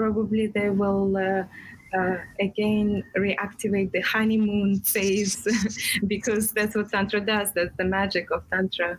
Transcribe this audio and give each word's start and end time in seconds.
probably 0.00 0.46
they 0.46 0.70
will. 0.70 1.16
Uh, 1.16 1.44
uh, 1.92 2.18
again 2.40 3.02
reactivate 3.16 3.90
the 3.90 4.00
honeymoon 4.02 4.78
phase 4.78 5.36
because 6.06 6.52
that's 6.52 6.76
what 6.76 6.88
tantra 6.88 7.20
does 7.20 7.52
that's 7.52 7.76
the 7.78 7.84
magic 7.84 8.30
of 8.30 8.48
tantra 8.48 8.96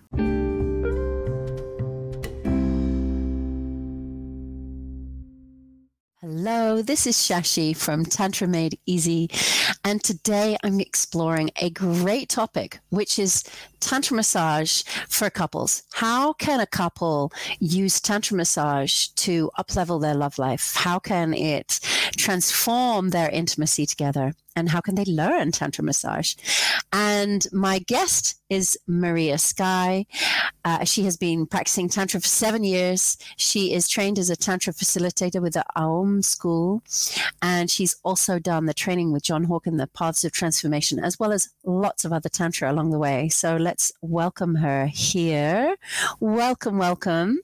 Hello, 6.33 6.81
this 6.81 7.05
is 7.05 7.17
Shashi 7.17 7.75
from 7.75 8.05
Tantra 8.05 8.47
Made 8.47 8.79
Easy, 8.85 9.29
and 9.83 10.01
today 10.01 10.55
I'm 10.63 10.79
exploring 10.79 11.51
a 11.57 11.69
great 11.69 12.29
topic, 12.29 12.79
which 12.87 13.19
is 13.19 13.43
Tantra 13.81 14.15
massage 14.15 14.83
for 15.09 15.29
couples. 15.29 15.83
How 15.91 16.31
can 16.31 16.61
a 16.61 16.65
couple 16.65 17.33
use 17.59 17.99
Tantra 17.99 18.37
massage 18.37 19.07
to 19.07 19.51
uplevel 19.59 19.99
their 19.99 20.13
love 20.13 20.39
life? 20.39 20.73
How 20.73 20.99
can 20.99 21.33
it 21.33 21.81
transform 22.15 23.09
their 23.09 23.29
intimacy 23.29 23.85
together? 23.85 24.33
And 24.55 24.69
how 24.69 24.81
can 24.81 24.95
they 24.95 25.05
learn 25.05 25.51
Tantra 25.51 25.83
massage? 25.83 26.35
And 26.93 27.45
my 27.51 27.79
guest 27.79 28.41
is 28.49 28.77
Maria 28.87 29.37
Sky. 29.37 30.05
Uh, 30.65 30.83
she 30.83 31.03
has 31.03 31.17
been 31.17 31.45
practicing 31.45 31.87
Tantra 31.87 32.19
for 32.19 32.27
seven 32.27 32.63
years. 32.63 33.17
She 33.37 33.73
is 33.73 33.87
trained 33.87 34.19
as 34.19 34.29
a 34.29 34.35
Tantra 34.35 34.73
facilitator 34.73 35.41
with 35.41 35.53
the 35.53 35.65
Aum 35.75 36.21
School, 36.21 36.83
and 37.41 37.71
she's 37.71 37.95
also 38.03 38.39
done 38.39 38.65
the 38.65 38.73
training 38.73 39.11
with 39.11 39.23
John 39.23 39.47
Hawken, 39.47 39.77
the 39.77 39.87
Paths 39.87 40.23
of 40.23 40.31
Transformation, 40.31 40.99
as 40.99 41.17
well 41.19 41.31
as 41.31 41.49
lots 41.63 42.05
of 42.05 42.13
other 42.13 42.29
Tantra 42.29 42.71
along 42.71 42.91
the 42.91 42.99
way. 42.99 43.29
So 43.29 43.55
let's 43.55 43.91
welcome 44.01 44.55
her 44.55 44.87
here. 44.87 45.75
Welcome, 46.19 46.77
welcome. 46.77 47.39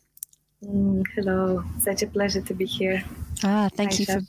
Mm, 0.64 1.06
hello, 1.14 1.64
such 1.80 2.02
a 2.02 2.08
pleasure 2.08 2.42
to 2.42 2.54
be 2.56 2.66
here. 2.66 3.04
Ah, 3.44 3.70
thank 3.72 3.94
Hi, 3.94 3.98
you 4.00 4.06
for 4.06 4.22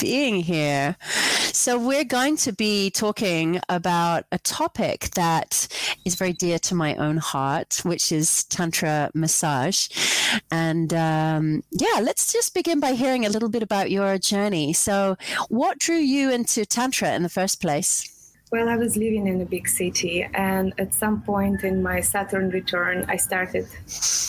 being 0.00 0.42
here. 0.42 0.96
So, 1.52 1.78
we're 1.78 2.04
going 2.04 2.36
to 2.38 2.52
be 2.52 2.90
talking 2.90 3.60
about 3.68 4.24
a 4.32 4.38
topic 4.38 5.10
that 5.14 5.68
is 6.04 6.16
very 6.16 6.32
dear 6.32 6.58
to 6.58 6.74
my 6.74 6.96
own 6.96 7.18
heart, 7.18 7.82
which 7.84 8.10
is 8.10 8.42
Tantra 8.44 9.12
massage. 9.14 9.86
And 10.50 10.92
um, 10.92 11.62
yeah, 11.70 12.00
let's 12.02 12.32
just 12.32 12.52
begin 12.52 12.80
by 12.80 12.92
hearing 12.92 13.24
a 13.24 13.28
little 13.28 13.48
bit 13.48 13.62
about 13.62 13.88
your 13.92 14.18
journey. 14.18 14.72
So, 14.72 15.16
what 15.48 15.78
drew 15.78 15.98
you 15.98 16.32
into 16.32 16.66
Tantra 16.66 17.14
in 17.14 17.22
the 17.22 17.28
first 17.28 17.60
place? 17.60 18.15
Well, 18.52 18.68
I 18.68 18.76
was 18.76 18.96
living 18.96 19.26
in 19.26 19.40
a 19.40 19.44
big 19.44 19.66
city, 19.66 20.22
and 20.22 20.72
at 20.78 20.94
some 20.94 21.20
point 21.22 21.64
in 21.64 21.82
my 21.82 22.00
Saturn 22.00 22.50
return, 22.50 23.04
I 23.08 23.16
started 23.16 23.66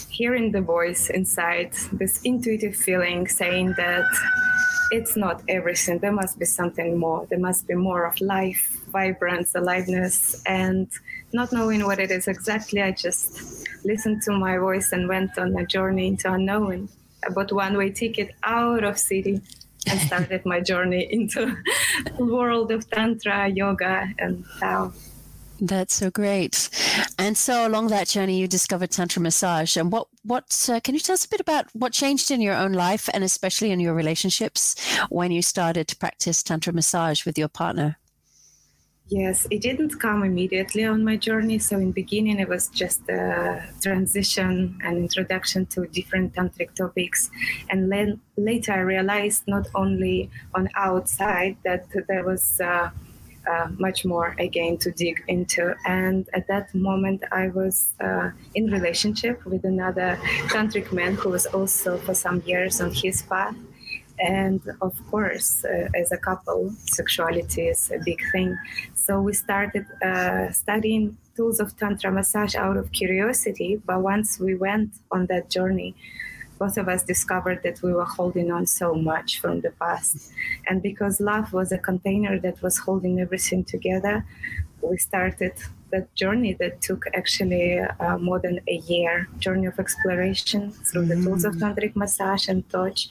hearing 0.10 0.52
the 0.52 0.62
voice 0.62 1.12
inside, 1.12 1.74
this 1.92 2.24
intuitive 2.24 2.76
feeling 2.76 3.28
saying 3.28 3.76
that 3.78 4.08
it's 4.90 5.16
not 5.16 5.44
everything. 5.48 6.00
There 6.00 6.12
must 6.12 6.40
be 6.40 6.46
something 6.46 6.98
more. 6.98 7.28
There 7.30 7.38
must 7.38 7.68
be 7.68 7.76
more 7.76 8.06
of 8.06 8.20
life, 8.20 8.82
vibrance, 8.90 9.54
aliveness, 9.54 10.42
and 10.48 10.88
not 11.32 11.52
knowing 11.52 11.86
what 11.86 12.00
it 12.00 12.10
is 12.10 12.28
exactly, 12.28 12.82
I 12.82 12.94
just 12.94 13.68
listened 13.86 14.24
to 14.24 14.32
my 14.32 14.58
voice 14.58 14.94
and 14.94 15.08
went 15.08 15.38
on 15.38 15.56
a 15.58 15.66
journey 15.68 16.08
into 16.08 16.34
unknown. 16.34 16.90
I 17.24 17.30
bought 17.30 17.52
one-way 17.52 17.92
ticket 17.92 18.34
out 18.42 18.84
of 18.84 18.98
city 18.98 19.42
and 19.90 20.00
started 20.02 20.46
my 20.46 20.60
journey 20.60 21.08
into 21.12 21.56
the 22.18 22.26
world 22.26 22.72
of 22.72 22.90
tantra, 22.90 23.48
yoga, 23.48 24.14
and 24.20 24.46
Tao. 24.60 24.94
That's 25.60 25.96
so 25.96 26.12
great. 26.12 26.70
And 27.18 27.36
so, 27.36 27.68
along 27.68 27.88
that 27.88 28.08
journey, 28.08 28.40
you 28.40 28.48
discovered 28.48 28.92
tantra 28.92 29.22
massage. 29.22 29.76
And 29.76 29.92
what 29.92 30.08
what 30.24 30.68
uh, 30.72 30.80
can 30.80 30.94
you 30.94 31.00
tell 31.00 31.14
us 31.14 31.26
a 31.26 31.30
bit 31.30 31.40
about 31.40 31.66
what 31.74 31.94
changed 31.94 32.30
in 32.30 32.42
your 32.42 32.56
own 32.56 32.74
life, 32.74 33.10
and 33.14 33.24
especially 33.24 33.72
in 33.72 33.80
your 33.80 33.94
relationships, 33.94 34.76
when 35.10 35.32
you 35.32 35.42
started 35.42 35.88
to 35.88 35.96
practice 35.96 36.44
tantra 36.44 36.74
massage 36.74 37.26
with 37.26 37.38
your 37.38 37.48
partner? 37.48 37.98
Yes, 39.10 39.48
it 39.50 39.62
didn't 39.62 40.00
come 40.02 40.24
immediately 40.24 40.84
on 40.84 41.06
my 41.06 41.16
journey. 41.16 41.60
So 41.60 41.78
in 41.78 41.94
beginning, 41.94 42.40
it 42.40 42.50
was 42.50 42.68
just 42.68 43.08
a 43.10 43.64
transition 43.82 44.78
and 44.84 44.98
introduction 44.98 45.66
to 45.68 45.88
different 45.88 46.34
tantric 46.34 46.76
topics, 46.76 47.30
and 47.70 47.90
then 47.90 48.20
later 48.36 48.74
I 48.74 48.80
realized 48.80 49.44
not 49.48 49.68
only 49.76 50.30
on 50.54 50.70
outside 50.76 51.58
that 51.64 51.86
there 52.08 52.24
was. 52.24 52.60
Uh, 52.60 52.90
uh, 53.50 53.70
much 53.80 54.04
more 54.04 54.36
again 54.40 54.78
to 54.78 54.92
dig 54.92 55.24
into 55.30 55.74
and 55.86 56.28
at 56.34 56.46
that 56.48 56.76
moment 56.76 57.24
i 57.32 57.48
was 57.48 57.94
uh, 58.02 58.30
in 58.56 58.70
relationship 58.70 59.46
with 59.46 59.64
another 59.64 60.20
tantric 60.50 60.92
man 60.92 61.14
who 61.16 61.30
was 61.30 61.46
also 61.46 61.98
for 62.00 62.14
some 62.14 62.42
years 62.46 62.82
on 62.82 62.92
his 62.92 63.22
path 63.22 63.56
and 64.20 64.62
of 64.82 64.94
course 65.12 65.64
uh, 65.66 65.88
as 65.96 66.12
a 66.12 66.18
couple 66.18 66.72
sexuality 66.86 67.68
is 67.68 67.92
a 67.92 68.00
big 68.04 68.20
thing 68.32 68.58
so 68.94 69.22
we 69.22 69.34
started 69.34 69.86
uh, 70.04 70.52
studying 70.52 71.18
tools 71.38 71.60
of 71.60 71.78
Tantra 71.78 72.12
massage 72.12 72.56
out 72.56 72.78
of 72.78 72.92
curiosity. 72.92 73.80
But 73.86 74.02
once 74.02 74.40
we 74.40 74.56
went 74.56 74.90
on 75.12 75.28
that 75.28 75.50
journey, 75.50 75.96
both 76.58 76.76
of 76.78 76.90
us 76.90 77.04
discovered 77.04 77.62
that 77.64 77.82
we 77.84 77.94
were 77.94 78.12
holding 78.18 78.50
on 78.52 78.66
so 78.66 78.96
much 78.96 79.40
from 79.40 79.62
the 79.62 79.72
past. 79.84 80.32
And 80.68 80.82
because 80.82 81.22
love 81.22 81.54
was 81.54 81.72
a 81.72 81.78
container 81.78 82.40
that 82.40 82.62
was 82.64 82.80
holding 82.80 83.20
everything 83.20 83.64
together, 83.64 84.26
we 84.82 84.98
started 84.98 85.54
that 85.92 86.14
journey 86.16 86.54
that 86.60 86.82
took 86.82 87.06
actually 87.14 87.80
uh, 87.80 88.18
more 88.18 88.40
than 88.40 88.60
a 88.68 88.78
year 88.88 89.28
journey 89.40 89.68
of 89.68 89.80
exploration 89.80 90.72
through 90.72 91.06
mm. 91.06 91.10
the 91.10 91.16
tools 91.24 91.46
of 91.46 91.56
mm. 91.56 91.62
tantric 91.62 91.96
massage 91.96 92.48
and 92.48 92.68
touch 92.70 93.10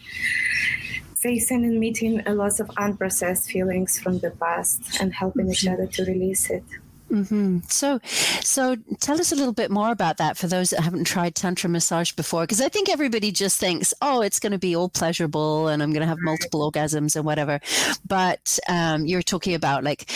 facing 1.16 1.64
and 1.64 1.80
meeting 1.80 2.22
a 2.26 2.34
lot 2.34 2.60
of 2.60 2.68
unprocessed 2.76 3.46
feelings 3.50 3.98
from 3.98 4.18
the 4.20 4.30
past 4.32 5.00
and 5.00 5.12
helping 5.12 5.50
each 5.50 5.66
other 5.66 5.86
to 5.86 6.04
release 6.04 6.50
it. 6.50 6.62
Mm-hmm. 7.10 7.60
So, 7.68 8.00
so 8.40 8.76
tell 8.98 9.20
us 9.20 9.30
a 9.30 9.36
little 9.36 9.52
bit 9.52 9.70
more 9.70 9.92
about 9.92 10.16
that 10.16 10.36
for 10.36 10.48
those 10.48 10.70
that 10.70 10.80
haven't 10.80 11.04
tried 11.04 11.36
tantra 11.36 11.70
massage 11.70 12.12
before, 12.12 12.42
because 12.42 12.60
I 12.60 12.68
think 12.68 12.88
everybody 12.88 13.30
just 13.30 13.60
thinks, 13.60 13.94
"Oh, 14.02 14.22
it's 14.22 14.40
going 14.40 14.52
to 14.52 14.58
be 14.58 14.74
all 14.74 14.88
pleasurable, 14.88 15.68
and 15.68 15.82
I'm 15.82 15.92
going 15.92 16.00
to 16.00 16.08
have 16.08 16.18
multiple 16.20 16.70
orgasms 16.70 17.14
and 17.14 17.24
whatever." 17.24 17.60
But 18.04 18.58
um, 18.68 19.06
you're 19.06 19.22
talking 19.22 19.54
about 19.54 19.84
like 19.84 20.06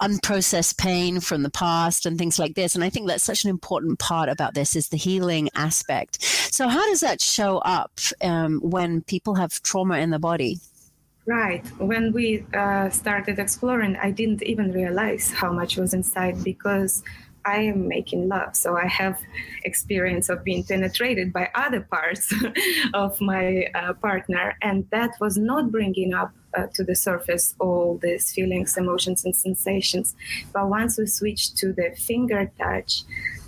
unprocessed 0.00 0.76
pain 0.76 1.20
from 1.20 1.44
the 1.44 1.50
past 1.50 2.04
and 2.04 2.18
things 2.18 2.38
like 2.38 2.56
this, 2.56 2.74
and 2.74 2.82
I 2.82 2.90
think 2.90 3.06
that's 3.06 3.24
such 3.24 3.44
an 3.44 3.50
important 3.50 4.00
part 4.00 4.28
about 4.28 4.54
this 4.54 4.74
is 4.74 4.88
the 4.88 4.96
healing 4.96 5.50
aspect. 5.54 6.22
So, 6.22 6.68
how 6.68 6.84
does 6.86 7.00
that 7.00 7.20
show 7.20 7.58
up 7.58 7.92
um, 8.22 8.60
when 8.60 9.02
people 9.02 9.36
have 9.36 9.62
trauma 9.62 9.98
in 9.98 10.10
the 10.10 10.18
body? 10.18 10.58
Right. 11.30 11.64
When 11.78 12.12
we 12.12 12.44
uh, 12.54 12.90
started 12.90 13.38
exploring, 13.38 13.94
I 14.02 14.10
didn't 14.10 14.42
even 14.42 14.72
realize 14.72 15.30
how 15.30 15.52
much 15.52 15.76
was 15.76 15.94
inside 15.94 16.42
because 16.42 17.04
I 17.44 17.58
am 17.58 17.86
making 17.86 18.26
love. 18.26 18.56
So 18.56 18.76
I 18.76 18.88
have 18.88 19.20
experience 19.62 20.28
of 20.28 20.42
being 20.42 20.64
penetrated 20.64 21.32
by 21.32 21.48
other 21.54 21.82
parts 21.82 22.34
of 22.94 23.20
my 23.20 23.68
uh, 23.76 23.92
partner, 23.92 24.56
and 24.60 24.88
that 24.90 25.10
was 25.20 25.36
not 25.38 25.70
bringing 25.70 26.14
up 26.14 26.32
uh, 26.56 26.66
to 26.74 26.84
the 26.84 26.94
surface 26.94 27.54
all 27.58 27.98
these 28.02 28.32
feelings, 28.32 28.76
emotions, 28.76 29.24
and 29.24 29.34
sensations. 29.34 30.14
But 30.52 30.68
once 30.68 30.98
we 30.98 31.06
switch 31.06 31.54
to 31.54 31.72
the 31.72 31.94
finger 31.96 32.50
touch, 32.58 33.04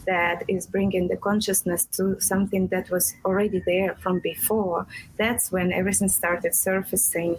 that 0.07 0.43
is 0.49 0.67
bringing 0.67 1.09
the 1.09 1.17
consciousness 1.17 1.85
to 1.85 2.21
something 2.21 2.67
that 2.69 2.91
was 2.91 3.15
already 3.25 3.63
there 3.65 3.95
from 3.97 4.19
before, 4.19 4.87
that's 5.17 5.53
when 5.53 5.73
everything 5.73 6.09
started 6.09 6.55
surfacing. 6.55 7.37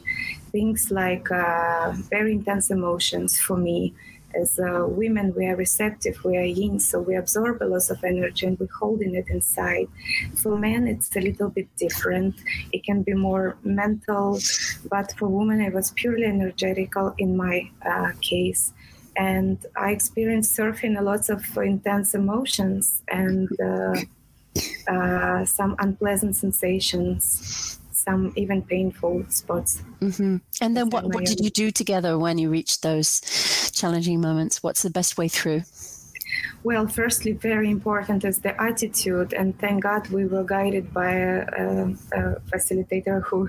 Things 0.52 0.92
like 0.92 1.30
uh, 1.32 1.94
very 2.10 2.34
intense 2.34 2.70
emotions 2.72 3.38
for 3.40 3.58
me. 3.58 3.94
As 4.40 4.60
uh, 4.60 4.86
women, 4.88 5.34
we 5.36 5.46
are 5.48 5.56
receptive, 5.56 6.24
we 6.24 6.38
are 6.38 6.44
yin, 6.44 6.80
so 6.80 7.00
we 7.00 7.16
absorb 7.16 7.62
a 7.62 7.66
lot 7.66 7.90
of 7.90 8.04
energy 8.04 8.46
and 8.48 8.60
we're 8.60 8.68
holding 8.80 9.16
it 9.16 9.28
inside. 9.30 9.88
For 10.36 10.58
men, 10.58 10.88
it's 10.88 11.16
a 11.16 11.22
little 11.22 11.50
bit 11.50 11.68
different. 11.78 12.36
It 12.72 12.84
can 12.84 13.04
be 13.04 13.14
more 13.14 13.58
mental, 13.64 14.40
but 14.90 15.14
for 15.18 15.28
women, 15.28 15.62
it 15.62 15.74
was 15.74 15.92
purely 15.92 16.26
energetical 16.26 17.14
in 17.18 17.38
my 17.38 17.70
uh, 17.86 18.12
case 18.22 18.74
and 19.16 19.64
I 19.76 19.92
experienced 19.92 20.58
surfing 20.58 21.00
a 21.00 21.04
lot 21.04 21.30
of 21.30 21.46
intense 21.58 22.16
emotions 22.16 23.02
and 23.08 23.48
uh, 23.62 23.96
uh, 24.88 25.46
some 25.46 25.76
unpleasant 25.80 26.36
sensations, 26.36 27.80
some 28.04 28.34
even 28.36 28.62
painful 28.62 29.26
spots. 29.30 29.82
Mm-hmm. 30.02 30.38
And 30.62 30.78
then, 30.78 30.90
what, 30.90 31.06
what 31.06 31.26
did 31.26 31.40
you 31.40 31.50
do 31.50 31.72
together 31.72 32.18
when 32.18 32.38
you 32.38 32.50
reached 32.50 32.82
those 32.82 33.22
challenging 33.74 34.22
moments? 34.22 34.62
What's 34.62 34.84
the 34.84 34.90
best 34.90 35.18
way 35.18 35.28
through? 35.28 35.64
Well, 36.64 36.88
firstly, 36.88 37.34
very 37.34 37.70
important 37.70 38.24
is 38.24 38.40
the 38.40 38.60
attitude, 38.62 39.34
and 39.34 39.58
thank 39.60 39.84
God 39.84 40.08
we 40.10 40.26
were 40.26 40.44
guided 40.44 40.94
by 40.94 41.12
a, 41.12 41.46
a, 41.46 41.96
a 42.14 42.40
facilitator 42.52 43.22
who 43.24 43.48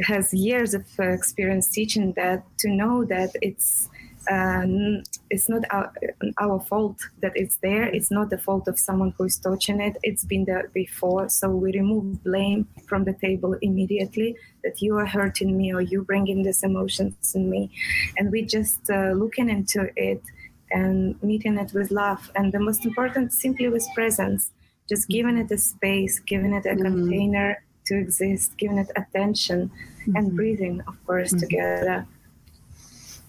has 0.02 0.32
years 0.32 0.74
of 0.74 0.84
experience 0.98 1.68
teaching 1.68 2.12
that 2.14 2.44
to 2.58 2.68
know 2.68 3.04
that 3.04 3.30
it's 3.42 3.88
um, 4.30 5.02
it's 5.30 5.48
not 5.48 5.64
our, 5.70 5.92
our 6.40 6.60
fault 6.60 6.98
that 7.20 7.32
it's 7.34 7.56
there. 7.56 7.84
It's 7.84 8.10
not 8.10 8.30
the 8.30 8.38
fault 8.38 8.68
of 8.68 8.78
someone 8.78 9.14
who 9.16 9.24
is 9.24 9.38
touching 9.38 9.80
it. 9.80 9.96
It's 10.02 10.24
been 10.24 10.44
there 10.44 10.70
before. 10.74 11.28
So 11.28 11.50
we 11.50 11.72
remove 11.72 12.22
blame 12.24 12.68
from 12.86 13.04
the 13.04 13.12
table 13.14 13.54
immediately 13.62 14.36
that 14.64 14.82
you 14.82 14.96
are 14.96 15.06
hurting 15.06 15.56
me 15.56 15.72
or 15.72 15.80
you 15.80 16.02
bringing 16.02 16.42
these 16.42 16.62
emotions 16.62 17.34
in 17.34 17.50
me. 17.50 17.70
And 18.16 18.30
we 18.30 18.42
just 18.42 18.90
uh, 18.90 19.12
looking 19.12 19.48
into 19.48 19.90
it 19.96 20.22
and 20.70 21.20
meeting 21.22 21.58
it 21.58 21.72
with 21.72 21.90
love. 21.90 22.30
And 22.34 22.52
the 22.52 22.60
most 22.60 22.84
important, 22.84 23.32
simply 23.32 23.68
with 23.68 23.86
presence, 23.94 24.50
just 24.88 25.08
giving 25.08 25.36
it 25.38 25.50
a 25.50 25.58
space, 25.58 26.18
giving 26.20 26.52
it 26.52 26.66
a 26.66 26.70
mm-hmm. 26.70 26.82
container 26.82 27.62
to 27.86 27.98
exist, 27.98 28.56
giving 28.56 28.78
it 28.78 28.90
attention 28.96 29.70
mm-hmm. 29.70 30.16
and 30.16 30.34
breathing, 30.34 30.82
of 30.86 31.04
course, 31.06 31.30
mm-hmm. 31.30 31.40
together. 31.40 32.06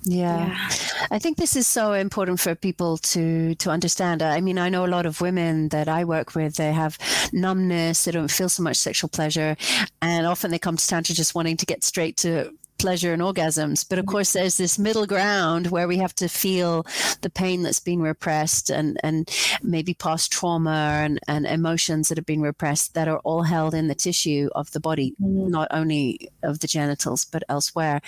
Yeah. 0.07 0.47
yeah. 0.47 0.69
I 1.11 1.19
think 1.19 1.37
this 1.37 1.55
is 1.55 1.67
so 1.67 1.93
important 1.93 2.39
for 2.39 2.55
people 2.55 2.97
to 2.97 3.55
to 3.55 3.69
understand. 3.69 4.21
I 4.21 4.41
mean, 4.41 4.57
I 4.57 4.69
know 4.69 4.85
a 4.85 4.87
lot 4.87 5.05
of 5.05 5.21
women 5.21 5.69
that 5.69 5.87
I 5.87 6.05
work 6.05 6.33
with, 6.35 6.55
they 6.55 6.71
have 6.71 6.97
numbness, 7.33 8.05
they 8.05 8.11
don't 8.11 8.31
feel 8.31 8.49
so 8.49 8.63
much 8.63 8.77
sexual 8.77 9.09
pleasure, 9.09 9.57
and 10.01 10.25
often 10.25 10.51
they 10.51 10.59
come 10.59 10.77
to 10.77 10.87
tantra 10.87 11.13
just 11.13 11.35
wanting 11.35 11.57
to 11.57 11.65
get 11.65 11.83
straight 11.83 12.17
to 12.17 12.53
pleasure 12.77 13.13
and 13.13 13.21
orgasms. 13.21 13.85
But 13.87 13.99
of 13.99 14.05
mm-hmm. 14.05 14.11
course, 14.11 14.33
there's 14.33 14.57
this 14.57 14.79
middle 14.79 15.05
ground 15.05 15.67
where 15.67 15.87
we 15.87 15.97
have 15.97 16.13
to 16.15 16.27
feel 16.27 16.85
the 17.21 17.29
pain 17.29 17.63
that's 17.63 17.79
been 17.79 18.01
repressed 18.01 18.69
and, 18.69 18.99
and 19.03 19.29
maybe 19.61 19.93
past 19.93 20.31
trauma 20.31 21.01
and, 21.03 21.19
and 21.27 21.45
emotions 21.45 22.09
that 22.09 22.17
have 22.17 22.25
been 22.25 22.41
repressed 22.41 22.93
that 22.93 23.07
are 23.07 23.19
all 23.19 23.43
held 23.43 23.73
in 23.73 23.87
the 23.87 23.95
tissue 23.95 24.49
of 24.55 24.71
the 24.71 24.79
body, 24.79 25.15
mm-hmm. 25.21 25.49
not 25.49 25.67
only 25.71 26.29
of 26.43 26.59
the 26.59 26.67
genitals, 26.67 27.25
but 27.25 27.43
elsewhere. 27.49 28.01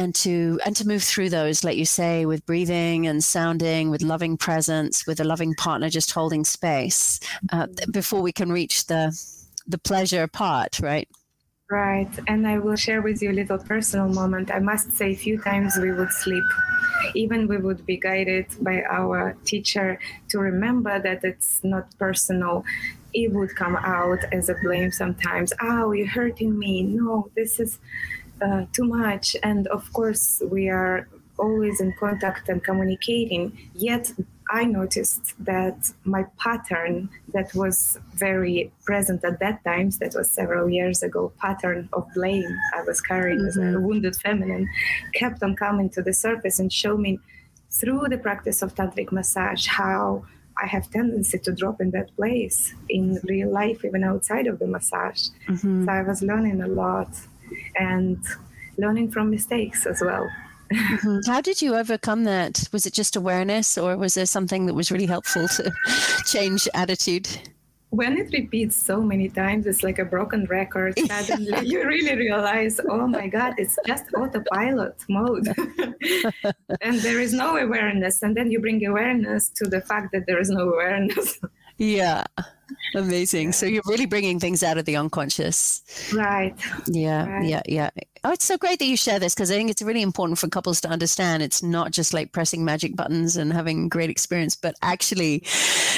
And 0.00 0.14
to 0.16 0.60
and 0.64 0.76
to 0.76 0.86
move 0.86 1.02
through 1.02 1.30
those, 1.30 1.64
like 1.64 1.76
you 1.76 1.84
say, 1.84 2.24
with 2.24 2.46
breathing 2.46 3.08
and 3.08 3.22
sounding, 3.22 3.90
with 3.90 4.00
loving 4.00 4.36
presence, 4.36 5.06
with 5.08 5.18
a 5.18 5.24
loving 5.24 5.54
partner 5.54 5.90
just 5.90 6.12
holding 6.12 6.44
space 6.44 7.18
uh, 7.50 7.66
mm-hmm. 7.66 7.90
before 7.90 8.22
we 8.22 8.30
can 8.30 8.52
reach 8.52 8.86
the 8.86 9.12
the 9.66 9.78
pleasure 9.78 10.28
part, 10.28 10.78
right? 10.80 11.08
Right. 11.70 12.08
And 12.26 12.48
I 12.48 12.58
will 12.58 12.76
share 12.76 13.02
with 13.02 13.20
you 13.20 13.30
a 13.30 13.36
little 13.36 13.58
personal 13.58 14.08
moment. 14.08 14.50
I 14.50 14.58
must 14.58 14.96
say, 14.96 15.12
a 15.12 15.14
few 15.16 15.38
times 15.38 15.76
we 15.76 15.92
would 15.92 16.10
sleep. 16.12 16.44
Even 17.14 17.46
we 17.46 17.58
would 17.58 17.84
be 17.84 17.98
guided 17.98 18.46
by 18.62 18.82
our 18.88 19.36
teacher 19.44 19.98
to 20.30 20.38
remember 20.38 20.98
that 20.98 21.22
it's 21.24 21.60
not 21.62 21.86
personal. 21.98 22.64
It 23.12 23.32
would 23.32 23.54
come 23.54 23.76
out 23.76 24.24
as 24.32 24.48
a 24.48 24.54
blame 24.62 24.92
sometimes. 24.92 25.52
Oh, 25.60 25.92
you're 25.92 26.06
hurting 26.06 26.58
me. 26.58 26.84
No, 26.84 27.30
this 27.36 27.60
is 27.60 27.78
uh, 28.40 28.66
too 28.72 28.84
much. 28.84 29.36
And 29.42 29.66
of 29.68 29.92
course, 29.92 30.42
we 30.50 30.68
are 30.68 31.08
always 31.38 31.80
in 31.80 31.92
contact 31.98 32.48
and 32.48 32.62
communicating. 32.62 33.70
Yet 33.74 34.12
I 34.50 34.64
noticed 34.64 35.34
that 35.44 35.92
my 36.04 36.24
pattern 36.38 37.10
that 37.34 37.54
was 37.54 37.98
very 38.14 38.72
present 38.84 39.24
at 39.24 39.38
that 39.40 39.62
time, 39.64 39.90
that 40.00 40.14
was 40.14 40.30
several 40.30 40.68
years 40.68 41.02
ago, 41.02 41.32
pattern 41.38 41.88
of 41.92 42.06
blame 42.14 42.56
I 42.74 42.82
was 42.82 43.00
carrying 43.00 43.38
mm-hmm. 43.38 43.48
as 43.48 43.56
a 43.56 43.60
mm-hmm. 43.60 43.84
wounded 43.84 44.16
feminine, 44.16 44.68
kept 45.14 45.42
on 45.42 45.54
coming 45.54 45.90
to 45.90 46.02
the 46.02 46.12
surface 46.12 46.58
and 46.58 46.72
showing 46.72 47.02
me 47.02 47.20
through 47.70 48.08
the 48.08 48.18
practice 48.18 48.62
of 48.62 48.74
tantric 48.74 49.12
massage 49.12 49.66
how 49.66 50.24
I 50.60 50.66
have 50.66 50.90
tendency 50.90 51.38
to 51.38 51.52
drop 51.52 51.80
in 51.80 51.90
that 51.92 52.14
place 52.16 52.74
in 52.88 53.20
real 53.24 53.50
life, 53.50 53.84
even 53.84 54.02
outside 54.02 54.46
of 54.46 54.58
the 54.58 54.66
massage. 54.66 55.28
Mm-hmm. 55.46 55.84
So 55.84 55.92
I 55.92 56.02
was 56.02 56.22
learning 56.22 56.62
a 56.62 56.66
lot 56.66 57.10
and 57.76 58.18
learning 58.76 59.10
from 59.10 59.30
mistakes 59.30 59.86
as 59.86 60.00
well. 60.00 60.28
Mm-hmm. 60.72 61.30
How 61.30 61.40
did 61.40 61.62
you 61.62 61.74
overcome 61.76 62.24
that? 62.24 62.68
Was 62.72 62.86
it 62.86 62.92
just 62.92 63.16
awareness, 63.16 63.78
or 63.78 63.96
was 63.96 64.14
there 64.14 64.26
something 64.26 64.66
that 64.66 64.74
was 64.74 64.90
really 64.90 65.06
helpful 65.06 65.48
to 65.48 65.72
change 66.26 66.68
attitude? 66.74 67.28
When 67.90 68.18
it 68.18 68.30
repeats 68.34 68.76
so 68.76 69.00
many 69.00 69.30
times, 69.30 69.66
it's 69.66 69.82
like 69.82 69.98
a 69.98 70.04
broken 70.04 70.44
record. 70.44 70.98
Suddenly, 71.06 71.66
you 71.66 71.86
really 71.86 72.14
realize, 72.16 72.78
oh 72.86 73.06
my 73.06 73.28
God, 73.28 73.54
it's 73.56 73.78
just 73.86 74.04
autopilot 74.14 75.02
mode. 75.08 75.48
and 76.82 76.96
there 77.00 77.18
is 77.18 77.32
no 77.32 77.56
awareness. 77.56 78.22
And 78.22 78.36
then 78.36 78.50
you 78.50 78.60
bring 78.60 78.84
awareness 78.84 79.48
to 79.50 79.64
the 79.64 79.80
fact 79.80 80.12
that 80.12 80.26
there 80.26 80.38
is 80.38 80.50
no 80.50 80.68
awareness. 80.68 81.40
Yeah. 81.78 82.24
Amazing. 82.94 83.52
So 83.52 83.66
you're 83.66 83.82
really 83.86 84.06
bringing 84.06 84.38
things 84.38 84.62
out 84.62 84.78
of 84.78 84.84
the 84.84 84.96
unconscious. 84.96 85.82
Right. 86.14 86.54
Yeah. 86.86 87.26
Right. 87.26 87.46
Yeah. 87.46 87.62
Yeah. 87.66 87.90
Oh, 88.24 88.32
it's 88.32 88.44
so 88.44 88.58
great 88.58 88.78
that 88.80 88.86
you 88.86 88.96
share 88.96 89.18
this 89.18 89.34
because 89.34 89.50
I 89.50 89.54
think 89.54 89.70
it's 89.70 89.80
really 89.80 90.02
important 90.02 90.38
for 90.38 90.48
couples 90.48 90.80
to 90.82 90.88
understand 90.88 91.42
it's 91.42 91.62
not 91.62 91.92
just 91.92 92.12
like 92.12 92.32
pressing 92.32 92.64
magic 92.64 92.96
buttons 92.96 93.36
and 93.36 93.52
having 93.52 93.88
great 93.88 94.10
experience, 94.10 94.54
but 94.54 94.74
actually 94.82 95.44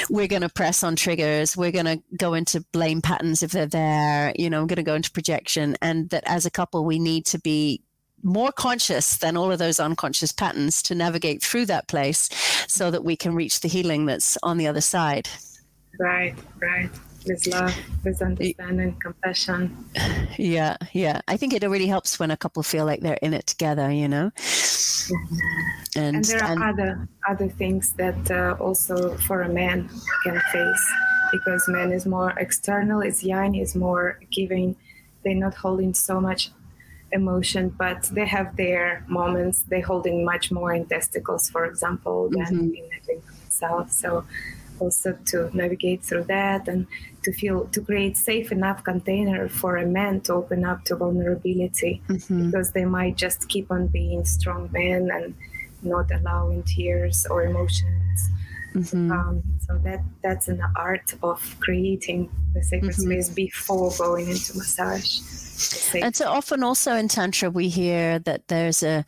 we're 0.09 0.27
going 0.27 0.43
to 0.43 0.49
press 0.49 0.83
on 0.83 0.95
triggers. 0.95 1.57
We're 1.57 1.71
going 1.71 1.85
to 1.85 2.01
go 2.15 2.33
into 2.33 2.61
blame 2.71 3.01
patterns 3.01 3.41
if 3.41 3.51
they're 3.51 3.65
there. 3.65 4.33
You 4.37 4.49
know, 4.49 4.61
I'm 4.61 4.67
going 4.67 4.77
to 4.77 4.83
go 4.83 4.95
into 4.95 5.11
projection. 5.11 5.75
And 5.81 6.09
that 6.11 6.23
as 6.25 6.45
a 6.45 6.51
couple, 6.51 6.85
we 6.85 6.99
need 6.99 7.25
to 7.27 7.39
be 7.39 7.81
more 8.23 8.51
conscious 8.51 9.17
than 9.17 9.35
all 9.35 9.51
of 9.51 9.57
those 9.59 9.79
unconscious 9.79 10.31
patterns 10.31 10.83
to 10.83 10.95
navigate 10.95 11.41
through 11.41 11.65
that 11.65 11.87
place 11.87 12.29
so 12.67 12.91
that 12.91 13.03
we 13.03 13.15
can 13.15 13.33
reach 13.33 13.61
the 13.61 13.67
healing 13.67 14.05
that's 14.05 14.37
on 14.43 14.57
the 14.57 14.67
other 14.67 14.81
side. 14.81 15.27
Right, 16.01 16.33
right. 16.59 16.89
With 17.27 17.45
love, 17.45 17.77
with 18.03 18.19
understanding, 18.23 18.97
compassion. 18.99 19.85
Yeah, 20.39 20.77
yeah. 20.93 21.21
I 21.27 21.37
think 21.37 21.53
it 21.53 21.61
really 21.61 21.85
helps 21.85 22.17
when 22.17 22.31
a 22.31 22.37
couple 22.37 22.63
feel 22.63 22.85
like 22.85 23.01
they're 23.01 23.21
in 23.21 23.35
it 23.35 23.45
together, 23.45 23.91
you 23.91 24.07
know. 24.07 24.31
And, 25.95 26.15
and, 26.15 26.25
there 26.25 26.43
are 26.43 26.51
and, 26.51 26.63
other 26.63 27.07
other 27.29 27.49
things 27.49 27.91
that 27.93 28.31
uh, 28.31 28.55
also 28.59 29.15
for 29.17 29.43
a 29.43 29.49
man 29.49 29.89
can 30.23 30.41
face 30.51 30.93
because 31.31 31.67
man 31.67 31.91
is 31.91 32.07
more 32.07 32.31
external, 32.37 33.01
is 33.01 33.23
yang 33.23 33.53
is 33.53 33.75
more 33.75 34.19
giving. 34.31 34.75
They're 35.23 35.35
not 35.35 35.53
holding 35.53 35.93
so 35.93 36.19
much 36.19 36.49
emotion, 37.11 37.69
but 37.69 38.09
they 38.11 38.25
have 38.25 38.55
their 38.55 39.05
moments. 39.07 39.61
They're 39.61 39.85
holding 39.85 40.25
much 40.25 40.51
more 40.51 40.73
in 40.73 40.85
testicles, 40.87 41.49
for 41.49 41.65
example, 41.65 42.29
than 42.29 42.45
mm-hmm. 42.45 42.75
in 42.79 42.89
the 43.05 43.21
itself. 43.45 43.91
So 43.91 44.25
also 44.81 45.17
to 45.25 45.37
navigate 45.55 46.01
through 46.03 46.23
that 46.23 46.67
and 46.67 46.87
to 47.23 47.31
feel 47.31 47.65
to 47.67 47.79
create 47.81 48.17
safe 48.17 48.51
enough 48.51 48.83
container 48.83 49.47
for 49.47 49.77
a 49.77 49.85
man 49.85 50.19
to 50.21 50.33
open 50.33 50.65
up 50.65 50.83
to 50.83 50.95
vulnerability 50.95 52.01
mm-hmm. 52.09 52.45
because 52.45 52.71
they 52.71 52.85
might 52.85 53.15
just 53.15 53.47
keep 53.47 53.71
on 53.71 53.87
being 53.87 54.25
strong 54.25 54.69
men 54.71 55.09
and 55.17 55.35
not 55.83 56.07
allowing 56.11 56.63
tears 56.63 57.25
or 57.29 57.43
emotions 57.43 58.17
mm-hmm. 58.73 59.11
um, 59.11 59.43
so 59.67 59.79
that 59.83 60.01
that's 60.23 60.47
an 60.47 60.61
art 60.75 61.13
of 61.23 61.55
creating 61.59 62.29
the 62.53 62.63
sacred 62.63 62.91
mm-hmm. 62.91 63.11
space 63.11 63.29
before 63.29 63.91
going 63.97 64.27
into 64.27 64.57
massage 64.57 65.19
and 65.93 66.15
so 66.15 66.27
often 66.27 66.63
also 66.63 66.95
in 66.95 67.07
Tantra, 67.07 67.49
we 67.49 67.67
hear 67.67 68.19
that 68.19 68.47
there's 68.47 68.83
a 68.83 69.05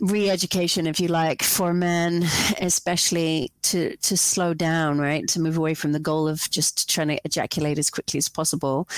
re 0.00 0.30
education, 0.30 0.86
if 0.86 1.00
you 1.00 1.08
like, 1.08 1.42
for 1.42 1.74
men, 1.74 2.24
especially 2.60 3.50
to, 3.62 3.96
to 3.96 4.16
slow 4.16 4.54
down, 4.54 4.98
right? 4.98 5.26
To 5.28 5.40
move 5.40 5.56
away 5.56 5.74
from 5.74 5.92
the 5.92 6.00
goal 6.00 6.28
of 6.28 6.48
just 6.50 6.88
trying 6.88 7.08
to 7.08 7.20
ejaculate 7.24 7.78
as 7.78 7.90
quickly 7.90 8.18
as 8.18 8.28
possible. 8.28 8.88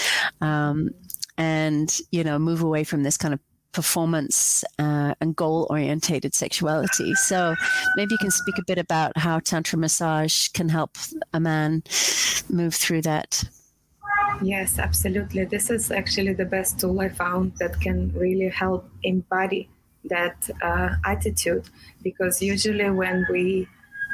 Um, 0.41 0.91
and, 1.37 1.99
you 2.13 2.23
know, 2.23 2.39
move 2.39 2.63
away 2.63 2.85
from 2.85 3.03
this 3.03 3.17
kind 3.17 3.35
of 3.35 3.41
performance 3.75 4.65
uh, 4.79 5.15
and 5.21 5.37
goal 5.37 5.67
orientated 5.69 6.35
sexuality. 6.35 7.15
So 7.15 7.55
maybe 7.97 8.13
you 8.13 8.19
can 8.19 8.31
speak 8.31 8.57
a 8.59 8.65
bit 8.67 8.79
about 8.79 9.17
how 9.19 9.41
Tantra 9.41 9.79
massage 9.79 10.49
can 10.49 10.69
help 10.69 10.97
a 11.33 11.41
man 11.41 11.83
move 12.49 12.75
through 12.75 13.03
that. 13.03 13.45
Yes, 14.43 14.79
absolutely. 14.79 15.45
This 15.45 15.71
is 15.71 15.91
actually 15.91 16.33
the 16.33 16.45
best 16.45 16.81
tool 16.81 17.01
I 17.01 17.09
found 17.09 17.53
that 17.59 17.81
can 17.81 18.13
really 18.15 18.49
help 18.49 18.89
embody 19.03 19.69
that 20.07 20.51
uh, 20.63 20.97
attitude 21.05 21.69
because 22.03 22.43
usually 22.43 22.91
when 22.91 23.27
we 23.31 23.69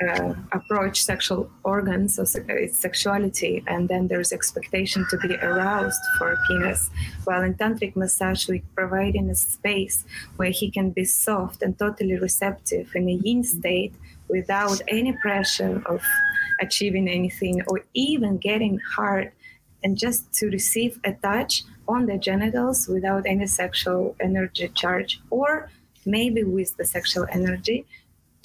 uh, 0.08 0.34
approach 0.52 1.02
sexual 1.02 1.50
organs 1.64 2.18
or 2.18 2.26
sexuality 2.26 3.62
and 3.66 3.88
then 3.88 4.08
there's 4.08 4.32
expectation 4.32 5.06
to 5.10 5.16
be 5.18 5.34
aroused 5.36 6.00
for 6.16 6.32
a 6.32 6.36
penis 6.46 6.90
while 7.24 7.42
in 7.42 7.54
tantric 7.54 7.94
massage 7.96 8.48
we 8.48 8.62
providing 8.74 9.28
a 9.30 9.34
space 9.34 10.04
where 10.36 10.50
he 10.50 10.70
can 10.70 10.90
be 10.90 11.04
soft 11.04 11.62
and 11.62 11.78
totally 11.78 12.16
receptive 12.18 12.90
in 12.94 13.08
a 13.08 13.12
yin 13.24 13.42
state 13.44 13.94
without 14.28 14.80
any 14.88 15.12
pressure 15.12 15.82
of 15.86 16.02
achieving 16.60 17.08
anything 17.08 17.60
or 17.68 17.84
even 17.94 18.38
getting 18.38 18.78
hard 18.94 19.32
and 19.82 19.96
just 19.96 20.32
to 20.32 20.46
receive 20.48 20.98
a 21.04 21.12
touch 21.12 21.64
on 21.88 22.06
the 22.06 22.18
genitals 22.18 22.86
without 22.86 23.24
any 23.26 23.46
sexual 23.46 24.14
energy 24.20 24.68
charge, 24.68 25.20
or 25.30 25.70
maybe 26.06 26.44
with 26.44 26.76
the 26.76 26.84
sexual 26.84 27.26
energy. 27.30 27.84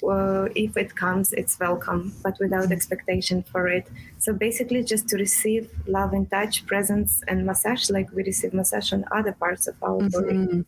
Uh, 0.08 0.48
if 0.54 0.76
it 0.76 0.94
comes, 0.94 1.32
it's 1.32 1.58
welcome, 1.58 2.14
but 2.22 2.38
without 2.38 2.70
expectation 2.70 3.42
for 3.42 3.68
it. 3.68 3.86
So 4.18 4.32
basically, 4.32 4.82
just 4.84 5.08
to 5.08 5.16
receive 5.16 5.68
love 5.86 6.12
and 6.12 6.30
touch, 6.30 6.66
presence, 6.66 7.22
and 7.28 7.44
massage, 7.44 7.90
like 7.90 8.10
we 8.12 8.22
receive 8.22 8.54
massage 8.54 8.92
on 8.92 9.04
other 9.10 9.32
parts 9.32 9.66
of 9.66 9.74
our 9.82 10.00
mm-hmm. 10.00 10.46
body. 10.46 10.64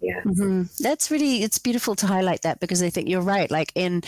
Yeah 0.00 0.20
mm-hmm. 0.22 0.62
that's 0.80 1.10
really 1.10 1.42
it's 1.42 1.58
beautiful 1.58 1.94
to 1.94 2.06
highlight 2.06 2.42
that 2.42 2.60
because 2.60 2.82
i 2.82 2.90
think 2.90 3.08
you're 3.08 3.20
right 3.20 3.50
like 3.50 3.72
in 3.74 4.02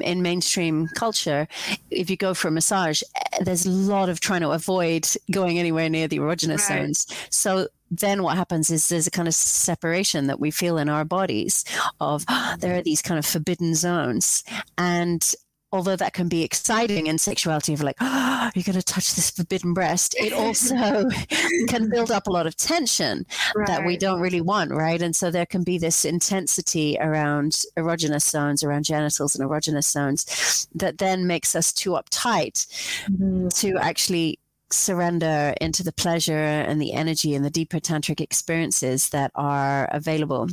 in 0.00 0.22
mainstream 0.22 0.88
culture 0.94 1.46
if 1.90 2.08
you 2.08 2.16
go 2.16 2.34
for 2.34 2.48
a 2.48 2.50
massage 2.50 3.02
eh, 3.16 3.44
there's 3.44 3.66
a 3.66 3.70
lot 3.70 4.08
of 4.08 4.20
trying 4.20 4.40
to 4.40 4.50
avoid 4.50 5.06
going 5.30 5.58
anywhere 5.58 5.88
near 5.88 6.08
the 6.08 6.18
erogenous 6.18 6.68
right. 6.70 6.86
zones 6.86 7.06
so 7.30 7.68
then 7.90 8.22
what 8.22 8.36
happens 8.36 8.70
is 8.70 8.88
there's 8.88 9.06
a 9.06 9.10
kind 9.10 9.28
of 9.28 9.34
separation 9.34 10.26
that 10.26 10.40
we 10.40 10.50
feel 10.50 10.78
in 10.78 10.88
our 10.88 11.04
bodies 11.04 11.64
of 12.00 12.24
oh, 12.28 12.54
there 12.60 12.76
are 12.76 12.82
these 12.82 13.02
kind 13.02 13.18
of 13.18 13.26
forbidden 13.26 13.74
zones 13.74 14.42
and 14.78 15.34
although 15.74 15.96
that 15.96 16.12
can 16.12 16.28
be 16.28 16.44
exciting 16.44 17.08
in 17.08 17.18
sexuality 17.18 17.74
of 17.74 17.82
like, 17.82 17.96
oh, 18.00 18.48
you're 18.54 18.62
going 18.62 18.78
to 18.78 18.82
touch 18.82 19.16
this 19.16 19.32
forbidden 19.32 19.74
breast, 19.74 20.14
it 20.16 20.32
also 20.44 21.10
can 21.68 21.90
build 21.90 22.12
up 22.12 22.28
a 22.28 22.30
lot 22.30 22.46
of 22.46 22.56
tension 22.56 23.26
right. 23.56 23.66
that 23.66 23.84
we 23.84 23.96
don't 23.96 24.20
really 24.20 24.40
want, 24.40 24.70
right? 24.70 25.02
And 25.02 25.16
so 25.16 25.32
there 25.32 25.44
can 25.44 25.64
be 25.64 25.76
this 25.76 26.04
intensity 26.04 26.96
around 27.00 27.54
erogenous 27.76 28.22
zones, 28.22 28.62
around 28.62 28.84
genitals 28.84 29.34
and 29.34 29.50
erogenous 29.50 29.90
zones 29.90 30.68
that 30.76 30.98
then 30.98 31.26
makes 31.26 31.56
us 31.56 31.72
too 31.72 31.90
uptight 31.90 32.66
mm-hmm. 33.10 33.48
to 33.48 33.76
actually 33.78 34.38
surrender 34.70 35.54
into 35.60 35.82
the 35.82 35.92
pleasure 35.92 36.32
and 36.32 36.80
the 36.80 36.92
energy 36.92 37.34
and 37.34 37.44
the 37.44 37.50
deeper 37.50 37.80
tantric 37.80 38.20
experiences 38.20 39.08
that 39.08 39.32
are 39.34 39.88
available 39.90 40.48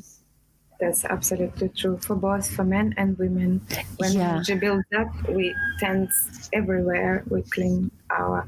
that's 0.81 1.05
absolutely 1.05 1.69
true 1.69 1.97
for 1.99 2.15
both 2.15 2.49
for 2.49 2.63
men 2.63 2.93
and 2.97 3.17
women. 3.17 3.61
When 3.97 4.13
yeah. 4.13 4.31
energy 4.31 4.55
builds 4.55 4.87
up, 4.97 5.07
we 5.29 5.55
tense 5.79 6.49
everywhere. 6.51 7.23
We 7.29 7.43
clean 7.43 7.91
our 8.09 8.47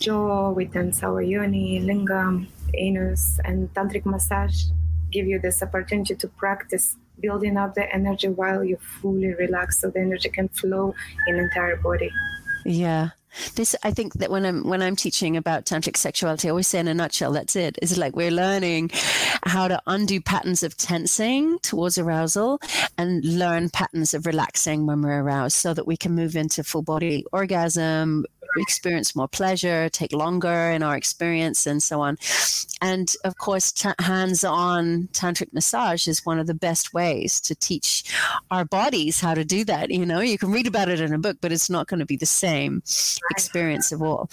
jaw, 0.00 0.50
we 0.50 0.66
tense 0.66 1.02
our 1.04 1.22
yoni, 1.22 1.80
lingam, 1.80 2.48
anus, 2.74 3.38
and 3.44 3.72
tantric 3.74 4.04
massage 4.04 4.64
give 5.10 5.26
you 5.26 5.38
this 5.38 5.62
opportunity 5.62 6.14
to 6.14 6.28
practice 6.28 6.96
building 7.20 7.56
up 7.56 7.74
the 7.74 7.90
energy 7.94 8.28
while 8.28 8.62
you're 8.62 8.86
fully 9.00 9.32
relax 9.34 9.80
so 9.80 9.88
the 9.88 10.00
energy 10.00 10.28
can 10.28 10.48
flow 10.48 10.94
in 11.28 11.36
entire 11.36 11.76
body. 11.76 12.10
Yeah 12.66 13.10
this 13.54 13.74
i 13.82 13.90
think 13.90 14.14
that 14.14 14.30
when 14.30 14.44
i'm 14.44 14.66
when 14.68 14.82
i'm 14.82 14.96
teaching 14.96 15.36
about 15.36 15.64
tantric 15.64 15.96
sexuality 15.96 16.48
i 16.48 16.50
always 16.50 16.66
say 16.66 16.78
in 16.78 16.88
a 16.88 16.94
nutshell 16.94 17.32
that's 17.32 17.56
it. 17.56 17.78
It's 17.80 17.96
like 17.96 18.16
we're 18.16 18.30
learning 18.30 18.90
how 19.44 19.68
to 19.68 19.80
undo 19.86 20.20
patterns 20.20 20.62
of 20.62 20.76
tensing 20.76 21.58
towards 21.60 21.98
arousal 21.98 22.60
and 22.96 23.24
learn 23.24 23.70
patterns 23.70 24.14
of 24.14 24.26
relaxing 24.26 24.86
when 24.86 25.02
we're 25.02 25.20
aroused 25.20 25.56
so 25.56 25.74
that 25.74 25.86
we 25.86 25.96
can 25.96 26.14
move 26.14 26.36
into 26.36 26.64
full 26.64 26.82
body 26.82 27.24
orgasm 27.32 28.24
experience 28.56 29.14
more 29.14 29.28
pleasure, 29.28 29.88
take 29.88 30.12
longer 30.12 30.70
in 30.70 30.82
our 30.82 30.96
experience, 30.96 31.66
and 31.66 31.82
so 31.82 32.00
on. 32.00 32.16
And 32.80 33.14
of 33.24 33.36
course, 33.38 33.72
t- 33.72 33.88
hands 33.98 34.44
on 34.44 35.08
tantric 35.12 35.52
massage 35.52 36.06
is 36.06 36.24
one 36.24 36.38
of 36.38 36.46
the 36.46 36.54
best 36.54 36.94
ways 36.94 37.40
to 37.42 37.54
teach 37.54 38.04
our 38.50 38.64
bodies 38.64 39.20
how 39.20 39.34
to 39.34 39.44
do 39.44 39.64
that. 39.64 39.90
You 39.90 40.06
know, 40.06 40.20
you 40.20 40.38
can 40.38 40.52
read 40.52 40.66
about 40.66 40.88
it 40.88 41.00
in 41.00 41.12
a 41.12 41.18
book, 41.18 41.38
but 41.40 41.52
it's 41.52 41.70
not 41.70 41.88
going 41.88 42.00
to 42.00 42.06
be 42.06 42.16
the 42.16 42.26
same 42.26 42.82
experience 43.30 43.92
of 43.92 44.02
all. 44.02 44.30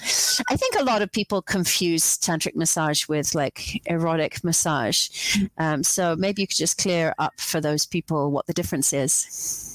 I 0.50 0.56
think 0.56 0.76
a 0.76 0.84
lot 0.84 1.02
of 1.02 1.12
people 1.12 1.42
confuse 1.42 2.18
tantric 2.18 2.56
massage 2.56 3.08
with 3.08 3.34
like 3.36 3.82
erotic 3.88 4.44
massage. 4.44 5.10
Mm. 5.10 5.50
Um, 5.58 5.84
so 5.84 6.16
maybe 6.16 6.42
you 6.42 6.48
could 6.48 6.58
just 6.58 6.78
clear 6.78 7.14
up 7.18 7.40
for 7.40 7.62
those 7.62 7.86
people 7.86 8.32
what 8.32 8.46
the 8.48 8.54
difference 8.54 8.94
is. 8.94 9.75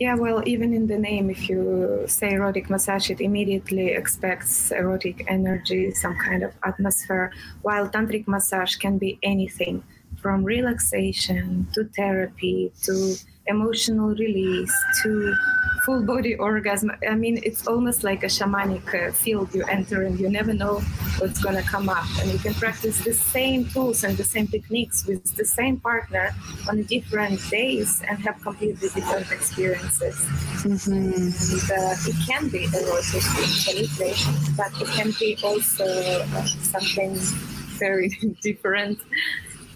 Yeah, 0.00 0.16
well, 0.16 0.42
even 0.46 0.74
in 0.74 0.86
the 0.88 0.98
name, 0.98 1.30
if 1.30 1.48
you 1.48 2.04
say 2.06 2.32
erotic 2.32 2.68
massage, 2.68 3.10
it 3.10 3.20
immediately 3.20 3.88
expects 3.88 4.72
erotic 4.72 5.24
energy, 5.28 5.92
some 5.92 6.16
kind 6.16 6.42
of 6.42 6.52
atmosphere, 6.64 7.32
while 7.62 7.88
tantric 7.88 8.26
massage 8.26 8.76
can 8.76 8.98
be 8.98 9.18
anything 9.22 9.84
from 10.22 10.44
relaxation 10.44 11.66
to 11.74 11.84
therapy 11.96 12.72
to 12.84 13.16
emotional 13.46 14.14
release 14.14 14.72
to 15.02 15.34
full 15.84 16.02
body 16.02 16.36
orgasm. 16.36 16.92
I 17.08 17.16
mean, 17.16 17.40
it's 17.42 17.66
almost 17.66 18.04
like 18.04 18.22
a 18.22 18.26
shamanic 18.26 18.86
uh, 18.94 19.12
field 19.12 19.52
you 19.52 19.64
enter 19.64 20.02
and 20.02 20.18
you 20.18 20.28
never 20.28 20.54
know 20.54 20.78
what's 21.18 21.42
going 21.42 21.56
to 21.56 21.62
come 21.62 21.88
up. 21.88 22.04
And 22.20 22.32
you 22.32 22.38
can 22.38 22.54
practice 22.54 23.02
the 23.02 23.12
same 23.12 23.64
tools 23.68 24.04
and 24.04 24.16
the 24.16 24.24
same 24.24 24.46
techniques 24.46 25.04
with 25.06 25.24
the 25.34 25.44
same 25.44 25.80
partner 25.80 26.30
on 26.68 26.82
different 26.84 27.40
days 27.50 28.00
and 28.08 28.16
have 28.20 28.40
completely 28.42 28.88
different 28.88 29.32
experiences. 29.32 30.14
Mm-hmm. 30.62 30.92
And, 30.92 31.34
uh, 31.34 32.10
it 32.10 32.16
can 32.28 32.48
be 32.48 32.64
erotic 32.64 33.24
penetration, 33.66 34.34
but 34.56 34.70
it 34.80 34.88
can 34.88 35.12
be 35.18 35.36
also 35.42 35.84
uh, 35.84 36.44
something 36.44 37.16
very 37.78 38.08
different. 38.42 39.00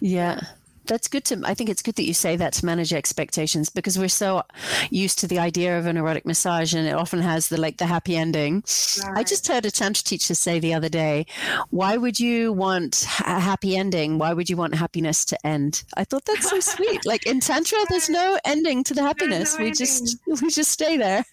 Yeah 0.07 0.56
that's 0.87 1.09
good 1.09 1.25
to 1.25 1.41
i 1.45 1.55
think 1.55 1.69
it's 1.71 1.83
good 1.83 1.95
that 1.97 2.05
you 2.05 2.15
say 2.15 2.37
that 2.37 2.53
to 2.53 2.65
manage 2.65 2.93
expectations 2.93 3.69
because 3.71 3.99
we're 3.99 4.09
so 4.09 4.43
used 4.91 5.19
to 5.19 5.27
the 5.27 5.39
idea 5.39 5.79
of 5.79 5.87
an 5.87 5.97
erotic 5.97 6.25
massage 6.27 6.75
and 6.75 6.87
it 6.87 6.93
often 6.95 7.21
has 7.21 7.49
the 7.49 7.61
like 7.61 7.77
the 7.79 7.87
happy 7.87 8.17
ending. 8.17 8.63
Right. 9.05 9.19
i 9.19 9.23
just 9.23 9.47
heard 9.49 9.67
a 9.67 9.71
tantra 9.71 10.05
teacher 10.05 10.35
say 10.35 10.59
the 10.59 10.75
other 10.75 10.89
day 10.89 11.27
why 11.71 11.97
would 11.97 12.19
you 12.21 12.53
want 12.53 13.05
a 13.25 13.41
happy 13.41 13.77
ending? 13.77 14.19
Why 14.19 14.33
would 14.33 14.49
you 14.49 14.57
want 14.57 14.75
happiness 14.75 15.25
to 15.27 15.47
end? 15.47 15.85
I 15.97 16.05
thought 16.05 16.25
that's 16.25 16.49
so 16.49 16.61
sweet. 16.61 17.05
Like 17.05 17.27
in 17.27 17.41
tantra 17.41 17.79
there's 17.89 18.09
no 18.09 18.39
ending 18.45 18.85
to 18.85 18.95
the 18.95 19.03
happiness 19.03 19.55
no 19.55 19.65
we 19.65 19.71
ending. 19.71 19.79
just 19.79 20.19
we 20.43 20.51
just 20.51 20.71
stay 20.71 20.97
there. 20.97 21.25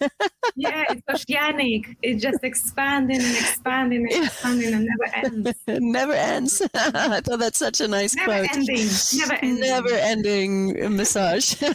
Yeah 0.56 0.84
it's 0.90 1.02
oceanic. 1.12 1.96
It 2.02 2.16
just 2.16 2.42
expanding 2.42 3.20
and 3.20 3.34
expanding 3.36 4.06
and 4.12 4.24
expanding 4.24 4.74
and 4.74 4.86
never 4.86 5.26
ends. 5.26 5.58
Never 5.66 6.12
ends. 6.12 6.62
I 6.74 7.20
thought 7.20 7.38
that's 7.38 7.58
such 7.58 7.80
a 7.80 7.88
nice 7.88 8.14
never 8.16 8.32
quote. 8.46 8.56
ending. 8.56 8.86
Never. 9.14 9.38
Never 9.44 9.94
ending 9.94 10.96
massage. 10.96 11.60
we 11.60 11.68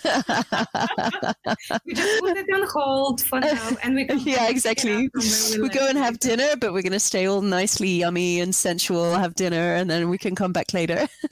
just 1.93 2.19
put 2.19 2.37
it 2.37 2.47
on 2.53 2.67
hold 2.67 3.21
for 3.21 3.39
now 3.39 3.69
and 3.83 3.95
we 3.95 4.05
Yeah, 4.09 4.49
exactly. 4.49 5.09
We, 5.13 5.61
we 5.61 5.69
go 5.69 5.87
and 5.87 5.97
have 5.97 6.19
dinner, 6.19 6.55
but 6.59 6.73
we're 6.73 6.81
gonna 6.81 6.99
stay 6.99 7.27
all 7.27 7.41
nicely 7.41 7.89
yummy 7.89 8.39
and 8.39 8.53
sensual, 8.53 9.13
have 9.15 9.35
dinner, 9.35 9.75
and 9.75 9.89
then 9.89 10.09
we 10.09 10.17
can 10.17 10.35
come 10.35 10.51
back 10.51 10.73
later. 10.73 11.07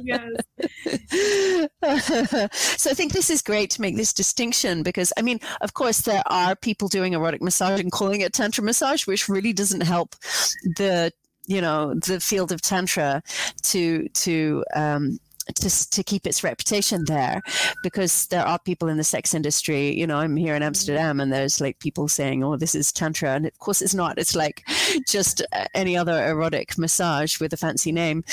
yes. 0.00 0.30
so 2.52 2.90
I 2.90 2.94
think 2.94 3.12
this 3.12 3.30
is 3.30 3.42
great 3.42 3.70
to 3.70 3.80
make 3.80 3.96
this 3.96 4.12
distinction 4.12 4.82
because 4.82 5.12
I 5.16 5.22
mean, 5.22 5.40
of 5.60 5.74
course, 5.74 6.02
there 6.02 6.22
are 6.26 6.54
people 6.56 6.88
doing 6.88 7.14
erotic 7.14 7.42
massage 7.42 7.80
and 7.80 7.90
calling 7.90 8.20
it 8.20 8.32
tantra 8.32 8.62
massage, 8.64 9.06
which 9.06 9.28
really 9.28 9.52
doesn't 9.52 9.82
help 9.82 10.16
the 10.76 11.12
you 11.46 11.60
know 11.60 11.94
the 11.94 12.20
field 12.20 12.52
of 12.52 12.60
tantra 12.60 13.22
to 13.62 14.08
to 14.10 14.64
um, 14.74 15.18
to, 15.56 15.90
to 15.90 16.02
keep 16.02 16.26
its 16.26 16.44
reputation 16.44 17.04
there 17.06 17.42
because 17.82 18.26
there 18.26 18.44
are 18.44 18.58
people 18.58 18.88
in 18.88 18.96
the 18.96 19.04
sex 19.04 19.34
industry 19.34 19.98
you 19.98 20.06
know 20.06 20.18
i'm 20.18 20.36
here 20.36 20.54
in 20.54 20.62
amsterdam 20.62 21.20
and 21.20 21.32
there's 21.32 21.60
like 21.60 21.78
people 21.78 22.08
saying 22.08 22.42
oh 22.44 22.56
this 22.56 22.74
is 22.74 22.92
tantra 22.92 23.34
and 23.34 23.46
of 23.46 23.58
course 23.58 23.82
it's 23.82 23.94
not. 23.94 24.18
It's 24.18 24.34
like 24.34 24.66
just 25.06 25.42
uh, 25.52 25.66
any 25.74 25.96
other 25.96 26.26
erotic 26.26 26.78
massage 26.78 27.40
with 27.40 27.52
a 27.52 27.56
fancy 27.56 27.92
name. 27.92 28.24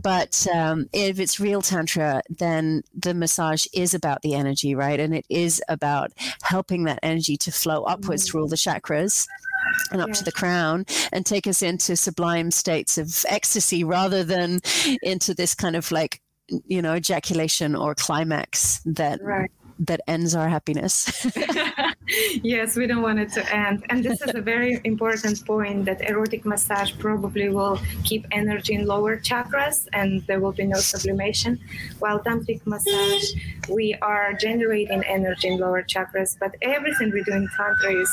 But 0.00 0.46
um, 0.54 0.86
if 0.92 1.18
it's 1.18 1.40
real 1.40 1.60
tantra 1.60 2.22
then 2.30 2.82
the 2.94 3.14
massage 3.14 3.66
is 3.74 3.94
about 3.94 4.22
the 4.22 4.34
energy 4.34 4.74
right? 4.74 4.98
And 4.98 5.14
it 5.14 5.26
is 5.28 5.62
about 5.68 6.12
helping 6.42 6.84
that 6.84 7.00
energy 7.02 7.36
to 7.38 7.52
flow 7.52 7.82
upwards 7.84 8.28
through 8.28 8.42
all 8.42 8.48
the 8.48 8.56
chakras 8.56 9.26
and 9.90 10.00
up 10.00 10.12
to 10.12 10.24
the 10.24 10.32
crown 10.32 10.84
and 11.12 11.24
take 11.24 11.46
us 11.46 11.62
into 11.62 11.96
sublime 11.96 12.50
states 12.50 12.98
of 12.98 13.24
ecstasy 13.28 13.84
rather 13.84 14.24
than 14.24 14.60
into 15.02 15.34
this 15.34 15.54
kind 15.54 15.76
of 15.76 15.90
like 15.90 16.21
you 16.48 16.82
know 16.82 16.94
ejaculation 16.94 17.74
or 17.74 17.94
climax 17.94 18.80
that 18.84 19.22
right 19.22 19.50
that 19.78 20.00
ends 20.06 20.34
our 20.34 20.48
happiness. 20.48 21.26
yes, 22.42 22.76
we 22.76 22.86
don't 22.86 23.02
want 23.02 23.18
it 23.18 23.32
to 23.32 23.54
end. 23.54 23.84
And 23.90 24.04
this 24.04 24.20
is 24.22 24.34
a 24.34 24.40
very 24.40 24.80
important 24.84 25.44
point 25.44 25.84
that 25.86 26.08
erotic 26.08 26.44
massage 26.44 26.92
probably 26.98 27.48
will 27.48 27.80
keep 28.04 28.26
energy 28.30 28.74
in 28.74 28.86
lower 28.86 29.16
chakras 29.18 29.88
and 29.92 30.22
there 30.26 30.40
will 30.40 30.52
be 30.52 30.66
no 30.66 30.78
sublimation. 30.78 31.58
While 31.98 32.20
tantric 32.20 32.64
massage, 32.64 33.24
we 33.68 33.94
are 34.02 34.32
generating 34.34 35.02
energy 35.04 35.48
in 35.48 35.58
lower 35.58 35.82
chakras, 35.82 36.38
but 36.38 36.54
everything 36.62 37.10
we 37.10 37.22
do 37.24 37.32
in 37.32 37.48
tantra 37.56 37.92
is 37.94 38.10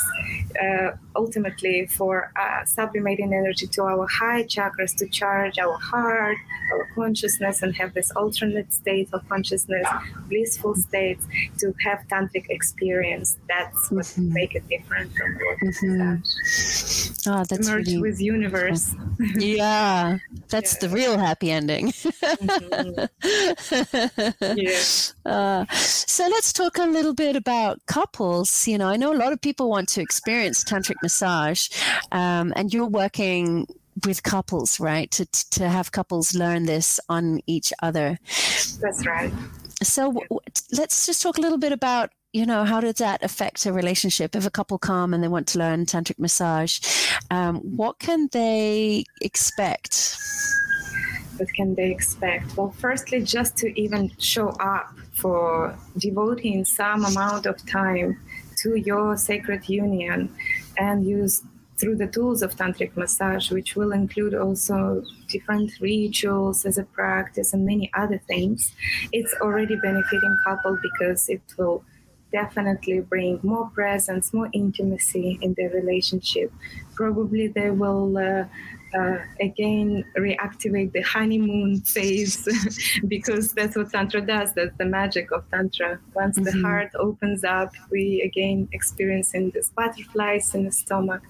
uh, 0.62 0.92
ultimately 1.22 1.78
for 1.98 2.32
uh, 2.44 2.64
sublimating 2.66 3.32
energy 3.42 3.68
to 3.76 3.82
our 3.84 4.08
high 4.08 4.44
chakras 4.56 4.96
to 5.00 5.06
charge 5.20 5.56
our 5.60 5.78
heart, 5.92 6.38
our 6.74 6.84
consciousness, 6.96 7.62
and 7.64 7.72
have 7.76 7.92
this 7.94 8.10
alternate 8.12 8.72
state 8.82 9.10
of 9.16 9.20
consciousness, 9.28 9.88
blissful 10.30 10.76
states 10.76 11.24
to 11.60 11.74
have 11.86 12.00
tantric 12.12 12.46
experience. 12.50 13.38
That's 13.54 13.92
what 13.92 14.06
mm-hmm. 14.06 14.34
make 14.40 14.56
it 14.56 14.66
different 14.70 15.12
from 15.18 15.30
what 15.44 15.58
mm-hmm. 15.60 17.30
Oh, 17.30 17.44
that's 17.50 17.68
merge 17.68 17.88
really... 17.88 18.02
with 18.02 18.22
universe. 18.22 18.96
yeah, 19.38 20.20
that's 20.48 20.74
yeah. 20.74 20.80
the 20.82 20.90
real 21.00 21.18
happy 21.18 21.52
ending. 21.52 21.92
mm-hmm. 21.92 23.06
yeah. 24.66 25.32
Uh, 25.32 25.66
so 25.74 26.24
let's 26.36 26.54
talk 26.54 26.78
a 26.78 26.86
little 26.86 27.14
bit 27.14 27.36
about 27.36 27.86
couples. 27.88 28.68
You 28.68 28.78
know, 28.78 28.88
I 28.88 28.96
know 28.96 29.12
a 29.14 29.20
lot 29.24 29.34
of 29.34 29.42
people 29.42 29.70
want 29.70 29.90
to 29.90 30.02
experience 30.02 30.64
tantric 30.64 30.96
massage, 31.10 31.70
um, 32.12 32.54
and 32.56 32.72
you're 32.74 32.94
working 33.04 33.68
with 34.06 34.22
couples, 34.24 34.80
right? 34.80 35.10
To 35.12 35.26
to 35.58 35.68
have 35.68 35.92
couples 35.92 36.36
learn 36.36 36.66
this 36.66 37.00
on 37.10 37.42
each 37.48 37.74
other. 37.82 38.20
That's 38.82 39.06
right. 39.06 39.34
So 39.82 40.14
w- 40.14 40.40
let's 40.72 41.06
just 41.06 41.22
talk 41.22 41.38
a 41.38 41.42
little 41.42 41.58
bit 41.58 41.72
about 41.72 42.12
you 42.32 42.46
know 42.46 42.64
how 42.64 42.80
does 42.80 42.96
that 42.96 43.24
affect 43.24 43.66
a 43.66 43.74
relationship 43.74 44.36
if 44.36 44.46
a 44.46 44.52
couple 44.52 44.78
come 44.78 45.14
and 45.14 45.24
they 45.24 45.28
want 45.28 45.48
to 45.48 45.58
learn 45.58 45.86
tantric 45.86 46.20
massage 46.20 46.80
um, 47.32 47.56
what 47.76 47.98
can 47.98 48.30
they 48.32 49.04
expect 49.22 50.16
what 51.38 51.50
can 51.56 51.74
they 51.74 51.90
expect 51.90 52.56
well 52.56 52.70
firstly 52.78 53.20
just 53.24 53.58
to 53.58 53.68
even 53.82 54.12
show 54.20 54.50
up 54.60 54.94
for 55.12 55.76
devoting 55.98 56.64
some 56.64 57.04
amount 57.04 57.48
of 57.48 57.56
time 57.66 58.16
to 58.58 58.76
your 58.76 59.18
sacred 59.18 59.68
union 59.68 60.30
and 60.80 61.06
use 61.06 61.44
through 61.78 61.96
the 61.96 62.08
tools 62.08 62.42
of 62.42 62.56
tantric 62.56 62.96
massage 62.98 63.52
which 63.52 63.76
will 63.76 63.94
include 63.94 64.34
also 64.34 65.04
different 65.30 65.72
rituals 65.80 66.66
as 66.66 66.78
a 66.78 66.84
practice 66.84 67.54
and 67.54 67.66
many 67.66 67.90
other 67.94 68.20
things. 68.28 68.74
It's 69.14 69.34
already 69.42 69.76
benefiting 69.78 70.38
couple 70.44 70.78
because 70.82 71.30
it 71.30 71.42
will 71.58 71.84
definitely 72.32 73.00
bring 73.02 73.40
more 73.44 73.70
presence 73.70 74.34
more 74.34 74.50
intimacy 74.54 75.40
in 75.42 75.54
their 75.56 75.70
relationship. 75.70 76.52
Probably 76.96 77.48
they 77.48 77.72
will 77.72 78.18
uh, 78.18 78.46
uh, 78.98 79.18
again 79.40 80.04
reactivate 80.18 80.92
the 80.94 81.02
honeymoon 81.02 81.80
phase 81.82 82.48
because 83.08 83.54
that's 83.54 83.76
what 83.76 83.92
tantra 83.92 84.22
does 84.22 84.54
that's 84.54 84.76
the 84.78 84.86
magic 84.86 85.32
of 85.32 85.50
tantra 85.52 86.00
once 86.14 86.38
mm-hmm. 86.38 86.46
the 86.46 86.68
heart 86.68 86.92
opens 86.96 87.44
up 87.44 87.74
we 87.92 88.22
again 88.22 88.68
experiencing 88.72 89.52
these 89.52 89.70
butterflies 89.70 90.56
in 90.56 90.66
the 90.66 90.72
stomach 90.72 91.22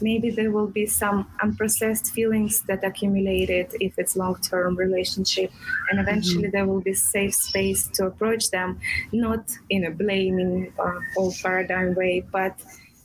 maybe 0.00 0.30
there 0.30 0.50
will 0.50 0.66
be 0.66 0.86
some 0.86 1.26
unprocessed 1.42 2.10
feelings 2.10 2.62
that 2.62 2.82
accumulated 2.84 3.66
if 3.80 3.92
it's 3.98 4.16
long-term 4.16 4.76
relationship 4.76 5.50
and 5.90 6.00
eventually 6.00 6.44
mm-hmm. 6.44 6.50
there 6.52 6.66
will 6.66 6.80
be 6.80 6.94
safe 6.94 7.34
space 7.34 7.86
to 7.88 8.06
approach 8.06 8.50
them 8.50 8.78
not 9.12 9.44
in 9.70 9.86
a 9.86 9.90
blaming 9.90 10.72
uh, 10.78 10.98
old 11.16 11.34
paradigm 11.42 11.94
way 11.94 12.24
but 12.32 12.54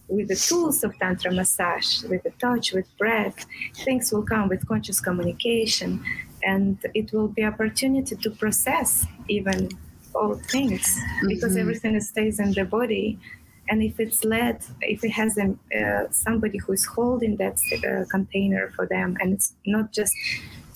with 0.07 0.27
the 0.29 0.35
tools 0.35 0.83
of 0.83 0.97
tantra 0.99 1.31
massage 1.31 2.03
with 2.03 2.23
the 2.23 2.31
touch 2.39 2.73
with 2.73 2.85
breath 2.97 3.45
things 3.85 4.11
will 4.11 4.23
come 4.23 4.47
with 4.47 4.65
conscious 4.67 4.99
communication 4.99 6.03
and 6.43 6.77
it 6.93 7.11
will 7.11 7.27
be 7.27 7.43
opportunity 7.43 8.15
to 8.15 8.29
process 8.31 9.05
even 9.27 9.69
all 10.15 10.35
things 10.35 10.97
mm-hmm. 10.97 11.27
because 11.27 11.57
everything 11.57 11.99
stays 11.99 12.39
in 12.39 12.51
the 12.53 12.63
body 12.63 13.19
and 13.69 13.83
if 13.83 13.99
it's 13.99 14.23
led 14.23 14.63
if 14.81 15.03
it 15.03 15.11
has 15.11 15.37
a, 15.37 15.55
uh, 15.77 16.09
somebody 16.09 16.57
who 16.57 16.71
is 16.71 16.85
holding 16.85 17.35
that 17.35 17.57
uh, 17.85 18.05
container 18.09 18.71
for 18.75 18.85
them 18.87 19.17
and 19.19 19.33
it's 19.33 19.53
not 19.65 19.91
just 19.91 20.15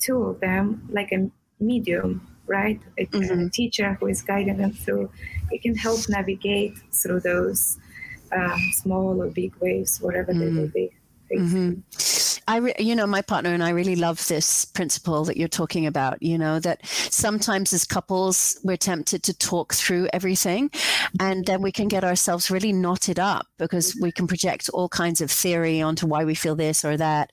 two 0.00 0.22
of 0.24 0.40
them 0.40 0.86
like 0.90 1.10
a 1.12 1.30
medium 1.58 2.26
right 2.46 2.80
a, 2.98 3.06
mm-hmm. 3.06 3.46
a 3.46 3.50
teacher 3.50 3.94
who 3.94 4.06
is 4.06 4.20
guiding 4.20 4.58
them 4.58 4.72
through 4.72 5.10
it 5.50 5.62
can 5.62 5.74
help 5.74 6.00
navigate 6.08 6.76
through 6.92 7.20
those 7.20 7.78
um, 8.34 8.60
small 8.72 9.22
or 9.22 9.28
big 9.28 9.54
waves, 9.56 10.00
whatever 10.00 10.32
mm. 10.32 10.40
they 10.40 10.50
may 10.50 10.66
be. 10.66 10.90
Mm-hmm. 11.32 11.80
I, 12.48 12.56
re- 12.56 12.74
you 12.78 12.94
know, 12.94 13.06
my 13.06 13.22
partner 13.22 13.52
and 13.52 13.62
I 13.62 13.70
really 13.70 13.96
love 13.96 14.26
this 14.28 14.64
principle 14.64 15.24
that 15.24 15.36
you're 15.36 15.48
talking 15.48 15.86
about. 15.86 16.22
You 16.22 16.38
know, 16.38 16.60
that 16.60 16.84
sometimes 16.86 17.72
as 17.72 17.84
couples, 17.84 18.58
we're 18.62 18.76
tempted 18.76 19.22
to 19.24 19.34
talk 19.34 19.74
through 19.74 20.08
everything 20.12 20.70
and 21.20 21.46
then 21.46 21.62
we 21.62 21.72
can 21.72 21.88
get 21.88 22.04
ourselves 22.04 22.50
really 22.50 22.72
knotted 22.72 23.18
up 23.18 23.46
because 23.58 23.96
we 24.00 24.12
can 24.12 24.26
project 24.26 24.68
all 24.72 24.88
kinds 24.88 25.20
of 25.20 25.30
theory 25.30 25.80
onto 25.80 26.06
why 26.06 26.24
we 26.24 26.34
feel 26.34 26.54
this 26.54 26.84
or 26.84 26.96
that 26.96 27.30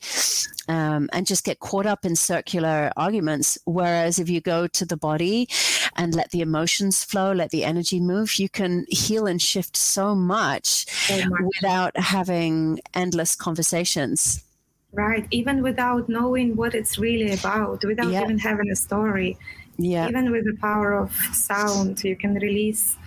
um, 0.70 1.10
and 1.12 1.26
just 1.26 1.44
get 1.44 1.60
caught 1.60 1.86
up 1.86 2.06
in 2.06 2.16
circular 2.16 2.92
arguments. 2.96 3.58
Whereas 3.66 4.20
if 4.20 4.30
you 4.30 4.40
go 4.40 4.68
to 4.68 4.86
the 4.86 4.98
body 4.98 5.50
and 5.96 6.14
let 6.14 6.32
the 6.32 6.42
emotions 6.42 7.04
flow, 7.04 7.34
let 7.34 7.50
the 7.50 7.66
energy 7.66 8.00
move, 8.00 8.36
you 8.36 8.50
can 8.50 8.86
heal 8.90 9.26
and 9.26 9.42
shift 9.42 9.76
so 9.76 10.16
much, 10.16 10.86
so 10.88 11.18
much. 11.28 11.42
without 11.42 11.98
having 11.98 12.80
endless 12.94 13.36
conversations. 13.36 14.44
Right. 14.92 15.28
Even 15.32 15.62
without 15.62 16.10
knowing 16.10 16.56
what 16.56 16.74
it's 16.74 16.98
really 16.98 17.32
about, 17.34 17.84
without 17.84 18.12
yeah. 18.12 18.24
even 18.24 18.40
having 18.40 18.70
a 18.72 18.76
story. 18.76 19.38
Yeah. 19.78 20.10
Even 20.10 20.32
with 20.32 20.46
the 20.46 20.58
power 20.60 20.94
of 20.94 21.12
sound, 21.32 22.04
you 22.04 22.16
can 22.16 22.34
release 22.36 22.98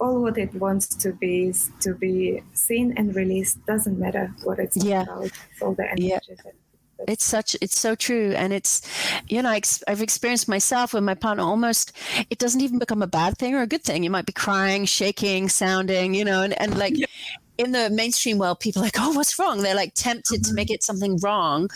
all 0.00 0.22
what 0.22 0.38
it 0.38 0.54
wants 0.54 0.86
to 0.86 1.12
be 1.12 1.52
to 1.80 1.94
be 1.94 2.42
seen 2.52 2.94
and 2.96 3.14
released. 3.14 3.64
Doesn't 3.66 3.98
matter 3.98 4.32
what 4.44 4.58
it's 4.58 4.76
yeah. 4.76 5.02
about. 5.02 5.30
all 5.60 5.74
the 5.74 5.84
energy. 5.84 6.08
Yeah 6.08 6.18
it's 7.08 7.24
such 7.24 7.56
it's 7.60 7.78
so 7.78 7.94
true 7.94 8.32
and 8.36 8.52
it's 8.52 8.80
you 9.28 9.42
know 9.42 9.50
i've 9.50 10.00
experienced 10.02 10.48
myself 10.48 10.94
with 10.94 11.02
my 11.02 11.14
partner 11.14 11.42
almost 11.42 11.92
it 12.30 12.38
doesn't 12.38 12.60
even 12.60 12.78
become 12.78 13.02
a 13.02 13.06
bad 13.06 13.36
thing 13.36 13.54
or 13.54 13.62
a 13.62 13.66
good 13.66 13.82
thing 13.82 14.02
you 14.02 14.10
might 14.10 14.26
be 14.26 14.32
crying 14.32 14.84
shaking 14.84 15.48
sounding 15.48 16.14
you 16.14 16.24
know 16.24 16.42
and, 16.42 16.58
and 16.60 16.78
like 16.78 16.96
yeah 16.96 17.06
in 17.56 17.72
the 17.72 17.88
mainstream 17.90 18.38
world, 18.38 18.58
people 18.58 18.82
are 18.82 18.86
like, 18.86 18.98
oh, 18.98 19.12
what's 19.12 19.38
wrong? 19.38 19.62
They're 19.62 19.74
like 19.74 19.94
tempted 19.94 20.42
mm-hmm. 20.42 20.50
to 20.50 20.54
make 20.54 20.70
it 20.70 20.82
something 20.82 21.18
wrong 21.18 21.68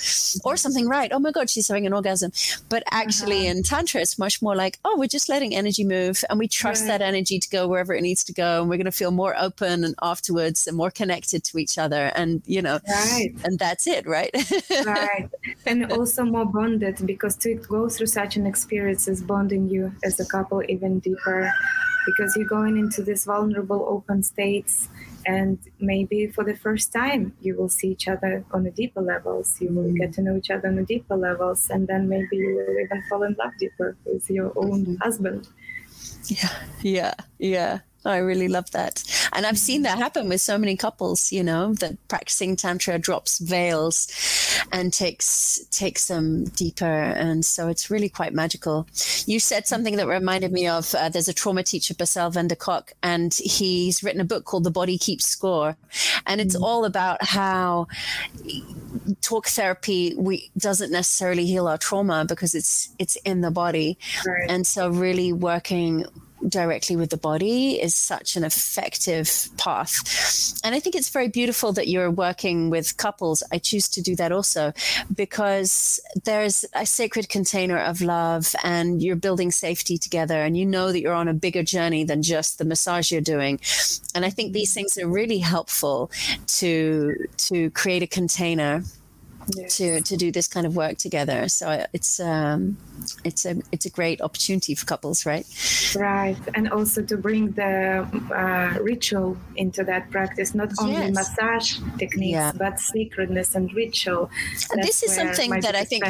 or 0.45 0.57
something 0.57 0.89
right. 0.89 1.11
Oh 1.13 1.21
my 1.21 1.31
God, 1.31 1.49
she's 1.49 1.69
having 1.69 1.87
an 1.87 1.93
orgasm. 1.93 2.33
But 2.69 2.83
actually, 2.91 3.49
uh-huh. 3.49 3.59
in 3.59 3.63
Tantra, 3.63 4.01
it's 4.01 4.19
much 4.19 4.43
more 4.43 4.57
like, 4.57 4.79
oh, 4.85 4.97
we're 4.99 5.07
just 5.07 5.29
letting 5.29 5.55
energy 5.55 5.85
move 5.85 6.25
and 6.29 6.39
we 6.39 6.49
trust 6.49 6.83
right. 6.83 6.99
that 6.99 7.03
energy 7.03 7.39
to 7.39 7.49
go 7.49 7.69
wherever 7.69 7.95
it 7.95 8.03
needs 8.03 8.25
to 8.25 8.33
go. 8.33 8.61
And 8.61 8.69
we're 8.69 8.77
going 8.77 8.87
to 8.87 8.93
feel 8.93 9.13
more 9.13 9.37
open 9.39 9.85
and 9.85 9.95
afterwards 10.03 10.67
and 10.67 10.77
more 10.77 10.91
connected 10.91 11.45
to 11.45 11.59
each 11.59 11.79
other. 11.79 12.11
And, 12.15 12.43
you 12.47 12.61
know, 12.61 12.81
right. 12.89 13.33
and 13.45 13.59
that's 13.59 13.87
it, 13.87 14.07
right? 14.07 14.31
right. 14.85 15.31
And 15.65 15.93
also 15.93 16.25
more 16.25 16.47
bonded 16.47 17.07
because 17.07 17.37
to 17.37 17.55
go 17.55 17.89
through 17.89 18.07
such 18.07 18.37
an 18.37 18.47
experience 18.47 19.07
is 19.07 19.23
bonding 19.23 19.69
you 19.69 19.93
as 20.03 20.19
a 20.19 20.27
couple 20.27 20.63
even 20.69 20.99
deeper 20.99 21.53
because 22.07 22.35
you're 22.37 22.49
going 22.49 22.79
into 22.79 23.03
these 23.03 23.25
vulnerable 23.25 23.85
open 23.89 24.23
states 24.23 24.89
and 25.29 25.59
maybe 25.79 26.27
for 26.27 26.43
the 26.43 26.57
first 26.57 26.91
time 26.91 27.35
you 27.43 27.55
will 27.55 27.69
see 27.69 27.89
each 27.89 28.09
other 28.09 28.45
on 28.51 28.67
a 28.67 28.71
deeper 28.71 29.03
levels. 29.03 29.61
You 29.61 29.69
will 29.69 29.93
get 29.93 30.15
to 30.15 30.23
know 30.23 30.37
each 30.37 30.51
other 30.51 30.69
on 30.69 30.79
a 30.79 30.85
deeper 30.85 31.17
levels 31.17 31.69
and 31.69 31.87
then 31.87 32.09
maybe 32.09 32.37
you 32.37 32.55
will 32.57 32.79
even 32.85 33.03
fall 33.09 33.23
in 33.25 33.37
love 33.39 33.53
deeper 33.61 33.95
with 34.07 34.29
your 34.31 34.53
own 34.57 34.97
husband. 35.03 35.49
Yeah 36.25 36.55
yeah 36.81 37.15
yeah 37.39 37.81
I 38.05 38.19
really 38.19 38.49
love 38.49 38.71
that. 38.71 39.03
And 39.33 39.45
I've 39.45 39.59
seen 39.59 39.83
that 39.83 39.99
happen 39.99 40.29
with 40.29 40.41
so 40.41 40.57
many 40.57 40.77
couples, 40.77 41.33
you 41.33 41.43
know, 41.43 41.75
that 41.75 41.97
practicing 42.09 42.57
tantra 42.57 42.99
drops 42.99 43.39
veils 43.39 44.09
and 44.73 44.93
takes 44.93 45.65
takes 45.71 46.07
them 46.07 46.45
deeper 46.45 46.85
and 46.85 47.45
so 47.45 47.69
it's 47.69 47.91
really 47.91 48.09
quite 48.09 48.33
magical. 48.33 48.87
You 49.27 49.41
said 49.41 49.67
something 49.67 49.97
that 49.97 50.07
reminded 50.07 50.53
me 50.53 50.69
of 50.69 50.95
uh, 50.95 51.09
there's 51.09 51.29
a 51.29 51.35
trauma 51.35 51.63
teacher 51.63 51.95
Bessel 51.95 52.31
van 52.31 52.49
der 52.49 52.55
Kolk 52.55 52.93
and 53.03 53.35
he's 53.35 54.03
written 54.03 54.21
a 54.21 54.25
book 54.25 54.45
called 54.45 54.65
The 54.65 54.71
Body 54.71 54.99
Keeps 54.99 55.27
Score 55.27 55.77
and 56.27 56.41
it's 56.41 56.57
mm. 56.57 56.63
all 56.63 56.85
about 56.85 57.23
how 57.23 57.87
talk 59.21 59.49
therapy 59.49 60.15
we 60.17 60.51
doesn't 60.57 60.93
necessarily 60.93 61.47
heal 61.47 61.67
our 61.67 61.79
trauma 61.79 62.25
because 62.27 62.55
it's 62.55 62.91
it's 62.99 63.17
in 63.17 63.41
the 63.41 63.51
body. 63.51 63.99
Right. 64.27 64.51
And 64.51 64.67
so 64.67 64.89
really 64.89 65.33
working 65.33 66.07
directly 66.47 66.97
with 66.97 67.11
the 67.11 67.17
body 67.17 67.81
is 67.81 67.95
such 67.95 68.37
an 68.37 68.45
effective 68.45 69.49
path. 69.57 70.61
And 70.65 70.75
I 70.75 70.81
think 70.81 70.95
it's 70.95 71.09
very 71.09 71.29
beautiful 71.29 71.73
that 71.73 71.89
you're 71.89 72.11
working 72.11 72.71
with 72.71 72.97
couples. 72.97 73.43
I 73.53 73.59
choose 73.59 73.89
to 73.91 74.03
do 74.03 74.15
that 74.17 74.33
also 74.33 74.73
because 75.15 76.01
there's 76.25 76.65
a 76.75 76.87
sacred 76.87 77.29
container 77.29 77.79
of 77.79 78.01
love 78.01 78.55
and 78.63 79.03
you're 79.03 79.17
building 79.17 79.51
safety 79.51 79.99
together 79.99 80.43
and 80.43 80.57
you 80.57 80.67
know 80.67 80.93
that 80.93 81.01
you're 81.01 81.15
on 81.15 81.29
a 81.29 81.35
bigger 81.35 81.63
journey 81.63 82.05
than 82.05 82.23
just 82.23 82.59
the 82.59 82.65
massage 82.65 83.11
you're 83.11 83.21
doing. 83.21 83.61
And 84.15 84.25
I 84.25 84.31
think 84.31 84.53
these 84.53 84.73
things 84.73 84.99
are 84.99 85.09
really 85.09 85.39
helpful 85.39 86.11
to 86.59 87.15
to 87.39 87.71
create 87.71 88.03
a 88.03 88.07
container 88.07 88.83
to 89.51 90.01
to 90.01 90.17
do 90.17 90.31
this 90.31 90.47
kind 90.47 90.67
of 90.67 90.77
work 90.77 90.99
together. 90.99 91.49
So 91.49 91.85
it's 91.93 92.21
um, 92.21 92.77
it's 93.25 93.45
a 93.45 93.57
it's 93.73 93.87
a 93.87 93.91
great 93.91 94.21
opportunity 94.21 94.75
for 94.75 94.87
couples, 94.87 95.27
right? 95.27 95.47
Right, 95.97 96.39
and 96.55 96.71
also 96.71 97.03
to 97.03 97.17
bring 97.17 97.53
the 97.53 98.07
uh, 98.35 98.81
ritual 98.83 99.37
into 99.57 99.85
that 99.85 100.11
practice, 100.11 100.55
not 100.55 100.73
only 100.81 100.93
yes. 100.93 101.15
massage 101.15 101.79
techniques, 101.99 102.33
yeah. 102.33 102.53
but 102.57 102.79
sacredness 102.79 103.55
and 103.55 103.73
ritual. 103.75 104.31
And 104.71 104.83
That's 104.83 105.01
this 105.01 105.03
is 105.05 105.15
something 105.15 105.51
that 105.61 105.75
I 105.75 105.85
think. 105.85 106.05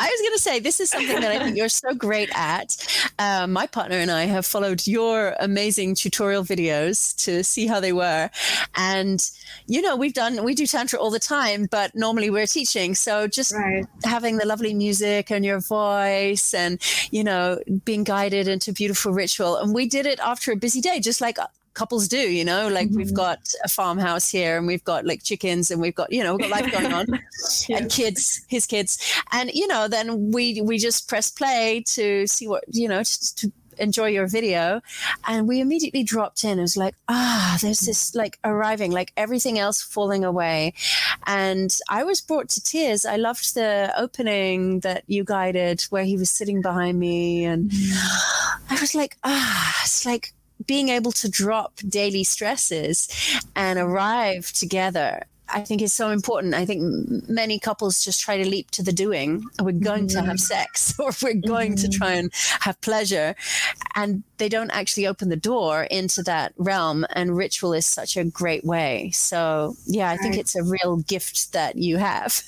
I 0.00 0.08
was 0.08 0.20
going 0.22 0.32
to 0.32 0.42
say, 0.42 0.60
this 0.60 0.80
is 0.80 0.88
something 0.88 1.20
that 1.20 1.30
I 1.30 1.38
think 1.38 1.58
you're 1.58 1.68
so 1.68 1.92
great 1.94 2.30
at. 2.34 2.74
Um, 3.18 3.52
my 3.52 3.66
partner 3.66 3.96
and 3.96 4.10
I 4.10 4.24
have 4.24 4.46
followed 4.46 4.86
your 4.86 5.36
amazing 5.38 5.94
tutorial 5.94 6.42
videos 6.42 7.14
to 7.24 7.44
see 7.44 7.66
how 7.66 7.80
they 7.80 7.92
were. 7.92 8.30
And, 8.76 9.20
you 9.66 9.82
know, 9.82 9.96
we've 9.96 10.14
done, 10.14 10.42
we 10.42 10.54
do 10.54 10.66
Tantra 10.66 10.98
all 10.98 11.10
the 11.10 11.20
time, 11.20 11.68
but 11.70 11.94
normally 11.94 12.30
we're 12.30 12.46
teaching. 12.46 12.94
So 12.94 13.26
just 13.26 13.54
right. 13.54 13.84
having 14.04 14.38
the 14.38 14.46
lovely 14.46 14.72
music 14.72 15.30
and 15.30 15.44
your 15.44 15.60
voice 15.60 16.54
and, 16.54 16.80
you 17.10 17.22
know, 17.22 17.60
being 17.84 18.02
guided 18.02 18.48
into 18.48 18.72
beautiful 18.72 19.12
ritual. 19.12 19.56
And 19.56 19.74
we 19.74 19.86
did 19.86 20.06
it 20.06 20.18
after 20.20 20.50
a 20.50 20.56
busy 20.56 20.80
day, 20.80 21.00
just 21.00 21.20
like 21.20 21.36
couples 21.74 22.08
do, 22.08 22.18
you 22.18 22.44
know, 22.44 22.68
like 22.68 22.88
mm-hmm. 22.88 22.96
we've 22.96 23.14
got 23.14 23.38
a 23.64 23.68
farmhouse 23.68 24.30
here 24.30 24.58
and 24.58 24.66
we've 24.66 24.84
got 24.84 25.06
like 25.06 25.22
chickens 25.22 25.70
and 25.70 25.80
we've 25.80 25.94
got, 25.94 26.12
you 26.12 26.22
know, 26.22 26.34
we've 26.34 26.50
got 26.50 26.62
life 26.62 26.72
going 26.72 26.92
on 26.92 27.06
and 27.70 27.90
kids, 27.90 28.44
his 28.48 28.66
kids. 28.66 28.98
And, 29.32 29.50
you 29.52 29.66
know, 29.66 29.88
then 29.88 30.32
we, 30.32 30.60
we 30.62 30.78
just 30.78 31.08
press 31.08 31.30
play 31.30 31.84
to 31.88 32.26
see 32.26 32.48
what, 32.48 32.64
you 32.68 32.88
know, 32.88 33.02
to, 33.02 33.34
to 33.36 33.52
enjoy 33.80 34.08
your 34.08 34.26
video. 34.26 34.80
And 35.26 35.48
we 35.48 35.60
immediately 35.60 36.02
dropped 36.02 36.44
in. 36.44 36.58
It 36.58 36.62
was 36.62 36.76
like, 36.76 36.94
ah, 37.08 37.58
there's 37.60 37.80
this 37.80 38.14
like 38.14 38.38
arriving, 38.44 38.92
like 38.92 39.12
everything 39.16 39.58
else 39.58 39.82
falling 39.82 40.24
away. 40.24 40.74
And 41.26 41.74
I 41.88 42.04
was 42.04 42.20
brought 42.20 42.48
to 42.50 42.62
tears. 42.62 43.04
I 43.04 43.16
loved 43.16 43.54
the 43.54 43.92
opening 43.96 44.80
that 44.80 45.04
you 45.06 45.24
guided 45.24 45.82
where 45.90 46.04
he 46.04 46.16
was 46.16 46.30
sitting 46.30 46.62
behind 46.62 46.98
me. 46.98 47.44
And 47.44 47.72
I 48.68 48.78
was 48.80 48.94
like, 48.94 49.16
ah, 49.24 49.80
it's 49.82 50.06
like 50.06 50.34
being 50.70 50.88
able 50.88 51.10
to 51.10 51.28
drop 51.28 51.72
daily 51.88 52.22
stresses 52.22 53.08
and 53.56 53.76
arrive 53.76 54.52
together 54.52 55.24
I 55.52 55.62
think 55.62 55.82
is 55.82 55.92
so 55.92 56.10
important. 56.10 56.54
I 56.54 56.64
think 56.64 57.28
many 57.28 57.58
couples 57.58 58.04
just 58.04 58.20
try 58.20 58.36
to 58.36 58.48
leap 58.48 58.70
to 58.70 58.84
the 58.84 58.92
doing. 58.92 59.42
We're 59.60 59.72
going 59.72 60.06
mm-hmm. 60.06 60.20
to 60.20 60.26
have 60.30 60.36
mm-hmm. 60.36 60.60
sex 60.62 60.94
or 61.00 61.10
we're 61.20 61.42
going 61.44 61.74
mm-hmm. 61.74 61.90
to 61.90 61.98
try 61.98 62.12
and 62.12 62.30
have 62.60 62.80
pleasure. 62.82 63.34
And 63.96 64.22
they 64.38 64.48
don't 64.48 64.70
actually 64.70 65.08
open 65.08 65.28
the 65.28 65.42
door 65.52 65.88
into 65.90 66.22
that 66.22 66.52
realm. 66.56 67.04
And 67.18 67.36
ritual 67.36 67.72
is 67.72 67.84
such 67.84 68.16
a 68.16 68.22
great 68.22 68.64
way. 68.64 69.10
So, 69.10 69.74
yeah, 69.86 70.10
I 70.10 70.18
think 70.18 70.36
it's 70.36 70.54
a 70.54 70.62
real 70.62 70.98
gift 70.98 71.52
that 71.52 71.74
you 71.74 71.96
have. 71.96 72.42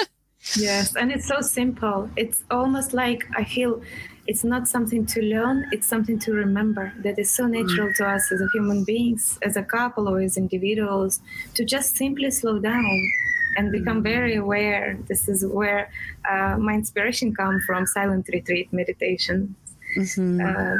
yes. 0.56 0.96
And 0.96 1.12
it's 1.12 1.28
so 1.28 1.42
simple. 1.42 2.08
It's 2.16 2.44
almost 2.50 2.94
like 2.94 3.26
I 3.36 3.44
feel 3.44 3.82
it's 4.28 4.44
not 4.44 4.68
something 4.68 5.06
to 5.06 5.22
learn 5.22 5.66
it's 5.72 5.86
something 5.86 6.18
to 6.18 6.32
remember 6.32 6.92
that 7.04 7.18
is 7.18 7.30
so 7.30 7.46
natural 7.46 7.90
to 7.94 8.06
us 8.06 8.30
as 8.30 8.40
human 8.52 8.84
beings 8.84 9.38
as 9.42 9.56
a 9.56 9.62
couple 9.62 10.06
or 10.06 10.20
as 10.20 10.36
individuals 10.36 11.20
to 11.54 11.64
just 11.64 11.96
simply 11.96 12.30
slow 12.30 12.58
down 12.58 13.00
and 13.56 13.72
become 13.72 14.02
very 14.02 14.36
aware. 14.36 14.96
This 15.08 15.28
is 15.28 15.44
where 15.44 15.90
uh, 16.30 16.56
my 16.58 16.74
inspiration 16.74 17.34
comes 17.34 17.64
from 17.64 17.86
silent 17.86 18.28
retreat 18.32 18.72
meditation. 18.72 19.56
Mm-hmm. 19.96 20.40
uh, 20.46 20.76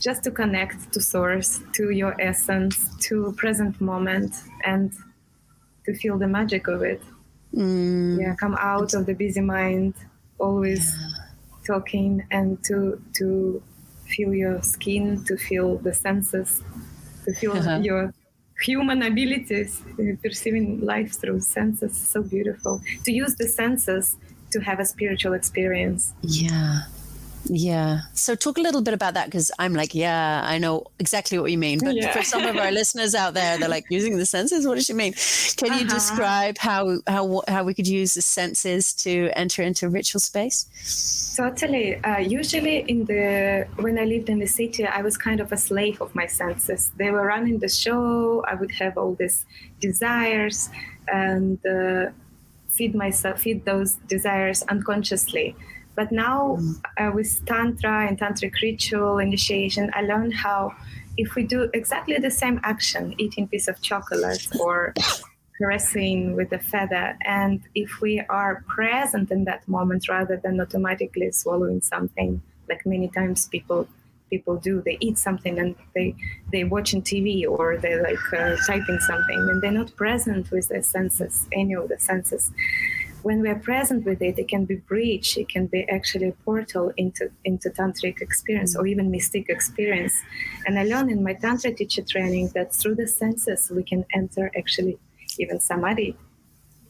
just 0.00 0.24
to 0.24 0.30
connect 0.30 0.92
to 0.94 1.00
source 1.00 1.60
to 1.72 1.90
your 1.90 2.18
essence 2.18 2.88
to 3.06 3.32
present 3.36 3.78
moment 3.82 4.34
and 4.64 4.92
to 5.84 5.94
feel 5.94 6.16
the 6.16 6.26
magic 6.26 6.66
of 6.66 6.82
it. 6.82 7.02
Mm. 7.54 8.18
yeah 8.20 8.34
come 8.34 8.56
out 8.58 8.94
of 8.94 9.06
the 9.06 9.14
busy 9.14 9.40
mind 9.40 9.94
always 10.38 10.84
yeah 10.98 11.23
talking 11.64 12.26
and 12.30 12.62
to 12.64 13.00
to 13.14 13.62
feel 14.06 14.34
your 14.34 14.62
skin, 14.62 15.24
to 15.24 15.36
feel 15.36 15.78
the 15.78 15.92
senses, 15.92 16.62
to 17.24 17.34
feel 17.34 17.52
uh-huh. 17.52 17.80
your 17.82 18.12
human 18.60 19.02
abilities, 19.02 19.82
perceiving 20.22 20.80
life 20.80 21.20
through 21.20 21.40
senses. 21.40 21.96
So 21.96 22.22
beautiful. 22.22 22.80
To 23.04 23.12
use 23.12 23.34
the 23.36 23.48
senses 23.48 24.16
to 24.52 24.60
have 24.60 24.78
a 24.78 24.84
spiritual 24.84 25.32
experience. 25.32 26.12
Yeah. 26.22 26.82
Yeah. 27.46 28.00
So 28.14 28.34
talk 28.34 28.58
a 28.58 28.60
little 28.60 28.82
bit 28.82 28.94
about 28.94 29.14
that 29.14 29.26
because 29.26 29.50
I'm 29.58 29.74
like, 29.74 29.94
yeah, 29.94 30.42
I 30.44 30.58
know 30.58 30.86
exactly 30.98 31.38
what 31.38 31.50
you 31.50 31.58
mean. 31.58 31.78
But 31.82 31.94
yeah. 31.94 32.12
for 32.12 32.22
some 32.22 32.44
of 32.44 32.56
our 32.56 32.70
listeners 32.72 33.14
out 33.14 33.34
there, 33.34 33.58
they're 33.58 33.68
like 33.68 33.84
using 33.90 34.16
the 34.16 34.26
senses. 34.26 34.66
What 34.66 34.76
does 34.76 34.86
she 34.86 34.92
mean? 34.92 35.12
Can 35.56 35.70
uh-huh. 35.70 35.80
you 35.80 35.88
describe 35.88 36.58
how 36.58 36.98
how 37.06 37.42
how 37.48 37.64
we 37.64 37.74
could 37.74 37.86
use 37.86 38.14
the 38.14 38.22
senses 38.22 38.92
to 38.94 39.30
enter 39.36 39.62
into 39.62 39.88
ritual 39.88 40.20
space? 40.20 41.34
Totally. 41.36 41.96
Uh, 41.96 42.18
usually, 42.18 42.78
in 42.88 43.04
the 43.04 43.66
when 43.76 43.98
I 43.98 44.04
lived 44.04 44.28
in 44.28 44.38
the 44.38 44.46
city, 44.46 44.86
I 44.86 45.02
was 45.02 45.16
kind 45.16 45.40
of 45.40 45.52
a 45.52 45.56
slave 45.56 46.00
of 46.00 46.14
my 46.14 46.26
senses. 46.26 46.90
They 46.96 47.10
were 47.10 47.26
running 47.26 47.58
the 47.58 47.68
show. 47.68 48.42
I 48.48 48.54
would 48.54 48.70
have 48.72 48.96
all 48.96 49.14
these 49.14 49.44
desires 49.80 50.70
and 51.08 51.58
uh, 51.66 52.10
feed 52.70 52.94
myself, 52.94 53.40
feed 53.40 53.64
those 53.64 53.94
desires 54.08 54.62
unconsciously 54.62 55.54
but 55.94 56.10
now 56.10 56.58
mm. 56.60 56.80
uh, 56.98 57.12
with 57.12 57.44
Tantra 57.46 58.06
and 58.06 58.18
Tantric 58.18 58.60
ritual 58.62 59.18
initiation, 59.18 59.90
I 59.94 60.02
learned 60.02 60.34
how 60.34 60.74
if 61.16 61.34
we 61.34 61.44
do 61.44 61.70
exactly 61.74 62.18
the 62.18 62.30
same 62.30 62.60
action, 62.64 63.14
eating 63.18 63.46
piece 63.46 63.68
of 63.68 63.80
chocolate 63.80 64.48
or 64.58 64.94
caressing 65.56 66.34
with 66.34 66.52
a 66.52 66.58
feather, 66.58 67.16
and 67.24 67.60
if 67.74 68.00
we 68.00 68.20
are 68.28 68.64
present 68.66 69.30
in 69.30 69.44
that 69.44 69.66
moment 69.68 70.08
rather 70.08 70.36
than 70.36 70.60
automatically 70.60 71.30
swallowing 71.30 71.80
something, 71.80 72.42
like 72.68 72.84
many 72.84 73.08
times 73.08 73.48
people 73.48 73.86
people 74.30 74.56
do, 74.56 74.82
they 74.84 74.96
eat 75.00 75.16
something 75.16 75.60
and 75.60 75.76
they 75.94 76.14
they 76.50 76.64
watching 76.64 77.02
TV 77.02 77.46
or 77.48 77.76
they 77.76 77.94
like 78.00 78.32
uh, 78.32 78.56
typing 78.66 78.98
something, 79.00 79.38
and 79.38 79.62
they're 79.62 79.70
not 79.70 79.94
present 79.94 80.50
with 80.50 80.66
their 80.68 80.82
senses, 80.82 81.46
any 81.52 81.74
of 81.74 81.88
the 81.88 81.98
senses 82.00 82.50
when 83.24 83.40
we 83.40 83.48
are 83.48 83.58
present 83.58 84.04
with 84.04 84.20
it, 84.20 84.38
it 84.38 84.48
can 84.48 84.66
be 84.66 84.76
bridge. 84.76 85.38
It 85.38 85.48
can 85.48 85.66
be 85.66 85.88
actually 85.88 86.28
a 86.28 86.32
portal 86.44 86.92
into 86.98 87.30
into 87.44 87.70
tantric 87.70 88.20
experience 88.20 88.76
or 88.76 88.86
even 88.86 89.10
mystic 89.10 89.48
experience. 89.48 90.14
And 90.66 90.78
I 90.78 90.84
learned 90.84 91.10
in 91.10 91.24
my 91.24 91.32
tantra 91.32 91.72
teacher 91.72 92.02
training 92.02 92.52
that 92.54 92.74
through 92.74 92.96
the 92.96 93.08
senses 93.08 93.72
we 93.74 93.82
can 93.82 94.04
enter 94.14 94.50
actually 94.56 94.98
even 95.38 95.58
samadhi. 95.58 96.16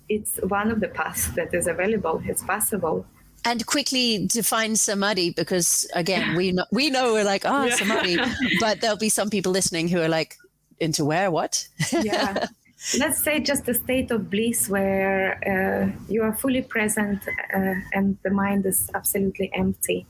It's 0.08 0.38
one 0.48 0.72
of 0.72 0.80
the 0.80 0.88
paths 0.88 1.28
that 1.36 1.54
is 1.54 1.68
available. 1.68 2.20
It's 2.26 2.42
possible. 2.42 3.06
And 3.44 3.64
quickly 3.66 4.26
define 4.26 4.74
samadhi 4.74 5.30
because 5.30 5.88
again, 5.94 6.34
we 6.34 6.50
know 6.50 6.66
we 6.72 6.90
know 6.90 7.12
we're 7.12 7.30
like, 7.34 7.44
oh, 7.44 7.66
yeah. 7.66 7.76
samadhi, 7.76 8.16
but 8.58 8.80
there'll 8.80 8.96
be 8.96 9.08
some 9.08 9.30
people 9.30 9.52
listening 9.52 9.86
who 9.86 10.00
are 10.00 10.08
like, 10.08 10.34
into 10.80 11.04
where? 11.04 11.30
What? 11.30 11.68
yeah. 11.92 12.48
let's 12.98 13.22
say 13.22 13.40
just 13.40 13.68
a 13.68 13.74
state 13.74 14.10
of 14.10 14.30
bliss 14.30 14.68
where 14.68 15.38
uh, 15.46 15.90
you 16.08 16.22
are 16.22 16.34
fully 16.34 16.62
present 16.62 17.20
uh, 17.54 17.74
and 17.92 18.18
the 18.22 18.30
mind 18.30 18.66
is 18.66 18.90
absolutely 18.94 19.50
empty 19.54 20.06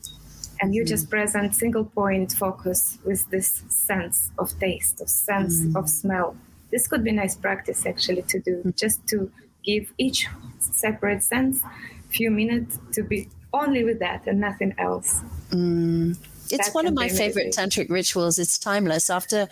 and 0.61 0.75
you 0.75 0.83
mm. 0.83 0.89
just 0.89 1.09
present 1.09 1.55
single 1.55 1.85
point 1.85 2.33
focus 2.33 2.99
with 3.05 3.29
this 3.31 3.63
sense 3.69 4.31
of 4.39 4.59
taste 4.59 5.01
of 5.01 5.09
sense 5.09 5.61
mm. 5.61 5.77
of 5.77 5.89
smell 5.89 6.37
this 6.73 6.89
could 6.89 7.05
be 7.05 7.13
nice 7.13 7.37
practice 7.37 7.87
actually 7.87 8.23
to 8.23 8.41
do 8.41 8.63
mm. 8.65 8.77
just 8.77 9.07
to 9.07 9.31
give 9.65 9.93
each 9.99 10.27
separate 10.59 11.23
sense 11.23 11.63
a 11.63 12.09
few 12.09 12.31
minutes 12.31 12.79
to 12.93 13.03
be 13.03 13.29
only 13.53 13.85
with 13.85 14.01
that 14.01 14.27
and 14.27 14.41
nothing 14.41 14.75
else 14.79 15.23
mm 15.51 16.17
it's 16.55 16.75
one 16.75 16.87
of 16.87 16.95
my 16.95 17.09
favorite 17.09 17.53
tantric 17.53 17.91
rituals. 17.91 18.39
It's 18.39 18.59
timeless. 18.59 19.11
After 19.11 19.49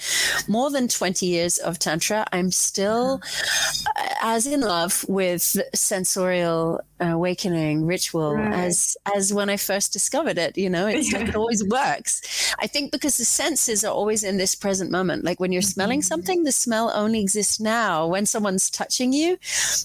more 0.49 0.71
than 0.71 0.89
20 0.89 1.27
years 1.27 1.59
of 1.59 1.79
tantra, 1.79 2.27
I'm 2.33 2.51
still 2.51 3.21
uh-huh. 3.23 4.15
as 4.23 4.47
in 4.47 4.61
love 4.61 5.05
with 5.09 5.59
sensorial 5.75 6.81
awakening 7.11 7.87
ritual 7.87 8.35
right. 8.35 8.53
as 8.53 8.97
as 9.15 9.33
when 9.33 9.49
I 9.49 9.57
first 9.57 9.93
discovered 9.93 10.39
it. 10.39 10.57
You 10.57 10.71
know, 10.71 10.87
it's 10.87 11.13
yeah. 11.13 11.19
like 11.19 11.29
it 11.29 11.37
always 11.37 11.65
works. 11.65 12.55
I 12.59 12.67
think 12.67 12.93
because 12.93 13.17
the 13.17 13.25
senses 13.25 13.85
are 13.85 13.93
always 13.93 14.23
in 14.23 14.37
this 14.37 14.55
present 14.55 14.91
moment. 14.91 15.25
Like 15.25 15.41
when 15.41 15.53
you're 15.53 15.63
smelling 15.63 16.01
mm-hmm. 16.01 16.07
something, 16.07 16.45
the 16.45 16.53
smell 16.53 16.93
only 16.95 17.21
exists 17.21 17.61
now. 17.61 18.07
When 18.07 18.27
someone's 18.27 18.71
touching 18.71 19.13
you, 19.13 19.39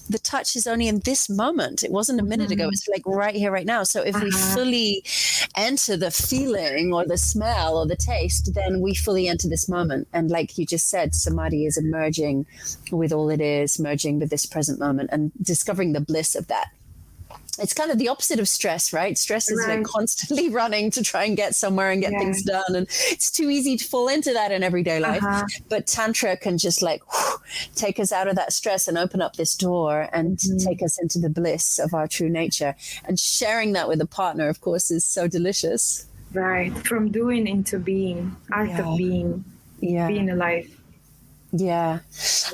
the 0.08 0.20
touch 0.22 0.56
is 0.56 0.66
only 0.66 0.88
in 0.88 1.00
this 1.00 1.28
moment. 1.28 1.82
It 1.82 1.90
wasn't 1.90 2.20
a 2.20 2.24
minute 2.24 2.50
mm-hmm. 2.50 2.60
ago. 2.60 2.68
It's 2.68 2.88
like 2.88 3.02
right 3.06 3.34
here, 3.34 3.50
right 3.50 3.66
now. 3.66 3.82
So 3.82 4.02
if 4.02 4.14
uh-huh. 4.14 4.24
we 4.24 4.30
fully 4.30 5.04
enter 5.56 5.96
the 5.96 6.10
feeling 6.10 6.92
or 6.92 7.04
the 7.06 7.18
smell 7.18 7.76
or 7.76 7.86
the 7.86 7.96
taste, 7.96 8.54
then 8.54 8.80
we 8.80 8.94
fully 8.94 9.28
enter 9.28 9.48
this 9.48 9.68
moment. 9.68 10.08
And 10.12 10.30
like 10.30 10.58
you 10.58 10.66
just 10.66 10.88
said, 10.88 11.14
samadhi 11.14 11.66
is 11.66 11.76
emerging 11.76 12.46
with 12.92 13.12
all 13.12 13.30
it 13.30 13.40
is, 13.40 13.78
merging 13.78 14.18
with 14.18 14.30
this 14.30 14.46
present 14.46 14.78
moment 14.78 15.10
and 15.12 15.32
discovering 15.42 15.92
the 15.92 16.00
bliss 16.00 16.34
of 16.34 16.46
that 16.48 16.70
it's 17.58 17.74
kind 17.74 17.90
of 17.90 17.98
the 17.98 18.08
opposite 18.08 18.38
of 18.40 18.48
stress, 18.48 18.92
right? 18.92 19.16
Stress 19.16 19.50
is 19.50 19.64
right. 19.66 19.78
like 19.78 19.86
constantly 19.86 20.48
running 20.60 20.90
to 20.92 21.02
try 21.02 21.24
and 21.24 21.36
get 21.36 21.54
somewhere 21.54 21.90
and 21.90 22.00
get 22.00 22.12
yeah. 22.12 22.18
things 22.18 22.42
done. 22.42 22.74
And 22.74 22.86
it's 22.88 23.30
too 23.30 23.50
easy 23.50 23.76
to 23.76 23.84
fall 23.84 24.08
into 24.08 24.32
that 24.32 24.52
in 24.52 24.62
everyday 24.62 25.00
life. 25.00 25.22
Uh-huh. 25.22 25.44
But 25.68 25.86
Tantra 25.86 26.36
can 26.36 26.58
just 26.58 26.82
like 26.82 27.02
whew, 27.12 27.38
take 27.74 27.98
us 27.98 28.12
out 28.12 28.28
of 28.28 28.36
that 28.36 28.52
stress 28.52 28.88
and 28.88 28.96
open 28.96 29.20
up 29.20 29.36
this 29.36 29.54
door 29.54 30.08
and 30.12 30.38
mm-hmm. 30.38 30.66
take 30.66 30.82
us 30.82 30.98
into 31.00 31.18
the 31.18 31.30
bliss 31.30 31.78
of 31.78 31.94
our 31.94 32.06
true 32.06 32.28
nature. 32.28 32.74
And 33.04 33.18
sharing 33.18 33.72
that 33.72 33.88
with 33.88 34.00
a 34.00 34.06
partner, 34.06 34.48
of 34.48 34.60
course, 34.60 34.90
is 34.90 35.04
so 35.04 35.28
delicious. 35.28 36.06
Right. 36.32 36.72
From 36.86 37.10
doing 37.10 37.46
into 37.46 37.78
being, 37.78 38.36
art 38.52 38.68
yeah. 38.68 38.86
of 38.86 38.98
being, 38.98 39.44
yeah. 39.80 40.08
being 40.08 40.30
alive. 40.30 40.77
Yeah. 41.50 42.00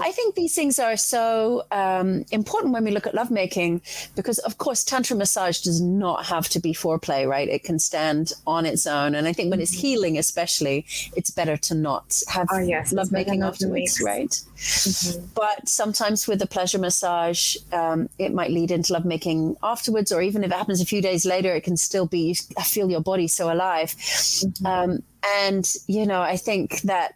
I 0.01 0.13
think 0.13 0.35
these 0.35 0.55
things 0.55 0.79
are 0.79 0.97
so 0.97 1.65
um, 1.73 2.25
important 2.31 2.73
when 2.73 2.85
we 2.85 2.93
look 2.93 3.07
at 3.07 3.15
lovemaking 3.15 3.83
because, 4.15 4.39
of 4.41 4.59
course, 4.59 4.85
Tantra 4.85 5.17
massage 5.17 5.61
does 5.61 5.81
not 5.81 6.27
have 6.27 6.49
to 6.51 6.61
be 6.61 6.73
foreplay, 6.73 7.29
right? 7.29 7.49
It 7.49 7.65
can 7.65 7.79
stand 7.79 8.33
on 8.47 8.67
its 8.67 8.87
own. 8.87 9.15
And 9.15 9.27
I 9.27 9.33
think 9.33 9.51
when 9.51 9.61
it's 9.61 9.73
mm-hmm. 9.73 9.81
healing, 9.81 10.19
especially, 10.19 10.87
it's 11.17 11.31
better 11.31 11.57
to 11.57 11.75
not 11.75 12.23
have 12.29 12.47
oh, 12.53 12.59
yes, 12.59 12.93
lovemaking 12.93 13.43
afterwards, 13.43 14.01
right? 14.01 14.31
Mm-hmm. 14.31 15.27
But 15.35 15.69
sometimes 15.69 16.29
with 16.29 16.41
a 16.43 16.47
pleasure 16.47 16.79
massage, 16.79 17.57
um, 17.73 18.09
it 18.19 18.33
might 18.33 18.51
lead 18.53 18.71
into 18.71 18.93
lovemaking 18.93 19.57
afterwards, 19.63 20.13
or 20.13 20.23
even 20.23 20.45
if 20.45 20.51
it 20.53 20.57
happens 20.57 20.81
a 20.81 20.87
few 20.87 21.03
days 21.03 21.27
later, 21.27 21.53
it 21.53 21.63
can 21.63 21.77
still 21.77 22.07
be, 22.07 22.37
I 22.57 22.63
feel 22.63 22.91
your 22.91 23.01
body 23.01 23.27
so 23.27 23.53
alive. 23.53 23.91
Mm-hmm. 23.91 24.67
Um, 24.67 25.03
and, 25.41 25.73
you 25.89 26.07
know, 26.07 26.21
I 26.21 26.37
think 26.37 26.83
that 26.83 27.15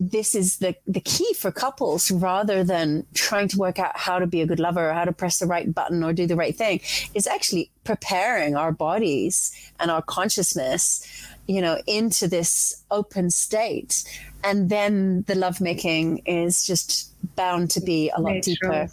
this 0.00 0.34
is 0.34 0.58
the, 0.58 0.74
the 0.86 1.00
key 1.00 1.32
for 1.34 1.52
couples 1.52 2.10
rather 2.10 2.64
than 2.64 3.06
trying 3.14 3.48
to 3.48 3.56
work 3.56 3.78
out 3.78 3.96
how 3.96 4.18
to 4.18 4.26
be 4.26 4.40
a 4.40 4.46
good 4.46 4.58
lover 4.58 4.90
or 4.90 4.92
how 4.92 5.04
to 5.04 5.12
press 5.12 5.38
the 5.38 5.46
right 5.46 5.72
button 5.72 6.02
or 6.02 6.12
do 6.12 6.26
the 6.26 6.36
right 6.36 6.56
thing 6.56 6.80
is 7.14 7.26
actually 7.26 7.70
preparing 7.84 8.56
our 8.56 8.72
bodies 8.72 9.54
and 9.78 9.90
our 9.90 10.02
consciousness 10.02 11.06
you 11.46 11.60
know 11.60 11.80
into 11.86 12.26
this 12.26 12.82
open 12.90 13.30
state 13.30 14.04
and 14.42 14.68
then 14.68 15.22
the 15.28 15.34
lovemaking 15.34 16.18
is 16.26 16.66
just 16.66 17.12
bound 17.36 17.70
to 17.70 17.80
be 17.80 18.10
a 18.16 18.20
lot 18.20 18.34
Natural. 18.34 18.42
deeper 18.42 18.92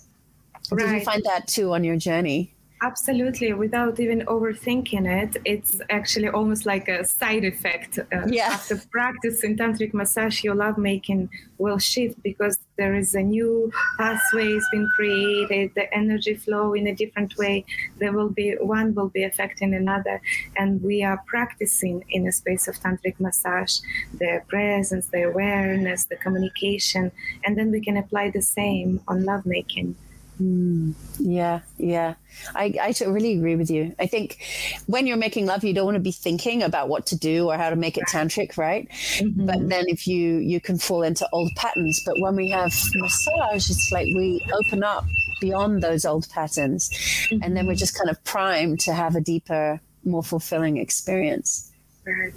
right. 0.72 0.86
did 0.86 0.92
you 0.92 1.02
find 1.02 1.24
that 1.24 1.48
too 1.48 1.74
on 1.74 1.84
your 1.84 1.98
journey 1.98 2.54
Absolutely, 2.84 3.54
without 3.54 4.00
even 4.00 4.22
overthinking 4.22 5.06
it, 5.06 5.38
it's 5.46 5.80
actually 5.92 6.30
almost 6.30 6.66
like 6.66 6.88
a 6.88 7.06
side 7.06 7.44
effect. 7.44 8.00
Uh, 8.00 8.26
yeah. 8.26 8.50
After 8.54 8.76
practicing 8.92 9.56
tantric 9.56 9.94
massage, 9.94 10.44
your 10.44 10.56
lovemaking 10.56 11.30
will 11.60 11.78
shift 11.78 12.22
because 12.24 12.58
there 12.78 12.96
is 12.96 13.14
a 13.14 13.22
new 13.22 13.72
pathway 14.00 14.52
has 14.54 14.66
been 14.72 14.90
created, 14.96 15.76
the 15.76 15.94
energy 15.94 16.34
flow 16.34 16.74
in 16.74 16.88
a 16.88 16.96
different 16.96 17.38
way. 17.38 17.66
There 18.00 18.14
will 18.14 18.30
be 18.30 18.56
one 18.60 18.96
will 18.96 19.10
be 19.10 19.26
affecting 19.26 19.76
another, 19.76 20.20
and 20.58 20.82
we 20.82 21.04
are 21.04 21.24
practicing 21.28 22.04
in 22.10 22.28
a 22.28 22.32
space 22.32 22.68
of 22.68 22.78
tantric 22.78 23.20
massage 23.20 23.78
the 24.18 24.42
presence, 24.48 25.06
the 25.06 25.22
awareness, 25.24 26.06
the 26.06 26.16
communication, 26.16 27.12
and 27.46 27.56
then 27.56 27.70
we 27.70 27.80
can 27.80 27.98
apply 27.98 28.32
the 28.32 28.42
same 28.42 29.02
on 29.08 29.24
lovemaking. 29.24 29.96
Mm, 30.42 30.96
yeah, 31.20 31.60
yeah. 31.78 32.16
I, 32.56 32.74
I 32.82 32.96
really 33.06 33.34
agree 33.34 33.56
with 33.56 33.70
you. 33.70 33.96
I 34.00 34.08
think 34.08 34.40
when 34.88 35.06
you're 35.06 35.18
making 35.18 35.46
love, 35.46 35.64
you 35.64 35.74
don't 35.74 35.86
want 35.86 35.96
to 35.96 36.02
be 36.02 36.12
thinking 36.12 36.64
about 36.64 36.90
what 36.90 37.06
to 37.08 37.16
do 37.16 37.52
or 37.52 37.58
how 37.58 37.70
to 37.70 37.76
make 37.76 37.96
it 37.96 38.06
tantric, 38.06 38.58
right? 38.58 38.90
Mm-hmm. 38.90 39.46
But 39.46 39.70
then 39.70 39.86
if 39.88 40.08
you 40.08 40.38
you 40.38 40.60
can 40.60 40.80
fall 40.80 41.04
into 41.04 41.28
old 41.32 41.52
patterns. 41.58 42.02
But 42.06 42.20
when 42.20 42.36
we 42.36 42.50
have 42.50 42.74
massage, 42.96 43.70
it's 43.70 43.92
like 43.92 44.08
we 44.16 44.44
open 44.52 44.84
up 44.84 45.06
beyond 45.42 45.84
those 45.84 46.06
old 46.06 46.28
patterns, 46.30 46.90
mm-hmm. 46.90 47.44
and 47.44 47.56
then 47.56 47.68
we're 47.68 47.74
mm-hmm. 47.74 47.80
just 47.80 47.98
kind 47.98 48.10
of 48.10 48.24
primed 48.24 48.80
to 48.82 48.94
have 48.94 49.16
a 49.16 49.22
deeper, 49.22 49.80
more 50.06 50.24
fulfilling 50.24 50.78
experience. 50.78 51.72
Right. 52.08 52.34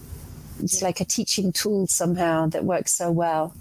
It's 0.63 0.83
like 0.83 1.01
a 1.01 1.05
teaching 1.07 1.53
tool 1.53 1.87
somehow 1.87 2.49
that 2.49 2.65
works 2.65 2.95
so 2.95 3.11
well. 3.11 3.55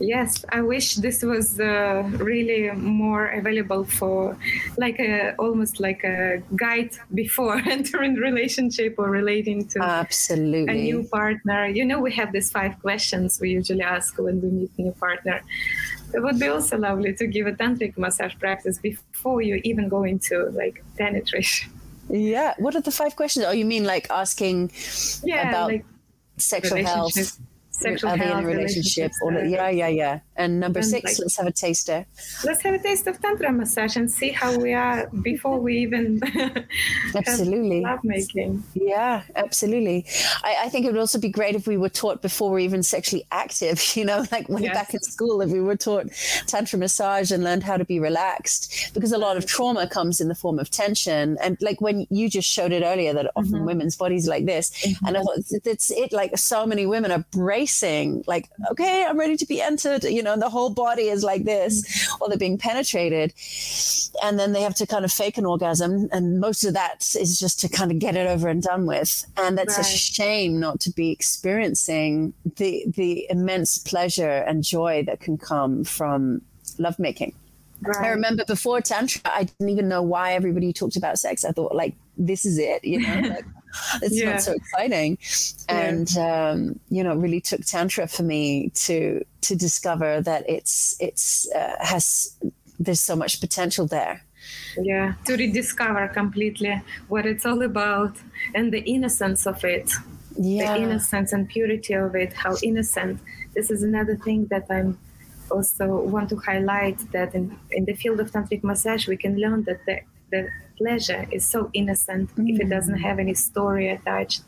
Yes, 0.00 0.44
I 0.48 0.60
wish 0.60 0.96
this 0.96 1.22
was 1.22 1.60
uh, 1.60 2.02
really 2.16 2.70
more 2.72 3.26
available 3.28 3.84
for 3.84 4.36
like 4.76 4.98
a 4.98 5.34
almost 5.38 5.78
like 5.78 6.02
a 6.02 6.42
guide 6.56 6.90
before 7.14 7.56
entering 7.66 8.14
relationship 8.14 8.96
or 8.98 9.08
relating 9.08 9.68
to 9.68 9.82
absolutely 9.82 10.72
a 10.72 10.82
new 10.82 11.04
partner. 11.04 11.66
You 11.66 11.84
know, 11.84 12.00
we 12.00 12.12
have 12.12 12.32
these 12.32 12.50
five 12.50 12.80
questions 12.80 13.40
we 13.40 13.50
usually 13.50 13.82
ask 13.82 14.18
when 14.18 14.42
we 14.42 14.48
meet 14.48 14.70
a 14.78 14.82
new 14.82 14.92
partner. 14.92 15.42
It 16.12 16.22
would 16.22 16.38
be 16.38 16.48
also 16.48 16.76
lovely 16.78 17.12
to 17.14 17.26
give 17.26 17.46
a 17.46 17.52
tantric 17.52 17.96
massage 17.96 18.34
practice 18.38 18.78
before 18.78 19.42
you 19.42 19.60
even 19.64 19.88
go 19.88 20.02
into 20.04 20.50
like 20.50 20.84
penetration. 20.98 21.70
Yeah. 22.08 22.54
What 22.58 22.74
are 22.74 22.80
the 22.80 22.90
five 22.90 23.16
questions? 23.16 23.46
Oh, 23.46 23.52
you 23.52 23.64
mean 23.64 23.84
like 23.84 24.08
asking 24.10 24.72
yeah, 25.22 25.48
about 25.48 25.68
like 25.68 25.84
sexual 26.36 26.84
health? 26.84 27.14
Sexual 27.74 28.10
are 28.10 28.16
they 28.16 28.30
in 28.30 28.38
a 28.38 28.46
relationship 28.46 29.10
or 29.22 29.32
yeah 29.44 29.68
yeah 29.68 29.88
yeah 29.88 30.20
and 30.36 30.60
number 30.60 30.78
and 30.78 30.88
six 30.88 31.04
like, 31.04 31.18
let's 31.18 31.36
have 31.36 31.46
a 31.46 31.52
taster 31.52 32.06
let's 32.44 32.62
have 32.62 32.74
a 32.74 32.78
taste 32.78 33.06
of 33.08 33.20
tantra 33.20 33.50
massage 33.52 33.96
and 33.96 34.10
see 34.10 34.30
how 34.30 34.56
we 34.56 34.72
are 34.72 35.08
before 35.22 35.58
we 35.58 35.78
even 35.78 36.20
absolutely 37.14 37.80
love 37.80 37.98
making 38.04 38.62
yeah 38.74 39.22
absolutely 39.34 40.06
I, 40.44 40.56
I, 40.62 40.68
think 40.68 40.86
it 40.86 40.92
would 40.92 41.00
also 41.00 41.18
be 41.18 41.28
great 41.28 41.56
if 41.56 41.66
we 41.66 41.76
were 41.76 41.88
taught 41.88 42.22
before 42.22 42.50
we're 42.50 42.60
even 42.60 42.82
sexually 42.82 43.26
active 43.32 43.82
you 43.96 44.04
know 44.04 44.24
like 44.30 44.48
way 44.48 44.62
yes. 44.62 44.74
back 44.74 44.94
in 44.94 45.00
school 45.00 45.40
if 45.40 45.50
we 45.50 45.60
were 45.60 45.76
taught 45.76 46.06
tantra 46.46 46.78
massage 46.78 47.32
and 47.32 47.42
learned 47.42 47.64
how 47.64 47.76
to 47.76 47.84
be 47.84 47.98
relaxed 47.98 48.92
because 48.94 49.12
a 49.12 49.18
lot 49.18 49.36
of 49.36 49.46
trauma 49.46 49.88
comes 49.88 50.20
in 50.20 50.28
the 50.28 50.34
form 50.34 50.60
of 50.60 50.70
tension 50.70 51.36
and 51.42 51.56
like 51.60 51.80
when 51.80 52.06
you 52.10 52.28
just 52.28 52.48
showed 52.48 52.72
it 52.72 52.84
earlier 52.84 53.12
that 53.12 53.30
often 53.34 53.52
mm-hmm. 53.52 53.66
women's 53.66 53.96
bodies 53.96 54.28
like 54.28 54.46
this 54.46 54.70
mm-hmm. 54.70 55.06
and 55.06 55.16
I 55.16 55.22
thought 55.22 55.38
it's 55.64 55.90
it 55.90 56.12
like 56.12 56.36
so 56.38 56.66
many 56.66 56.86
women 56.86 57.10
are 57.10 57.24
bracing 57.64 58.22
like, 58.26 58.48
okay, 58.70 59.04
I'm 59.04 59.18
ready 59.18 59.36
to 59.36 59.46
be 59.46 59.62
entered, 59.62 60.04
you 60.04 60.22
know, 60.22 60.34
and 60.34 60.42
the 60.42 60.50
whole 60.50 60.70
body 60.70 61.04
is 61.08 61.24
like 61.24 61.44
this, 61.44 62.08
or 62.20 62.28
they're 62.28 62.38
being 62.38 62.58
penetrated. 62.58 63.32
And 64.22 64.38
then 64.38 64.52
they 64.52 64.62
have 64.62 64.74
to 64.76 64.86
kind 64.86 65.04
of 65.04 65.12
fake 65.12 65.38
an 65.38 65.46
orgasm. 65.46 66.08
And 66.12 66.40
most 66.40 66.64
of 66.64 66.74
that 66.74 67.14
is 67.18 67.38
just 67.38 67.60
to 67.60 67.68
kind 67.68 67.90
of 67.90 67.98
get 67.98 68.16
it 68.16 68.26
over 68.26 68.48
and 68.48 68.62
done 68.62 68.86
with. 68.86 69.24
And 69.36 69.56
that's 69.56 69.76
right. 69.76 69.86
a 69.86 69.88
shame 69.88 70.60
not 70.60 70.80
to 70.80 70.90
be 70.90 71.10
experiencing 71.10 72.34
the, 72.56 72.84
the 72.88 73.26
immense 73.30 73.78
pleasure 73.78 74.44
and 74.46 74.62
joy 74.62 75.04
that 75.06 75.20
can 75.20 75.38
come 75.38 75.84
from 75.84 76.42
lovemaking. 76.78 77.34
Right. 77.82 78.06
I 78.06 78.08
remember 78.08 78.44
before 78.46 78.80
Tantra, 78.80 79.22
I 79.24 79.44
didn't 79.44 79.70
even 79.70 79.88
know 79.88 80.02
why 80.02 80.34
everybody 80.34 80.72
talked 80.72 80.96
about 80.96 81.18
sex. 81.18 81.44
I 81.44 81.52
thought, 81.52 81.74
like, 81.74 81.94
this 82.16 82.44
is 82.44 82.58
it, 82.58 82.84
you 82.84 83.00
know? 83.00 83.20
Like, 83.34 83.44
it's 84.02 84.20
yeah. 84.20 84.32
not 84.32 84.42
so 84.42 84.52
exciting. 84.52 85.18
And 85.68 86.08
yeah. 86.14 86.50
um, 86.50 86.80
you 86.90 87.02
know, 87.02 87.12
it 87.12 87.18
really 87.18 87.40
took 87.40 87.64
tantra 87.64 88.06
for 88.06 88.22
me 88.22 88.70
to 88.86 89.24
to 89.42 89.56
discover 89.56 90.20
that 90.22 90.48
it's 90.48 90.96
it's 91.00 91.50
uh, 91.52 91.76
has 91.80 92.36
there's 92.78 93.00
so 93.00 93.16
much 93.16 93.40
potential 93.40 93.86
there. 93.86 94.22
Yeah, 94.76 95.14
to 95.24 95.36
rediscover 95.36 96.08
completely 96.08 96.82
what 97.08 97.26
it's 97.26 97.46
all 97.46 97.62
about 97.62 98.16
and 98.54 98.72
the 98.72 98.80
innocence 98.80 99.46
of 99.46 99.64
it. 99.64 99.90
Yeah. 100.36 100.76
The 100.76 100.82
innocence 100.82 101.32
and 101.32 101.48
purity 101.48 101.94
of 101.94 102.14
it, 102.16 102.32
how 102.32 102.56
innocent. 102.62 103.20
This 103.54 103.70
is 103.70 103.84
another 103.84 104.16
thing 104.16 104.46
that 104.46 104.66
I'm 104.68 104.98
also 105.50 106.02
want 106.02 106.28
to 106.30 106.36
highlight 106.36 106.98
that 107.12 107.34
in, 107.34 107.56
in 107.70 107.84
the 107.84 107.94
field 107.94 108.20
of 108.20 108.30
tantric 108.30 108.64
massage 108.64 109.06
we 109.06 109.16
can 109.16 109.36
learn 109.36 109.62
that 109.64 109.84
the, 109.86 110.00
the 110.30 110.48
pleasure 110.76 111.26
is 111.30 111.46
so 111.46 111.70
innocent 111.72 112.34
mm. 112.36 112.52
if 112.52 112.60
it 112.60 112.68
doesn't 112.68 112.98
have 112.98 113.18
any 113.18 113.34
story 113.34 113.90
attached 113.90 114.42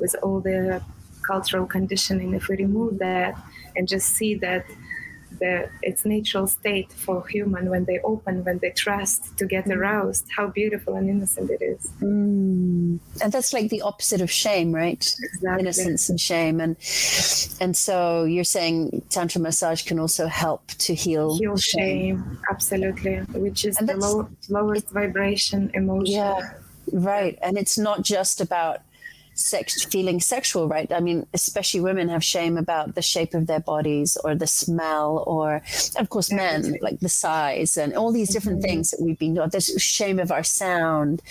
with 0.00 0.14
all 0.22 0.40
the 0.40 0.82
cultural 1.26 1.66
conditioning. 1.66 2.34
If 2.34 2.48
we 2.48 2.56
remove 2.56 2.98
that 2.98 3.36
and 3.76 3.88
just 3.88 4.08
see 4.08 4.34
that 4.36 4.66
the 5.44 5.68
its 5.82 6.04
natural 6.04 6.46
state 6.46 6.90
for 7.04 7.26
human 7.26 7.64
when 7.68 7.84
they 7.84 7.98
open, 8.12 8.44
when 8.44 8.58
they 8.62 8.70
trust 8.70 9.36
to 9.38 9.44
get 9.46 9.64
mm. 9.66 9.76
aroused, 9.76 10.24
how 10.36 10.46
beautiful 10.60 10.94
and 10.94 11.08
innocent 11.14 11.50
it 11.50 11.62
is. 11.62 11.82
Mm. 12.00 12.98
And 13.22 13.32
that's 13.34 13.52
like 13.52 13.68
the 13.68 13.82
opposite 13.82 14.20
of 14.20 14.30
shame, 14.30 14.74
right? 14.74 15.02
Exactly. 15.28 15.60
Innocence 15.60 16.08
and 16.08 16.20
shame. 16.30 16.56
And 16.64 16.76
and 17.60 17.76
so 17.76 18.24
you're 18.24 18.52
saying 18.58 19.02
tantra 19.10 19.40
massage 19.40 19.82
can 19.82 19.98
also 19.98 20.26
help 20.26 20.62
to 20.86 20.94
heal 20.94 21.36
heal 21.38 21.56
shame, 21.56 22.16
shame 22.16 22.38
absolutely, 22.50 23.16
which 23.44 23.64
is 23.64 23.76
the 23.76 23.96
low, 23.96 24.28
lowest 24.48 24.88
vibration 24.90 25.70
emotion. 25.74 26.14
Yeah, 26.14 26.40
right. 26.92 27.38
And 27.42 27.58
it's 27.58 27.76
not 27.76 28.02
just 28.02 28.40
about 28.40 28.80
sex 29.34 29.84
feeling 29.84 30.20
sexual 30.20 30.68
right? 30.68 30.92
I 30.92 31.00
mean 31.00 31.26
especially 31.34 31.80
women 31.80 32.08
have 32.08 32.24
shame 32.24 32.56
about 32.56 32.94
the 32.94 33.02
shape 33.02 33.34
of 33.34 33.46
their 33.46 33.60
bodies 33.60 34.16
or 34.24 34.34
the 34.34 34.46
smell 34.46 35.24
or 35.26 35.62
of 35.96 36.08
course 36.08 36.30
men 36.30 36.76
like 36.80 37.00
the 37.00 37.08
size 37.08 37.76
and 37.76 37.94
all 37.94 38.12
these 38.12 38.30
different 38.30 38.60
mm-hmm. 38.60 38.68
things 38.68 38.90
that 38.90 39.00
we've 39.00 39.18
been 39.18 39.34
there's 39.50 39.70
shame 39.82 40.18
of 40.18 40.30
our 40.30 40.44
sound 40.44 41.22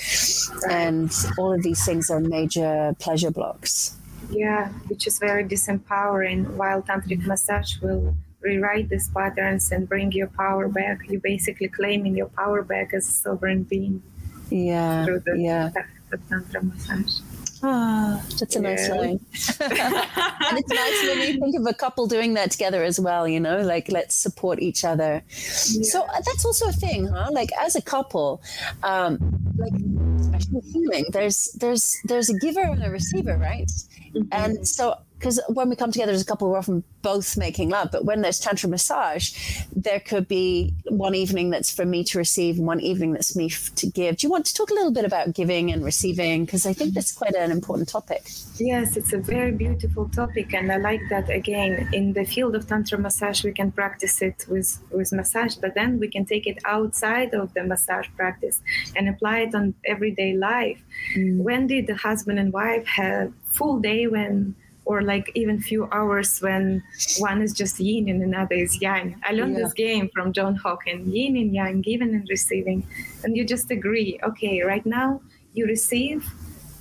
and 0.69 1.11
all 1.37 1.53
of 1.53 1.63
these 1.63 1.83
things 1.85 2.09
are 2.09 2.19
major 2.19 2.95
pleasure 2.99 3.31
blocks. 3.31 3.95
Yeah 4.29 4.69
which 4.87 5.07
is 5.07 5.19
very 5.19 5.43
disempowering. 5.43 6.45
While 6.55 6.81
tantric 6.81 7.25
massage 7.25 7.79
will 7.81 8.15
rewrite 8.41 8.89
these 8.89 9.09
patterns 9.09 9.71
and 9.71 9.87
bring 9.87 10.11
your 10.11 10.27
power 10.27 10.67
back. 10.67 10.99
You 11.09 11.19
basically 11.19 11.69
claiming 11.69 12.15
your 12.15 12.27
power 12.27 12.61
back 12.61 12.93
as 12.93 13.07
a 13.07 13.11
sovereign 13.11 13.63
being 13.63 14.03
yeah 14.49 15.05
through 15.05 15.21
the, 15.21 15.39
yeah. 15.39 15.71
the 16.11 16.17
tantra 16.29 16.63
massage 16.63 17.19
Ah, 17.65 18.21
that's 18.39 18.57
a 18.57 18.61
yeah. 18.61 18.69
nice 18.69 18.89
line. 18.89 19.19
and 19.61 20.57
it's 20.59 20.69
nice 20.69 21.07
when 21.07 21.27
you 21.27 21.39
think 21.39 21.55
of 21.55 21.65
a 21.65 21.73
couple 21.73 22.07
doing 22.07 22.33
that 22.33 22.51
together 22.51 22.83
as 22.83 22.99
well, 22.99 23.25
you 23.25 23.39
know, 23.39 23.61
like 23.61 23.89
let's 23.89 24.15
support 24.15 24.61
each 24.61 24.83
other. 24.83 25.23
Yeah. 25.29 25.83
So 25.83 26.01
uh, 26.03 26.21
that's 26.25 26.43
also 26.43 26.67
a 26.67 26.73
thing, 26.73 27.07
huh? 27.07 27.29
Like 27.31 27.51
as 27.59 27.77
a 27.77 27.81
couple, 27.81 28.41
um, 28.83 29.17
like 29.57 29.71
especially 30.19 30.61
healing, 30.71 31.05
there's 31.11 31.53
there's 31.53 31.95
there's 32.03 32.29
a 32.29 32.37
giver 32.39 32.61
and 32.61 32.83
a 32.83 32.89
receiver, 32.89 33.37
right? 33.37 33.71
Mm-hmm. 34.13 34.27
And 34.33 34.67
so 34.67 34.97
because 35.23 35.39
when 35.47 35.69
we 35.69 35.75
come 35.77 35.89
together 35.89 36.11
as 36.11 36.21
a 36.21 36.25
couple, 36.25 36.49
we're 36.49 36.57
often 36.57 36.83
both 37.01 37.37
making 37.37 37.69
love. 37.69 37.89
But 37.93 38.03
when 38.03 38.21
there's 38.21 38.41
tantra 38.41 38.67
massage, 38.67 39.31
there 39.73 40.01
could 40.01 40.27
be 40.27 40.73
one 40.89 41.15
evening 41.15 41.49
that's 41.49 41.73
for 41.73 41.85
me 41.85 42.03
to 42.03 42.17
receive 42.17 42.57
and 42.57 42.67
one 42.67 42.81
evening 42.81 43.13
that's 43.13 43.33
me 43.33 43.49
to 43.49 43.87
give. 43.87 44.17
Do 44.17 44.27
you 44.27 44.31
want 44.31 44.45
to 44.47 44.53
talk 44.53 44.69
a 44.69 44.73
little 44.73 44.91
bit 44.91 45.05
about 45.05 45.33
giving 45.33 45.71
and 45.71 45.81
receiving? 45.81 46.43
Because 46.43 46.65
I 46.65 46.73
think 46.73 46.93
that's 46.93 47.13
quite 47.13 47.35
an 47.35 47.51
important 47.51 47.87
topic. 47.87 48.29
Yes, 48.57 48.97
it's 48.97 49.13
a 49.13 49.17
very 49.17 49.53
beautiful 49.53 50.09
topic, 50.09 50.53
and 50.53 50.69
I 50.69 50.75
like 50.75 51.01
that. 51.09 51.29
Again, 51.29 51.87
in 51.93 52.11
the 52.11 52.25
field 52.25 52.53
of 52.53 52.67
tantra 52.67 52.99
massage, 52.99 53.45
we 53.45 53.53
can 53.53 53.71
practice 53.71 54.21
it 54.21 54.45
with 54.49 54.77
with 54.91 55.13
massage, 55.13 55.55
but 55.55 55.73
then 55.73 55.99
we 55.99 56.09
can 56.09 56.25
take 56.25 56.47
it 56.47 56.57
outside 56.65 57.33
of 57.33 57.53
the 57.53 57.63
massage 57.63 58.09
practice 58.17 58.61
and 58.97 59.07
apply 59.07 59.39
it 59.45 59.55
on 59.55 59.73
everyday 59.85 60.33
life. 60.33 60.81
Mm. 61.15 61.37
When 61.37 61.67
did 61.67 61.87
the 61.87 61.95
husband 61.95 62.39
and 62.39 62.51
wife 62.51 62.85
have 62.87 63.31
full 63.53 63.79
day 63.79 64.07
when 64.07 64.55
or 64.85 65.01
like 65.01 65.31
even 65.33 65.59
few 65.59 65.87
hours 65.91 66.41
when 66.41 66.83
one 67.17 67.41
is 67.41 67.53
just 67.53 67.79
yin 67.79 68.09
and 68.09 68.21
another 68.21 68.55
is 68.55 68.81
yang. 68.81 69.19
I 69.23 69.31
learned 69.31 69.53
yeah. 69.55 69.63
this 69.63 69.73
game 69.73 70.09
from 70.13 70.33
John 70.33 70.57
Hawken, 70.57 71.11
yin 71.11 71.37
and 71.37 71.53
yang, 71.53 71.81
giving 71.81 72.13
and 72.13 72.27
receiving. 72.29 72.85
And 73.23 73.35
you 73.37 73.45
just 73.45 73.71
agree, 73.71 74.19
okay, 74.23 74.61
right 74.61 74.85
now 74.85 75.21
you 75.53 75.65
receive, 75.65 76.29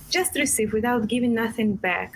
just 0.09 0.35
receive 0.35 0.73
without 0.73 1.07
giving 1.07 1.33
nothing 1.33 1.75
back 1.75 2.15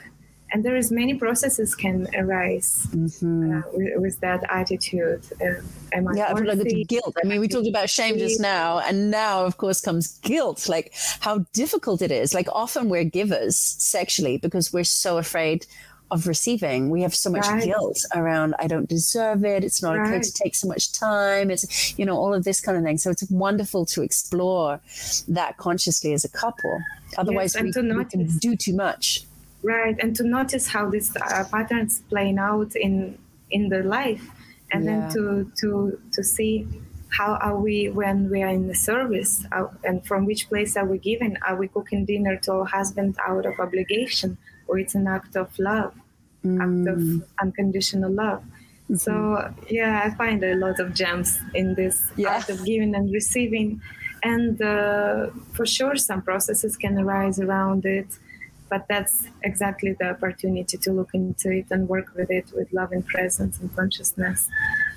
and 0.51 0.63
there 0.63 0.75
is 0.75 0.91
many 0.91 1.15
processes 1.15 1.75
can 1.75 2.07
arise 2.15 2.87
mm-hmm. 2.91 3.57
uh, 3.57 3.61
with, 3.73 4.01
with, 4.01 4.19
that 4.21 4.43
attitude. 4.49 5.21
Uh, 5.41 5.61
am 5.93 6.07
I 6.07 6.13
yeah, 6.15 6.31
like 6.31 6.59
the 6.59 6.85
guilt. 6.85 7.15
I 7.21 7.27
mean, 7.27 7.39
we 7.39 7.47
talked 7.47 7.67
about 7.67 7.89
shame 7.89 8.17
just 8.17 8.39
now, 8.39 8.79
and 8.79 9.11
now, 9.11 9.45
of 9.45 9.57
course, 9.57 9.81
comes 9.81 10.17
guilt. 10.19 10.69
Like 10.69 10.93
how 11.19 11.39
difficult 11.53 12.01
it 12.01 12.11
is. 12.11 12.33
Like 12.33 12.47
often 12.51 12.89
we're 12.89 13.03
givers 13.03 13.57
sexually 13.57 14.37
because 14.37 14.71
we're 14.71 14.83
so 14.83 15.17
afraid 15.17 15.65
of 16.09 16.27
receiving. 16.27 16.89
We 16.89 17.01
have 17.01 17.13
so 17.13 17.29
much 17.29 17.47
right. 17.47 17.63
guilt 17.63 17.99
around 18.15 18.55
I 18.59 18.67
don't 18.67 18.87
deserve 18.87 19.43
it. 19.43 19.63
It's 19.63 19.83
not 19.83 19.97
right. 19.97 20.07
okay 20.07 20.21
to 20.21 20.33
take 20.33 20.55
so 20.55 20.67
much 20.67 20.93
time. 20.93 21.51
It's 21.51 21.97
you 21.99 22.05
know 22.05 22.15
all 22.15 22.33
of 22.33 22.43
this 22.45 22.61
kind 22.61 22.77
of 22.77 22.83
thing. 22.83 22.97
So 22.97 23.11
it's 23.11 23.29
wonderful 23.29 23.85
to 23.87 24.01
explore 24.01 24.79
that 25.27 25.57
consciously 25.57 26.13
as 26.13 26.23
a 26.23 26.29
couple. 26.29 26.79
Otherwise, 27.17 27.55
yes, 27.55 27.75
we, 27.75 27.93
we 27.93 28.05
can 28.05 28.27
do 28.37 28.55
too 28.55 28.73
much 28.73 29.26
right 29.63 29.95
and 29.99 30.15
to 30.15 30.23
notice 30.23 30.67
how 30.67 30.89
these 30.89 31.15
uh, 31.15 31.43
patterns 31.51 32.01
playing 32.09 32.37
out 32.37 32.75
in 32.75 33.17
in 33.49 33.69
the 33.69 33.83
life 33.83 34.29
and 34.71 34.85
yeah. 34.85 34.91
then 34.91 35.09
to 35.11 35.51
to 35.59 35.99
to 36.11 36.23
see 36.23 36.67
how 37.09 37.35
are 37.35 37.57
we 37.57 37.89
when 37.89 38.29
we 38.29 38.43
are 38.43 38.49
in 38.49 38.67
the 38.67 38.75
service 38.75 39.45
uh, 39.51 39.65
and 39.83 40.05
from 40.05 40.25
which 40.25 40.49
place 40.49 40.75
are 40.75 40.85
we 40.85 40.97
given 40.97 41.37
are 41.47 41.55
we 41.55 41.67
cooking 41.67 42.05
dinner 42.05 42.35
to 42.37 42.51
our 42.51 42.65
husband 42.65 43.15
out 43.25 43.45
of 43.45 43.59
obligation 43.59 44.37
or 44.67 44.77
it's 44.77 44.95
an 44.95 45.07
act 45.07 45.35
of 45.35 45.57
love 45.57 45.93
mm. 46.45 46.57
act 46.59 46.87
of 46.87 46.99
mm. 46.99 47.23
unconditional 47.41 48.11
love 48.11 48.41
mm-hmm. 48.41 48.95
so 48.95 49.53
yeah 49.69 50.01
i 50.03 50.09
find 50.15 50.43
a 50.43 50.55
lot 50.55 50.79
of 50.79 50.93
gems 50.93 51.39
in 51.53 51.73
this 51.75 52.03
yeah. 52.17 52.29
act 52.29 52.49
of 52.49 52.63
giving 52.65 52.93
and 52.93 53.11
receiving 53.13 53.81
and 54.23 54.61
uh, 54.61 55.27
for 55.53 55.65
sure 55.65 55.95
some 55.95 56.21
processes 56.21 56.75
can 56.75 56.97
arise 56.97 57.39
around 57.39 57.85
it 57.85 58.07
but 58.69 58.85
that's 58.87 59.27
exactly 59.43 59.95
the 59.99 60.09
opportunity 60.09 60.77
to 60.77 60.91
look 60.91 61.09
into 61.13 61.51
it 61.51 61.65
and 61.71 61.87
work 61.87 62.13
with 62.15 62.29
it 62.29 62.51
with 62.53 62.71
love 62.73 62.91
and 62.91 63.05
presence 63.05 63.59
and 63.59 63.73
consciousness. 63.75 64.47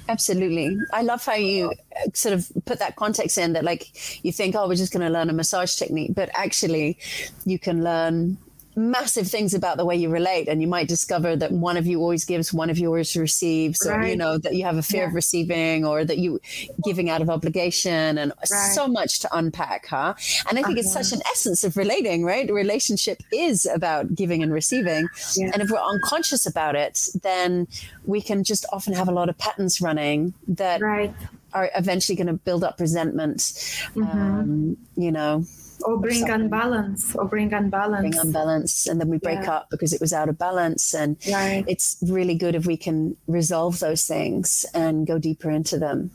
Absolutely. 0.08 0.76
I 0.92 1.02
love 1.02 1.24
how 1.24 1.34
you 1.34 1.70
uh, 1.70 2.10
sort 2.14 2.34
of 2.34 2.50
put 2.64 2.78
that 2.80 2.96
context 2.96 3.38
in 3.38 3.52
that 3.52 3.64
like 3.64 4.24
you 4.24 4.32
think 4.32 4.54
oh 4.56 4.66
we're 4.66 4.74
just 4.74 4.92
going 4.92 5.06
to 5.06 5.12
learn 5.12 5.30
a 5.30 5.32
massage 5.32 5.76
technique 5.76 6.14
but 6.14 6.30
actually 6.34 6.98
you 7.44 7.58
can 7.58 7.84
learn 7.84 8.36
massive 8.80 9.28
things 9.28 9.52
about 9.54 9.76
the 9.76 9.84
way 9.84 9.94
you 9.94 10.08
relate 10.08 10.48
and 10.48 10.62
you 10.62 10.68
might 10.68 10.88
discover 10.88 11.36
that 11.36 11.52
one 11.52 11.76
of 11.76 11.86
you 11.86 12.00
always 12.00 12.24
gives 12.24 12.52
one 12.52 12.70
of 12.70 12.78
you 12.78 12.86
always 12.86 13.14
receives 13.16 13.86
right. 13.86 14.04
or 14.04 14.06
you 14.06 14.16
know 14.16 14.38
that 14.38 14.54
you 14.54 14.64
have 14.64 14.76
a 14.76 14.82
fear 14.82 15.02
yeah. 15.02 15.08
of 15.08 15.14
receiving 15.14 15.84
or 15.84 16.04
that 16.04 16.18
you 16.18 16.40
giving 16.84 17.10
out 17.10 17.20
of 17.20 17.28
obligation 17.28 18.16
and 18.18 18.32
right. 18.38 18.46
so 18.46 18.88
much 18.88 19.20
to 19.20 19.28
unpack 19.36 19.86
huh 19.86 20.14
and 20.48 20.58
i 20.58 20.62
think 20.62 20.78
uh-huh. 20.78 20.78
it's 20.78 20.92
such 20.92 21.12
uh-huh. 21.12 21.16
an 21.16 21.22
essence 21.30 21.62
of 21.62 21.76
relating 21.76 22.24
right 22.24 22.50
relationship 22.50 23.22
is 23.32 23.66
about 23.66 24.14
giving 24.14 24.42
and 24.42 24.52
receiving 24.52 25.08
yeah. 25.36 25.50
and 25.52 25.62
if 25.62 25.70
we're 25.70 25.78
unconscious 25.78 26.46
about 26.46 26.74
it 26.74 27.08
then 27.22 27.68
we 28.04 28.20
can 28.20 28.42
just 28.42 28.64
often 28.72 28.92
have 28.92 29.08
a 29.08 29.12
lot 29.12 29.28
of 29.28 29.36
patterns 29.36 29.80
running 29.80 30.32
that 30.48 30.80
right. 30.80 31.14
are 31.52 31.70
eventually 31.76 32.16
going 32.16 32.26
to 32.26 32.32
build 32.32 32.64
up 32.64 32.80
resentment 32.80 33.38
mm-hmm. 33.38 34.02
um, 34.02 34.76
you 34.96 35.12
know 35.12 35.44
or 35.82 35.98
bring 35.98 36.28
unbalance 36.28 37.14
or 37.16 37.24
bring 37.26 37.52
unbalance 37.52 38.00
bring 38.00 38.18
unbalance 38.18 38.86
and 38.86 39.00
then 39.00 39.08
we 39.08 39.18
break 39.18 39.42
yeah. 39.42 39.52
up 39.56 39.68
because 39.70 39.92
it 39.92 40.00
was 40.00 40.12
out 40.12 40.28
of 40.28 40.38
balance 40.38 40.94
and 40.94 41.16
right. 41.30 41.64
it's 41.66 41.96
really 42.06 42.34
good 42.34 42.54
if 42.54 42.66
we 42.66 42.76
can 42.76 43.16
resolve 43.26 43.78
those 43.80 44.06
things 44.06 44.66
and 44.74 45.06
go 45.06 45.18
deeper 45.18 45.50
into 45.50 45.78
them 45.78 46.10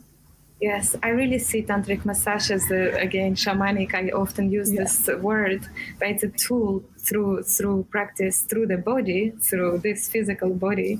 Yes, 0.60 0.96
I 1.02 1.10
really 1.10 1.38
see 1.38 1.62
tantric 1.62 2.06
massage 2.06 2.50
as 2.50 2.70
a, 2.70 2.92
again 2.92 3.34
shamanic. 3.34 3.94
I 3.94 4.08
often 4.08 4.50
use 4.50 4.72
yeah. 4.72 4.84
this 4.84 5.06
word, 5.20 5.68
but 5.98 6.08
it's 6.08 6.22
a 6.22 6.28
tool 6.28 6.82
through 6.98 7.42
through 7.42 7.86
practice, 7.90 8.40
through 8.40 8.68
the 8.68 8.78
body, 8.78 9.32
through 9.38 9.78
this 9.78 10.08
physical 10.08 10.54
body, 10.54 10.98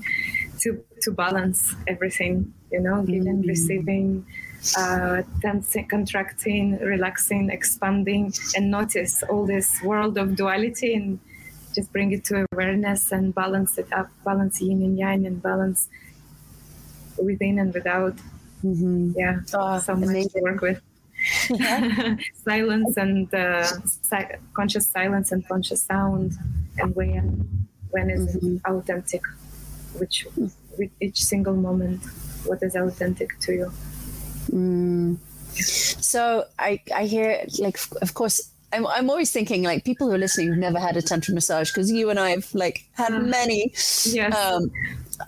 to 0.59 0.83
to 1.01 1.11
balance 1.11 1.73
everything. 1.87 2.53
You 2.71 2.81
know, 2.81 3.01
giving, 3.01 3.37
mm-hmm. 3.37 3.47
receiving, 3.47 4.25
uh, 4.75 5.21
tensing, 5.41 5.87
contracting, 5.87 6.77
relaxing, 6.79 7.49
expanding, 7.49 8.33
and 8.55 8.71
notice 8.71 9.23
all 9.29 9.45
this 9.45 9.81
world 9.83 10.17
of 10.17 10.35
duality 10.35 10.93
and 10.93 11.19
just 11.75 11.91
bring 11.93 12.11
it 12.11 12.25
to 12.25 12.45
awareness 12.51 13.11
and 13.11 13.33
balance 13.35 13.77
it 13.77 13.91
up, 13.93 14.09
balance 14.25 14.61
yin 14.61 14.81
and 14.81 14.97
yang, 14.97 15.25
and 15.25 15.41
balance 15.41 15.89
within 17.23 17.59
and 17.59 17.73
without. 17.73 18.15
Mm-hmm. 18.63 19.11
Yeah, 19.15 19.39
oh, 19.53 19.79
so 19.79 19.95
much 19.95 20.09
amazing. 20.09 20.31
to 20.31 20.41
work 20.41 20.61
with. 20.61 20.81
silence 22.45 22.95
and 22.97 23.33
uh, 23.33 23.63
si- 23.63 24.37
conscious 24.53 24.87
silence 24.87 25.31
and 25.31 25.47
conscious 25.47 25.83
sound, 25.83 26.33
and 26.77 26.95
when 26.95 27.67
when 27.91 28.09
is 28.09 28.35
mm-hmm. 28.35 28.57
authentic? 28.71 29.21
Which 29.97 30.27
with 30.77 30.91
each 31.01 31.23
single 31.23 31.55
moment, 31.55 32.03
what 32.45 32.61
is 32.61 32.75
authentic 32.75 33.39
to 33.41 33.53
you? 33.53 33.71
Mm. 34.49 35.17
So 35.53 36.45
I 36.59 36.81
I 36.95 37.05
hear 37.05 37.43
like 37.59 37.79
of 38.01 38.13
course 38.13 38.51
I'm, 38.73 38.85
I'm 38.87 39.09
always 39.09 39.31
thinking 39.31 39.63
like 39.63 39.85
people 39.85 40.07
who 40.07 40.13
are 40.13 40.17
listening 40.17 40.49
who've 40.49 40.57
never 40.57 40.79
had 40.79 40.97
a 40.97 41.01
tantra 41.01 41.33
massage 41.33 41.71
because 41.71 41.91
you 41.91 42.09
and 42.09 42.19
I 42.19 42.31
have 42.31 42.53
like 42.53 42.85
had 42.93 43.13
mm. 43.13 43.29
many. 43.29 43.71
Yes. 44.05 44.35
Um, 44.35 44.71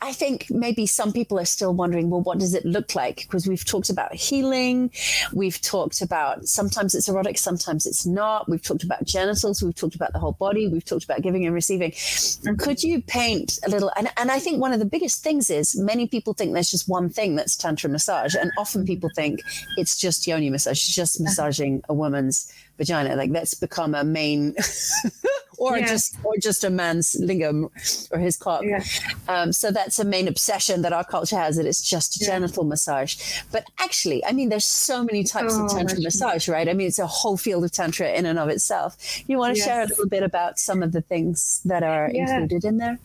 I 0.01 0.13
think 0.13 0.49
maybe 0.49 0.85
some 0.85 1.11
people 1.11 1.39
are 1.39 1.45
still 1.45 1.73
wondering, 1.73 2.09
well, 2.09 2.21
what 2.21 2.39
does 2.39 2.53
it 2.53 2.65
look 2.65 2.95
like? 2.95 3.17
Because 3.17 3.47
we've 3.47 3.65
talked 3.65 3.89
about 3.89 4.13
healing. 4.13 4.91
We've 5.33 5.59
talked 5.61 6.01
about 6.01 6.47
sometimes 6.47 6.95
it's 6.95 7.09
erotic, 7.09 7.37
sometimes 7.37 7.85
it's 7.85 8.05
not. 8.05 8.49
We've 8.49 8.61
talked 8.61 8.83
about 8.83 9.03
genitals. 9.03 9.61
We've 9.63 9.75
talked 9.75 9.95
about 9.95 10.13
the 10.13 10.19
whole 10.19 10.33
body. 10.33 10.67
We've 10.67 10.85
talked 10.85 11.03
about 11.03 11.21
giving 11.21 11.45
and 11.45 11.53
receiving. 11.53 11.91
Mm-hmm. 11.91 12.55
Could 12.55 12.83
you 12.83 13.01
paint 13.01 13.59
a 13.65 13.69
little? 13.69 13.91
And, 13.95 14.09
and 14.17 14.31
I 14.31 14.39
think 14.39 14.59
one 14.59 14.73
of 14.73 14.79
the 14.79 14.85
biggest 14.85 15.23
things 15.23 15.49
is 15.49 15.75
many 15.75 16.07
people 16.07 16.33
think 16.33 16.53
there's 16.53 16.71
just 16.71 16.87
one 16.87 17.09
thing 17.09 17.35
that's 17.35 17.55
Tantra 17.55 17.89
massage. 17.89 18.35
And 18.35 18.51
often 18.57 18.85
people 18.85 19.09
think 19.15 19.41
it's 19.77 19.97
just 19.97 20.27
yoni 20.27 20.49
massage, 20.49 20.79
just 20.79 21.19
massaging 21.19 21.83
a 21.89 21.93
woman's 21.93 22.51
vagina. 22.77 23.15
Like 23.15 23.31
that's 23.31 23.53
become 23.53 23.95
a 23.95 24.03
main 24.03 24.55
or 25.59 25.77
yes. 25.77 25.89
just 25.89 26.17
or 26.23 26.33
just 26.37 26.63
a 26.63 26.69
man's 26.69 27.15
lingam 27.19 27.69
or 28.11 28.19
his 28.19 28.37
cock. 28.37 28.63
Yeah. 28.63 28.83
Um, 29.27 29.51
so 29.51 29.71
that's 29.71 29.99
a 29.99 30.05
main 30.05 30.27
obsession 30.27 30.81
that 30.81 30.93
our 30.93 31.03
culture 31.03 31.37
has 31.37 31.57
that 31.57 31.65
it's 31.65 31.81
just 31.81 32.21
yeah. 32.21 32.27
genital 32.27 32.63
massage. 32.63 33.41
But 33.51 33.69
actually, 33.77 34.25
I 34.25 34.31
mean, 34.31 34.49
there's 34.49 34.65
so 34.65 35.03
many 35.03 35.23
types 35.23 35.53
oh, 35.55 35.65
of 35.65 35.71
tantra 35.71 35.99
massage, 36.01 36.47
right? 36.47 36.67
I 36.67 36.73
mean, 36.73 36.87
it's 36.87 36.99
a 36.99 37.07
whole 37.07 37.37
field 37.37 37.63
of 37.65 37.71
tantra 37.71 38.09
in 38.11 38.25
and 38.25 38.39
of 38.39 38.49
itself. 38.49 38.97
You 39.27 39.37
want 39.37 39.55
to 39.55 39.59
yes. 39.59 39.67
share 39.67 39.81
a 39.81 39.85
little 39.85 40.07
bit 40.07 40.23
about 40.23 40.59
some 40.59 40.81
of 40.81 40.93
the 40.93 41.01
things 41.01 41.61
that 41.65 41.83
are 41.83 42.09
yeah. 42.13 42.21
included 42.21 42.63
in 42.65 42.77
there? 42.77 42.97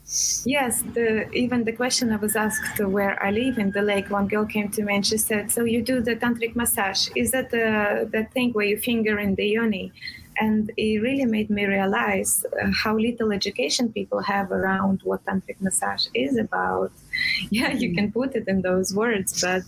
Yes, 0.46 0.82
the, 0.94 1.30
even 1.32 1.64
the 1.64 1.72
question 1.72 2.12
I 2.12 2.16
was 2.16 2.36
asked 2.36 2.78
where 2.78 3.20
I 3.22 3.30
live 3.30 3.58
in 3.58 3.72
the 3.72 3.82
lake, 3.82 4.10
one 4.10 4.28
girl 4.28 4.46
came 4.46 4.68
to 4.70 4.82
me 4.84 4.94
and 4.96 5.06
she 5.06 5.18
said, 5.18 5.50
"So 5.50 5.64
you 5.64 5.82
do 5.82 6.00
the 6.00 6.14
tantric 6.14 6.54
massage? 6.54 7.08
Is 7.16 7.32
that 7.32 7.50
the 7.50 8.08
the 8.10 8.24
thing 8.34 8.52
where 8.52 8.66
you 8.72 8.78
finger 8.78 9.18
in 9.18 9.34
the 9.34 9.46
yoni?" 9.46 9.92
And 10.38 10.70
it 10.76 10.98
really 11.00 11.24
made 11.24 11.50
me 11.50 11.64
realize 11.66 12.44
uh, 12.44 12.70
how 12.82 12.96
little 12.96 13.32
education 13.32 13.92
people 13.92 14.20
have 14.20 14.50
around 14.50 15.00
what 15.04 15.24
tantric 15.24 15.60
massage 15.60 16.06
is 16.14 16.36
about. 16.36 16.90
Yeah 17.50 17.72
you 17.72 17.94
can 17.94 18.10
put 18.12 18.34
it 18.34 18.48
in 18.48 18.62
those 18.62 18.94
words 18.94 19.40
but 19.40 19.62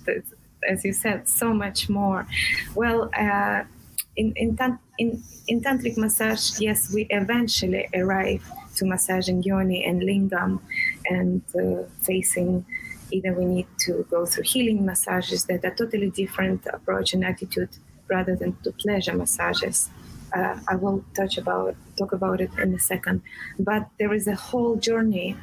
as 0.68 0.84
you 0.84 0.92
said 0.92 1.28
so 1.28 1.52
much 1.54 1.88
more. 1.88 2.26
Well 2.74 3.10
uh, 3.16 3.62
in, 4.16 4.32
in, 4.36 4.58
in, 4.98 5.22
in 5.48 5.60
tantric 5.60 5.96
massage 5.96 6.58
yes 6.60 6.92
we 6.92 7.06
eventually 7.10 7.88
arrive 7.94 8.42
to 8.76 8.84
massaging 8.84 9.42
yoni 9.42 9.84
and 9.84 10.02
lingam 10.02 10.60
and 11.06 11.42
uh, 11.54 11.82
facing 12.00 12.64
either 13.10 13.32
we 13.32 13.44
need 13.44 13.66
to 13.78 14.06
go 14.10 14.26
through 14.26 14.42
healing 14.42 14.84
massages 14.84 15.44
that 15.44 15.64
are 15.64 15.74
totally 15.74 16.10
different 16.10 16.66
approach 16.72 17.14
and 17.14 17.24
attitude 17.24 17.68
rather 18.08 18.34
than 18.34 18.56
to 18.64 18.72
pleasure 18.72 19.14
massages 19.14 19.90
uh, 20.34 20.58
I 20.68 20.76
will 20.76 21.04
touch 21.14 21.38
about 21.38 21.76
talk 21.98 22.12
about 22.12 22.40
it 22.40 22.50
in 22.58 22.74
a 22.74 22.78
second. 22.78 23.22
But 23.58 23.88
there 23.98 24.12
is 24.12 24.26
a 24.26 24.34
whole 24.34 24.76
journey 24.76 25.36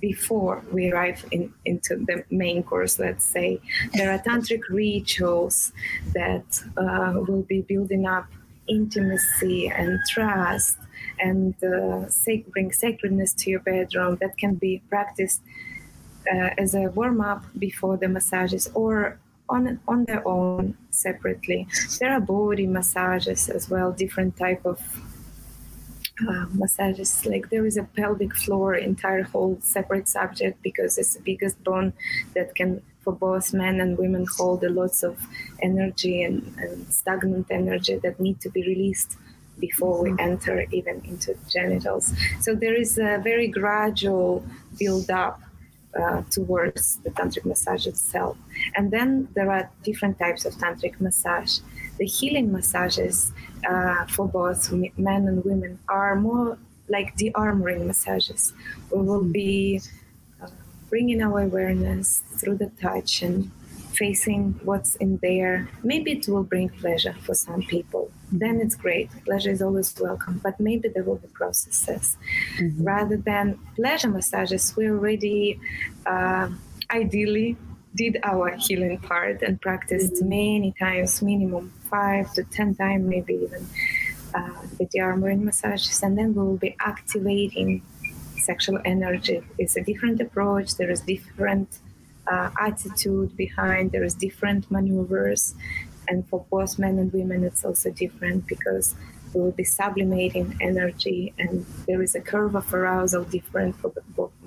before 0.00 0.62
we 0.72 0.90
arrive 0.90 1.24
in, 1.30 1.52
into 1.64 1.96
the 1.96 2.24
main 2.30 2.62
course. 2.62 2.98
Let's 2.98 3.24
say 3.24 3.60
there 3.94 4.12
are 4.12 4.18
tantric 4.18 4.62
rituals 4.68 5.72
that 6.14 6.62
uh, 6.76 7.14
will 7.26 7.42
be 7.42 7.62
building 7.62 8.06
up 8.06 8.26
intimacy 8.68 9.68
and 9.68 9.98
trust 10.10 10.78
and 11.20 11.54
uh, 11.62 12.08
sac- 12.08 12.46
bring 12.46 12.72
sacredness 12.72 13.32
to 13.34 13.50
your 13.50 13.60
bedroom 13.60 14.18
that 14.20 14.36
can 14.38 14.54
be 14.56 14.82
practiced 14.88 15.40
uh, 16.32 16.50
as 16.58 16.74
a 16.74 16.90
warm 16.90 17.20
up 17.20 17.44
before 17.58 17.96
the 17.96 18.08
massages 18.08 18.68
or 18.74 19.18
on 19.48 19.80
on 19.86 20.04
their 20.04 20.26
own 20.26 20.76
separately. 20.90 21.66
There 22.00 22.12
are 22.12 22.20
body 22.20 22.66
massages 22.66 23.48
as 23.48 23.68
well, 23.70 23.92
different 23.92 24.36
type 24.36 24.64
of 24.64 24.80
uh, 26.26 26.46
massages 26.54 27.26
like 27.26 27.50
there 27.50 27.66
is 27.66 27.76
a 27.76 27.82
pelvic 27.82 28.34
floor 28.34 28.74
entire 28.74 29.22
whole 29.22 29.58
separate 29.60 30.08
subject 30.08 30.62
because 30.62 30.96
it's 30.96 31.14
the 31.14 31.20
biggest 31.20 31.62
bone 31.62 31.92
that 32.34 32.54
can 32.54 32.82
for 33.02 33.12
both 33.12 33.52
men 33.52 33.80
and 33.80 33.98
women 33.98 34.26
hold 34.36 34.64
a 34.64 34.70
lots 34.70 35.02
of 35.02 35.20
energy 35.62 36.22
and, 36.22 36.54
and 36.58 36.92
stagnant 36.92 37.46
energy 37.50 37.96
that 37.96 38.18
need 38.18 38.40
to 38.40 38.48
be 38.48 38.62
released 38.62 39.16
before 39.58 40.02
we 40.02 40.12
enter 40.18 40.64
even 40.72 41.02
into 41.04 41.36
genitals 41.48 42.14
so 42.40 42.54
there 42.54 42.74
is 42.74 42.98
a 42.98 43.20
very 43.22 43.46
gradual 43.46 44.44
build 44.78 45.10
up 45.10 45.40
uh, 45.98 46.22
towards 46.30 46.96
the 46.98 47.10
tantric 47.10 47.44
massage 47.44 47.86
itself 47.86 48.36
and 48.74 48.90
then 48.90 49.28
there 49.34 49.50
are 49.50 49.70
different 49.82 50.18
types 50.18 50.44
of 50.44 50.54
tantric 50.54 51.00
massage 51.00 51.58
the 51.98 52.04
healing 52.04 52.52
massages 52.52 53.32
uh, 53.68 54.04
for 54.06 54.28
both 54.28 54.72
men 54.72 55.28
and 55.28 55.44
women 55.44 55.78
are 55.88 56.14
more 56.16 56.58
like 56.88 57.16
de-armoring 57.16 57.86
massages. 57.86 58.52
We 58.90 59.02
will 59.02 59.24
be 59.24 59.80
uh, 60.42 60.48
bringing 60.88 61.22
our 61.22 61.42
awareness 61.42 62.22
through 62.36 62.56
the 62.56 62.70
touch 62.80 63.22
and 63.22 63.50
facing 63.98 64.58
what's 64.62 64.96
in 64.96 65.18
there. 65.22 65.68
Maybe 65.82 66.12
it 66.12 66.28
will 66.28 66.42
bring 66.42 66.68
pleasure 66.68 67.14
for 67.24 67.34
some 67.34 67.62
people. 67.62 68.10
Then 68.30 68.60
it's 68.60 68.76
great. 68.76 69.08
Pleasure 69.24 69.50
is 69.50 69.62
always 69.62 69.94
welcome, 70.00 70.40
but 70.42 70.58
maybe 70.58 70.88
there 70.88 71.04
will 71.04 71.16
be 71.16 71.28
processes. 71.28 72.16
Mm-hmm. 72.58 72.84
Rather 72.84 73.16
than 73.16 73.58
pleasure 73.74 74.08
massages, 74.08 74.74
we 74.76 74.88
already 74.88 75.60
uh, 76.06 76.48
ideally 76.90 77.56
did 77.94 78.18
our 78.24 78.50
healing 78.56 78.98
part 78.98 79.42
and 79.42 79.60
practiced 79.60 80.14
mm-hmm. 80.14 80.28
many 80.28 80.74
times, 80.78 81.22
minimum 81.22 81.72
five 81.90 82.32
to 82.34 82.42
ten 82.44 82.74
times, 82.74 83.04
maybe 83.08 83.34
even 83.34 83.66
uh, 84.34 84.60
with 84.78 84.90
de-armoring 84.90 85.42
massages, 85.42 86.02
and 86.02 86.18
then 86.18 86.34
we 86.34 86.42
will 86.42 86.58
be 86.58 86.76
activating 86.80 87.80
sexual 88.38 88.78
energy. 88.84 89.42
It's 89.58 89.76
a 89.76 89.82
different 89.82 90.20
approach. 90.20 90.76
There 90.76 90.90
is 90.90 91.00
different 91.00 91.68
uh, 92.26 92.50
attitude 92.60 93.36
behind. 93.36 93.92
There 93.92 94.04
is 94.04 94.14
different 94.14 94.70
maneuvers, 94.70 95.54
and 96.08 96.26
for 96.28 96.44
both 96.50 96.78
men 96.78 96.98
and 96.98 97.12
women, 97.12 97.44
it's 97.44 97.64
also 97.64 97.90
different 97.90 98.46
because 98.46 98.94
we 99.34 99.40
will 99.42 99.52
be 99.52 99.64
sublimating 99.64 100.56
energy, 100.60 101.34
and 101.38 101.66
there 101.86 102.02
is 102.02 102.14
a 102.14 102.20
curve 102.20 102.54
of 102.54 102.72
arousal 102.72 103.24
different 103.24 103.76
for 103.76 103.92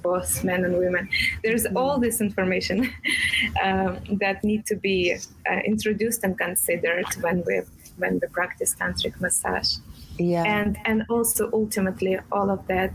both 0.02 0.44
men 0.44 0.66
and 0.66 0.78
women. 0.78 1.10
There's 1.44 1.66
mm-hmm. 1.66 1.78
all 1.78 2.00
this 2.00 2.22
information 2.22 2.92
um, 3.64 4.00
that 4.20 4.44
need 4.44 4.66
to 4.68 4.76
be 4.76 5.18
uh, 5.50 5.60
introduced 5.66 6.24
and 6.24 6.38
considered 6.38 7.06
when 7.22 7.44
we 7.46 7.62
when 7.98 8.20
we 8.22 8.28
practice 8.30 8.76
tantric 8.76 9.20
massage. 9.20 9.76
Yeah. 10.18 10.44
And 10.44 10.78
and 10.86 11.06
also 11.10 11.50
ultimately 11.54 12.18
all 12.32 12.50
of 12.50 12.66
that 12.68 12.94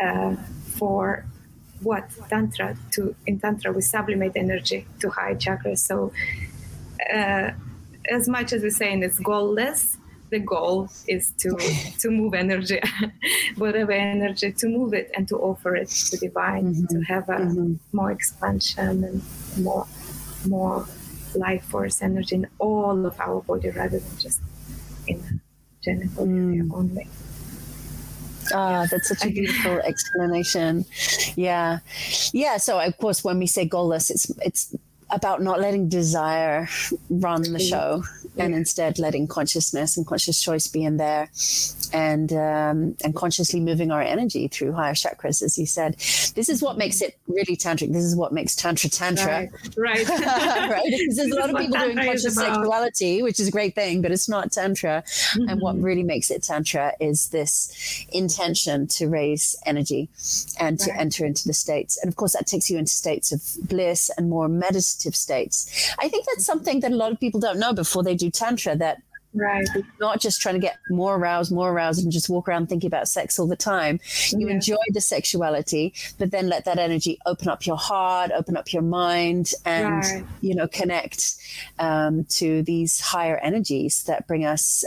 uh, 0.00 0.36
for 0.76 1.24
what 1.82 2.10
tantra 2.28 2.76
to 2.92 3.14
in 3.26 3.38
tantra 3.40 3.72
we 3.72 3.82
sublimate 3.82 4.32
energy 4.36 4.86
to 5.00 5.10
high 5.10 5.34
chakras. 5.34 5.78
So 5.78 6.12
uh, 7.12 7.50
as 8.10 8.28
much 8.28 8.52
as 8.52 8.62
we're 8.62 8.70
saying 8.70 9.02
it's 9.02 9.18
goalless, 9.20 9.96
the 10.30 10.38
goal 10.38 10.88
is 11.06 11.32
to 11.38 11.50
to 12.00 12.10
move 12.10 12.34
energy, 12.34 12.80
whatever 13.56 13.92
energy, 13.92 14.52
to 14.52 14.66
move 14.66 14.94
it 14.94 15.10
and 15.16 15.28
to 15.28 15.36
offer 15.36 15.76
it 15.76 15.88
to 15.88 16.16
divine, 16.16 16.74
mm-hmm. 16.74 16.86
to 16.86 17.00
have 17.02 17.28
a 17.28 17.38
mm-hmm. 17.38 17.74
more 17.92 18.10
expansion 18.10 19.04
and 19.04 19.22
more 19.64 19.86
more 20.46 20.86
life 21.34 21.64
force 21.64 22.02
energy 22.02 22.34
in 22.34 22.46
all 22.58 23.06
of 23.06 23.18
our 23.20 23.40
body 23.42 23.70
rather 23.70 23.98
than 23.98 24.18
just 24.18 24.40
in 25.06 25.40
genital 25.82 26.26
mm. 26.26 26.50
area 26.50 26.64
only. 26.74 27.06
Ah, 28.52 28.86
that's 28.90 29.08
such 29.08 29.24
a 29.24 29.30
beautiful 29.30 29.78
explanation. 29.80 30.84
Yeah, 31.36 31.78
yeah. 32.32 32.56
So 32.58 32.78
of 32.80 32.96
course, 32.98 33.24
when 33.24 33.38
we 33.38 33.46
say 33.46 33.68
goalless, 33.68 34.10
it's 34.10 34.30
it's 34.44 34.74
about 35.10 35.42
not 35.42 35.60
letting 35.60 35.88
desire 35.88 36.68
run 37.10 37.42
the 37.42 37.58
show 37.58 38.02
and 38.36 38.54
instead 38.54 38.98
letting 38.98 39.26
consciousness 39.26 39.96
and 39.96 40.06
conscious 40.06 40.42
choice 40.42 40.66
be 40.66 40.84
in 40.84 40.96
there 40.96 41.28
and 41.92 42.32
um, 42.32 42.96
and 43.04 43.14
consciously 43.14 43.60
moving 43.60 43.90
our 43.90 44.00
energy 44.00 44.48
through 44.48 44.72
higher 44.72 44.94
chakras 44.94 45.42
as 45.42 45.58
you 45.58 45.66
said 45.66 45.94
this 46.34 46.48
is 46.48 46.62
what 46.62 46.78
makes 46.78 47.02
it 47.02 47.18
really 47.28 47.56
tantric 47.56 47.92
this 47.92 48.04
is 48.04 48.16
what 48.16 48.32
makes 48.32 48.56
tantra 48.56 48.88
tantra 48.88 49.26
right 49.26 49.50
right, 49.76 50.08
right? 50.08 50.84
because 50.86 51.16
there's 51.16 51.30
a 51.30 51.38
lot 51.38 51.50
of 51.50 51.56
people 51.56 51.78
doing 51.78 51.96
conscious 51.96 52.34
sexuality 52.34 53.22
which 53.22 53.38
is 53.38 53.48
a 53.48 53.50
great 53.50 53.74
thing 53.74 54.00
but 54.00 54.10
it's 54.10 54.28
not 54.28 54.50
tantra 54.50 55.02
mm-hmm. 55.06 55.48
and 55.48 55.60
what 55.60 55.74
mm-hmm. 55.74 55.84
really 55.84 56.02
makes 56.02 56.30
it 56.30 56.42
tantra 56.42 56.92
is 57.00 57.28
this 57.28 58.06
intention 58.12 58.86
to 58.86 59.08
raise 59.08 59.54
energy 59.66 60.08
and 60.58 60.80
right. 60.80 60.88
to 60.88 61.00
enter 61.00 61.26
into 61.26 61.46
the 61.46 61.54
states 61.54 61.98
and 62.02 62.08
of 62.08 62.16
course 62.16 62.32
that 62.32 62.46
takes 62.46 62.70
you 62.70 62.78
into 62.78 62.92
states 62.92 63.32
of 63.32 63.68
bliss 63.68 64.10
and 64.16 64.30
more 64.30 64.48
meditative 64.48 65.14
states 65.14 65.94
i 65.98 66.08
think 66.08 66.24
that's 66.26 66.46
something 66.46 66.80
that 66.80 66.92
a 66.92 66.96
lot 66.96 67.12
of 67.12 67.20
people 67.20 67.40
don't 67.40 67.58
know 67.58 67.72
before 67.72 68.02
they 68.02 68.14
do 68.22 68.30
tantra 68.30 68.76
that 68.76 69.02
Right. 69.34 69.66
Not 69.98 70.20
just 70.20 70.40
trying 70.40 70.56
to 70.56 70.60
get 70.60 70.76
more 70.90 71.16
aroused, 71.16 71.52
more 71.52 71.70
aroused, 71.72 72.02
and 72.02 72.12
just 72.12 72.28
walk 72.28 72.48
around 72.48 72.68
thinking 72.68 72.88
about 72.88 73.08
sex 73.08 73.38
all 73.38 73.46
the 73.46 73.56
time. 73.56 73.98
You 74.30 74.48
yeah. 74.48 74.54
enjoy 74.54 74.76
the 74.90 75.00
sexuality, 75.00 75.94
but 76.18 76.30
then 76.30 76.48
let 76.48 76.66
that 76.66 76.78
energy 76.78 77.18
open 77.24 77.48
up 77.48 77.66
your 77.66 77.76
heart, 77.76 78.30
open 78.34 78.56
up 78.56 78.72
your 78.72 78.82
mind, 78.82 79.52
and 79.64 80.04
right. 80.04 80.24
you 80.42 80.54
know 80.54 80.68
connect 80.68 81.36
um, 81.78 82.24
to 82.24 82.62
these 82.62 83.00
higher 83.00 83.38
energies 83.38 84.02
that 84.04 84.26
bring 84.26 84.44
us 84.44 84.84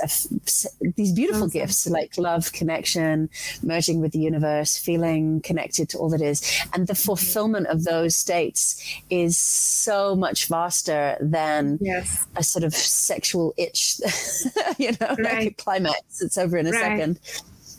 these 0.96 1.12
beautiful 1.12 1.46
awesome. 1.46 1.60
gifts 1.60 1.88
like 1.88 2.18
love, 2.18 2.52
connection, 2.52 3.30
merging 3.64 4.00
with 4.00 4.12
the 4.12 4.20
universe, 4.20 4.78
feeling 4.78 5.42
connected 5.42 5.90
to 5.90 5.98
all 5.98 6.10
that 6.10 6.22
is, 6.22 6.42
and 6.74 6.88
the 6.88 6.94
mm-hmm. 6.94 7.06
fulfillment 7.06 7.68
of 7.68 7.84
those 7.84 8.16
states 8.16 8.82
is 9.10 9.38
so 9.38 10.16
much 10.16 10.48
vaster 10.48 11.18
than 11.20 11.80
yes. 11.82 12.26
a 12.36 12.44
sort 12.44 12.64
of 12.64 12.74
sexual 12.76 13.54
itch. 13.58 14.00
you 14.78 14.92
know, 15.00 15.08
right. 15.10 15.20
like 15.20 15.48
a 15.48 15.52
climax. 15.52 16.22
It's 16.22 16.38
over 16.38 16.58
in 16.58 16.68
a 16.68 16.72
right. 16.72 16.82
second. 16.82 17.20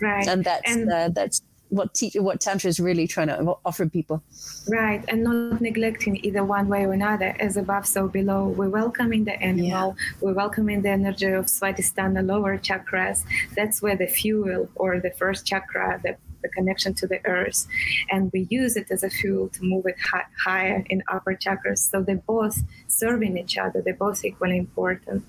Right. 0.00 0.26
And 0.26 0.44
that's 0.44 0.70
and, 0.70 0.92
uh, 0.92 1.08
that's 1.08 1.42
what 1.68 1.94
te- 1.94 2.18
what 2.18 2.40
tantra 2.40 2.68
is 2.68 2.78
really 2.78 3.06
trying 3.06 3.28
to 3.28 3.56
offer 3.64 3.86
people. 3.86 4.22
Right, 4.68 5.04
and 5.08 5.24
not 5.24 5.60
neglecting 5.60 6.24
either 6.24 6.44
one 6.44 6.68
way 6.68 6.84
or 6.84 6.92
another, 6.92 7.34
as 7.40 7.56
above, 7.56 7.86
so 7.86 8.08
below. 8.08 8.48
We're 8.48 8.68
welcoming 8.68 9.24
the 9.24 9.40
animal. 9.42 9.96
Yeah. 9.98 10.14
We're 10.20 10.34
welcoming 10.34 10.82
the 10.82 10.90
energy 10.90 11.26
of 11.26 11.46
Swadhisthana 11.46 12.24
lower 12.24 12.58
chakras. 12.58 13.24
That's 13.54 13.82
where 13.82 13.96
the 13.96 14.06
fuel 14.06 14.68
or 14.74 15.00
the 15.00 15.10
first 15.12 15.46
chakra, 15.46 16.00
the 16.02 16.16
the 16.42 16.48
connection 16.50 16.94
to 16.94 17.06
the 17.06 17.24
earth, 17.26 17.66
and 18.10 18.30
we 18.32 18.46
use 18.50 18.76
it 18.76 18.90
as 18.90 19.02
a 19.02 19.10
fuel 19.10 19.48
to 19.48 19.64
move 19.64 19.86
it 19.86 19.96
hi- 19.98 20.26
higher 20.44 20.84
in 20.90 21.02
upper 21.08 21.34
chakras. 21.34 21.78
So 21.78 22.02
they're 22.02 22.16
both 22.16 22.62
serving 22.86 23.36
each 23.36 23.58
other. 23.58 23.82
They're 23.82 23.94
both 23.94 24.24
equally 24.24 24.58
important. 24.58 25.24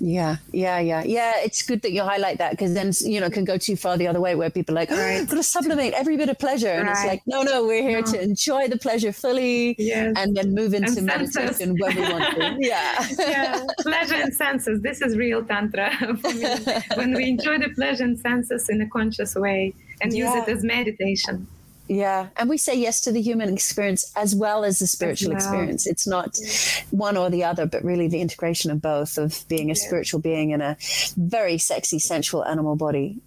Yeah, 0.00 0.36
yeah, 0.52 0.78
yeah, 0.78 1.02
yeah. 1.04 1.34
It's 1.38 1.62
good 1.62 1.82
that 1.82 1.92
you 1.92 2.02
highlight 2.02 2.38
that 2.38 2.50
because 2.50 2.74
then 2.74 2.92
you 3.00 3.20
know 3.20 3.30
can 3.30 3.44
go 3.44 3.56
too 3.56 3.76
far 3.76 3.96
the 3.96 4.06
other 4.06 4.20
way 4.20 4.34
where 4.34 4.50
people 4.50 4.74
are 4.74 4.80
like, 4.80 4.90
right. 4.90 5.20
oh, 5.22 5.24
got 5.24 5.36
to 5.36 5.42
sublimate 5.56 5.94
every 5.94 6.16
bit 6.16 6.28
of 6.28 6.38
pleasure, 6.38 6.68
right. 6.68 6.80
and 6.80 6.88
it's 6.88 7.04
like, 7.04 7.22
no, 7.26 7.42
no, 7.42 7.66
we're 7.66 7.82
here 7.82 8.00
no. 8.00 8.12
to 8.12 8.22
enjoy 8.22 8.68
the 8.68 8.78
pleasure 8.78 9.12
fully, 9.12 9.74
yes. 9.78 10.14
and 10.16 10.36
then 10.36 10.54
move 10.54 10.74
into 10.74 10.98
and 10.98 11.06
meditation 11.06 11.76
when 11.78 11.96
we 11.96 12.02
want 12.02 12.36
to. 12.36 12.56
Yeah, 12.66 13.06
yeah, 13.18 13.64
pleasure 13.80 14.14
and 14.14 14.34
senses. 14.34 14.80
This 14.80 15.00
is 15.00 15.16
real 15.16 15.44
tantra 15.44 15.92
for 16.20 16.32
me. 16.32 16.46
when 16.94 17.14
we 17.14 17.28
enjoy 17.28 17.58
the 17.58 17.68
pleasure 17.70 18.04
and 18.04 18.18
senses 18.18 18.68
in 18.68 18.80
a 18.80 18.88
conscious 18.88 19.34
way 19.34 19.74
and 20.00 20.12
yeah. 20.12 20.34
use 20.34 20.42
it 20.42 20.50
as 20.50 20.64
meditation. 20.64 21.46
Yeah. 21.88 22.28
And 22.36 22.48
we 22.48 22.58
say 22.58 22.74
yes 22.74 23.00
to 23.02 23.12
the 23.12 23.20
human 23.20 23.52
experience 23.52 24.10
as 24.16 24.34
well 24.34 24.64
as 24.64 24.78
the 24.78 24.86
spiritual 24.86 25.30
well. 25.30 25.36
experience. 25.36 25.86
It's 25.86 26.06
not 26.06 26.36
yeah. 26.40 26.48
one 26.90 27.16
or 27.16 27.30
the 27.30 27.44
other, 27.44 27.66
but 27.66 27.84
really 27.84 28.08
the 28.08 28.20
integration 28.20 28.70
of 28.70 28.80
both, 28.82 29.18
of 29.18 29.44
being 29.48 29.66
a 29.70 29.74
yeah. 29.74 29.86
spiritual 29.86 30.20
being 30.20 30.50
in 30.50 30.60
a 30.60 30.76
very 31.16 31.58
sexy, 31.58 31.98
sensual 31.98 32.44
animal 32.44 32.76
body. 32.76 33.18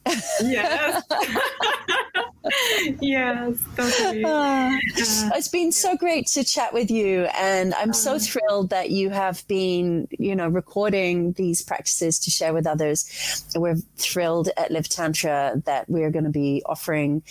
Yes. 0.41 1.03
yes, 3.01 3.57
totally. 3.75 4.23
Uh, 4.23 4.71
it's 4.95 5.49
been 5.49 5.71
so 5.71 5.97
great 5.97 6.27
to 6.27 6.43
chat 6.43 6.73
with 6.73 6.89
you, 6.89 7.25
and 7.37 7.73
I'm 7.73 7.91
so 7.91 8.11
uh-huh. 8.11 8.19
thrilled 8.19 8.69
that 8.69 8.91
you 8.91 9.09
have 9.09 9.45
been, 9.47 10.07
you 10.11 10.35
know, 10.35 10.47
recording 10.47 11.33
these 11.33 11.61
practices 11.61 12.17
to 12.19 12.31
share 12.31 12.53
with 12.53 12.65
others. 12.65 13.45
We're 13.55 13.75
thrilled 13.97 14.49
at 14.55 14.71
Live 14.71 14.87
Tantra 14.87 15.61
that 15.65 15.89
we're 15.89 16.11
going 16.11 16.23
to 16.23 16.31
be 16.31 16.63
offering 16.65 17.23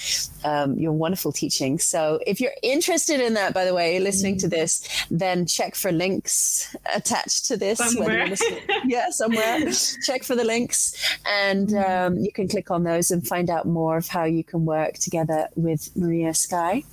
um, 0.44 0.78
your 0.78 0.92
wonderful 0.92 1.32
teaching. 1.32 1.78
So, 1.78 2.20
if 2.26 2.38
you're 2.38 2.54
interested 2.62 3.20
in 3.20 3.34
that, 3.34 3.54
by 3.54 3.64
the 3.64 3.74
way, 3.74 4.00
listening 4.00 4.36
to 4.38 4.48
this, 4.48 5.06
then 5.10 5.46
check 5.46 5.74
for 5.74 5.90
links 5.90 6.76
attached 6.94 7.46
to 7.46 7.56
this. 7.56 7.78
Somewhere. 7.78 8.28
yeah, 8.84 9.08
somewhere. 9.10 9.60
check 10.04 10.22
for 10.22 10.36
the 10.36 10.44
links, 10.44 10.94
and 11.24 11.68
mm. 11.68 11.88
um, 11.88 12.18
you 12.18 12.30
can 12.30 12.46
click 12.46 12.70
on 12.70 12.82
those 12.82 13.10
and 13.10 13.26
find 13.26 13.48
out 13.48 13.66
more 13.66 13.96
of 13.96 14.06
how 14.06 14.24
you 14.24 14.44
can 14.44 14.66
work 14.66 14.97
together 14.98 15.48
with 15.56 15.94
Maria 15.96 16.34
Sky. 16.34 16.84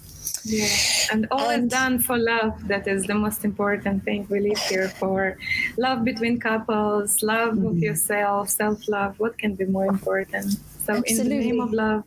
Yeah, 0.44 0.68
and 1.12 1.28
all 1.32 1.50
and, 1.50 1.66
is 1.66 1.72
done 1.72 2.00
for 2.00 2.18
love. 2.18 2.68
That 2.68 2.88
is 2.88 3.06
the 3.06 3.16
most 3.16 3.46
important 3.46 4.04
thing 4.04 4.28
we 4.30 4.40
live 4.40 4.58
here 4.58 4.90
for. 4.90 5.38
Love 5.78 6.04
between 6.04 6.40
couples, 6.40 7.22
love 7.22 7.54
mm-hmm. 7.56 7.64
with 7.66 7.78
yourself, 7.78 8.50
self 8.50 8.88
love. 8.88 9.20
What 9.20 9.38
can 9.38 9.56
be 9.56 9.66
more 9.66 9.86
important? 9.86 10.58
So 10.86 10.98
Absolutely. 10.98 11.12
in 11.12 11.18
the 11.18 11.46
name 11.46 11.60
of 11.60 11.74
love. 11.74 12.04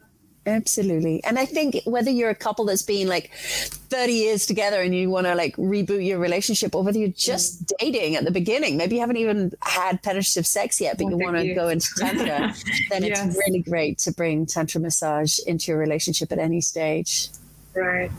Absolutely. 0.49 1.23
And 1.25 1.39
I 1.39 1.45
think 1.45 1.77
whether 1.85 2.11
you're 2.11 2.31
a 2.31 2.35
couple 2.35 2.65
that's 2.65 2.83
been 2.83 3.07
like 3.07 3.31
30 3.35 4.13
years 4.13 4.47
together 4.47 4.81
and 4.81 4.95
you 4.95 5.11
want 5.11 5.27
to 5.27 5.35
like 5.35 5.55
reboot 5.57 6.05
your 6.07 6.19
relationship, 6.19 6.75
or 6.75 6.83
whether 6.83 6.99
you're 6.99 7.09
just 7.11 7.65
mm. 7.65 7.73
dating 7.79 8.17
at 8.17 8.25
the 8.25 8.31
beginning, 8.31 8.79
maybe 8.79 8.95
you 8.95 9.01
haven't 9.03 9.19
even 9.19 9.53
had 9.61 10.03
penetrative 10.03 10.47
sex 10.47 10.81
yet, 10.81 10.97
but 10.97 11.07
you 11.09 11.19
want 11.19 11.37
to 11.37 11.55
go 11.55 11.69
into 11.69 11.87
Tantra, 11.99 12.55
then 12.91 13.05
yes. 13.05 13.27
it's 13.27 13.37
really 13.37 13.61
great 13.61 13.99
to 13.99 14.13
bring 14.13 14.47
Tantra 14.47 14.81
massage 14.81 15.39
into 15.41 15.71
your 15.71 15.79
relationship 15.79 16.33
at 16.33 16.39
any 16.39 16.63
stage. 16.63 17.29
Right. 17.75 18.11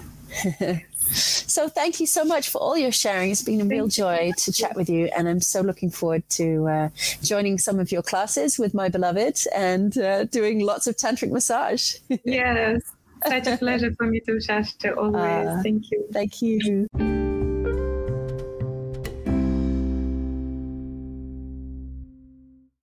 So 1.12 1.68
thank 1.68 2.00
you 2.00 2.08
so 2.08 2.24
much 2.24 2.50
for 2.50 2.60
all 2.60 2.78
your 2.78 2.92
sharing. 2.92 3.32
It's 3.32 3.44
been 3.44 3.62
a 3.62 3.66
real 3.66 3.88
joy 3.88 4.32
to 4.38 4.52
chat 4.52 4.76
with 4.76 4.90
you, 4.90 5.10
and 5.16 5.28
I'm 5.28 5.42
so 5.42 5.62
looking 5.62 5.90
forward 5.90 6.24
to 6.32 6.68
uh, 6.68 6.90
joining 7.22 7.58
some 7.58 7.80
of 7.80 7.92
your 7.92 8.02
classes 8.02 8.58
with 8.58 8.74
my 8.74 8.90
beloved 8.90 9.40
and 9.54 9.98
uh, 9.98 10.26
doing 10.26 10.60
lots 10.60 10.88
of 10.88 10.96
tantric 10.96 11.32
massage. 11.32 11.96
yes, 12.24 12.82
such 13.26 13.48
a 13.48 13.58
pleasure 13.58 13.94
for 13.96 14.08
me 14.08 14.20
to 14.22 14.34
Shashi. 14.34 14.96
Always. 14.96 15.16
Uh, 15.16 15.60
thank 15.64 15.92
you. 15.92 16.08
Thank 16.12 16.42
you. 16.42 17.29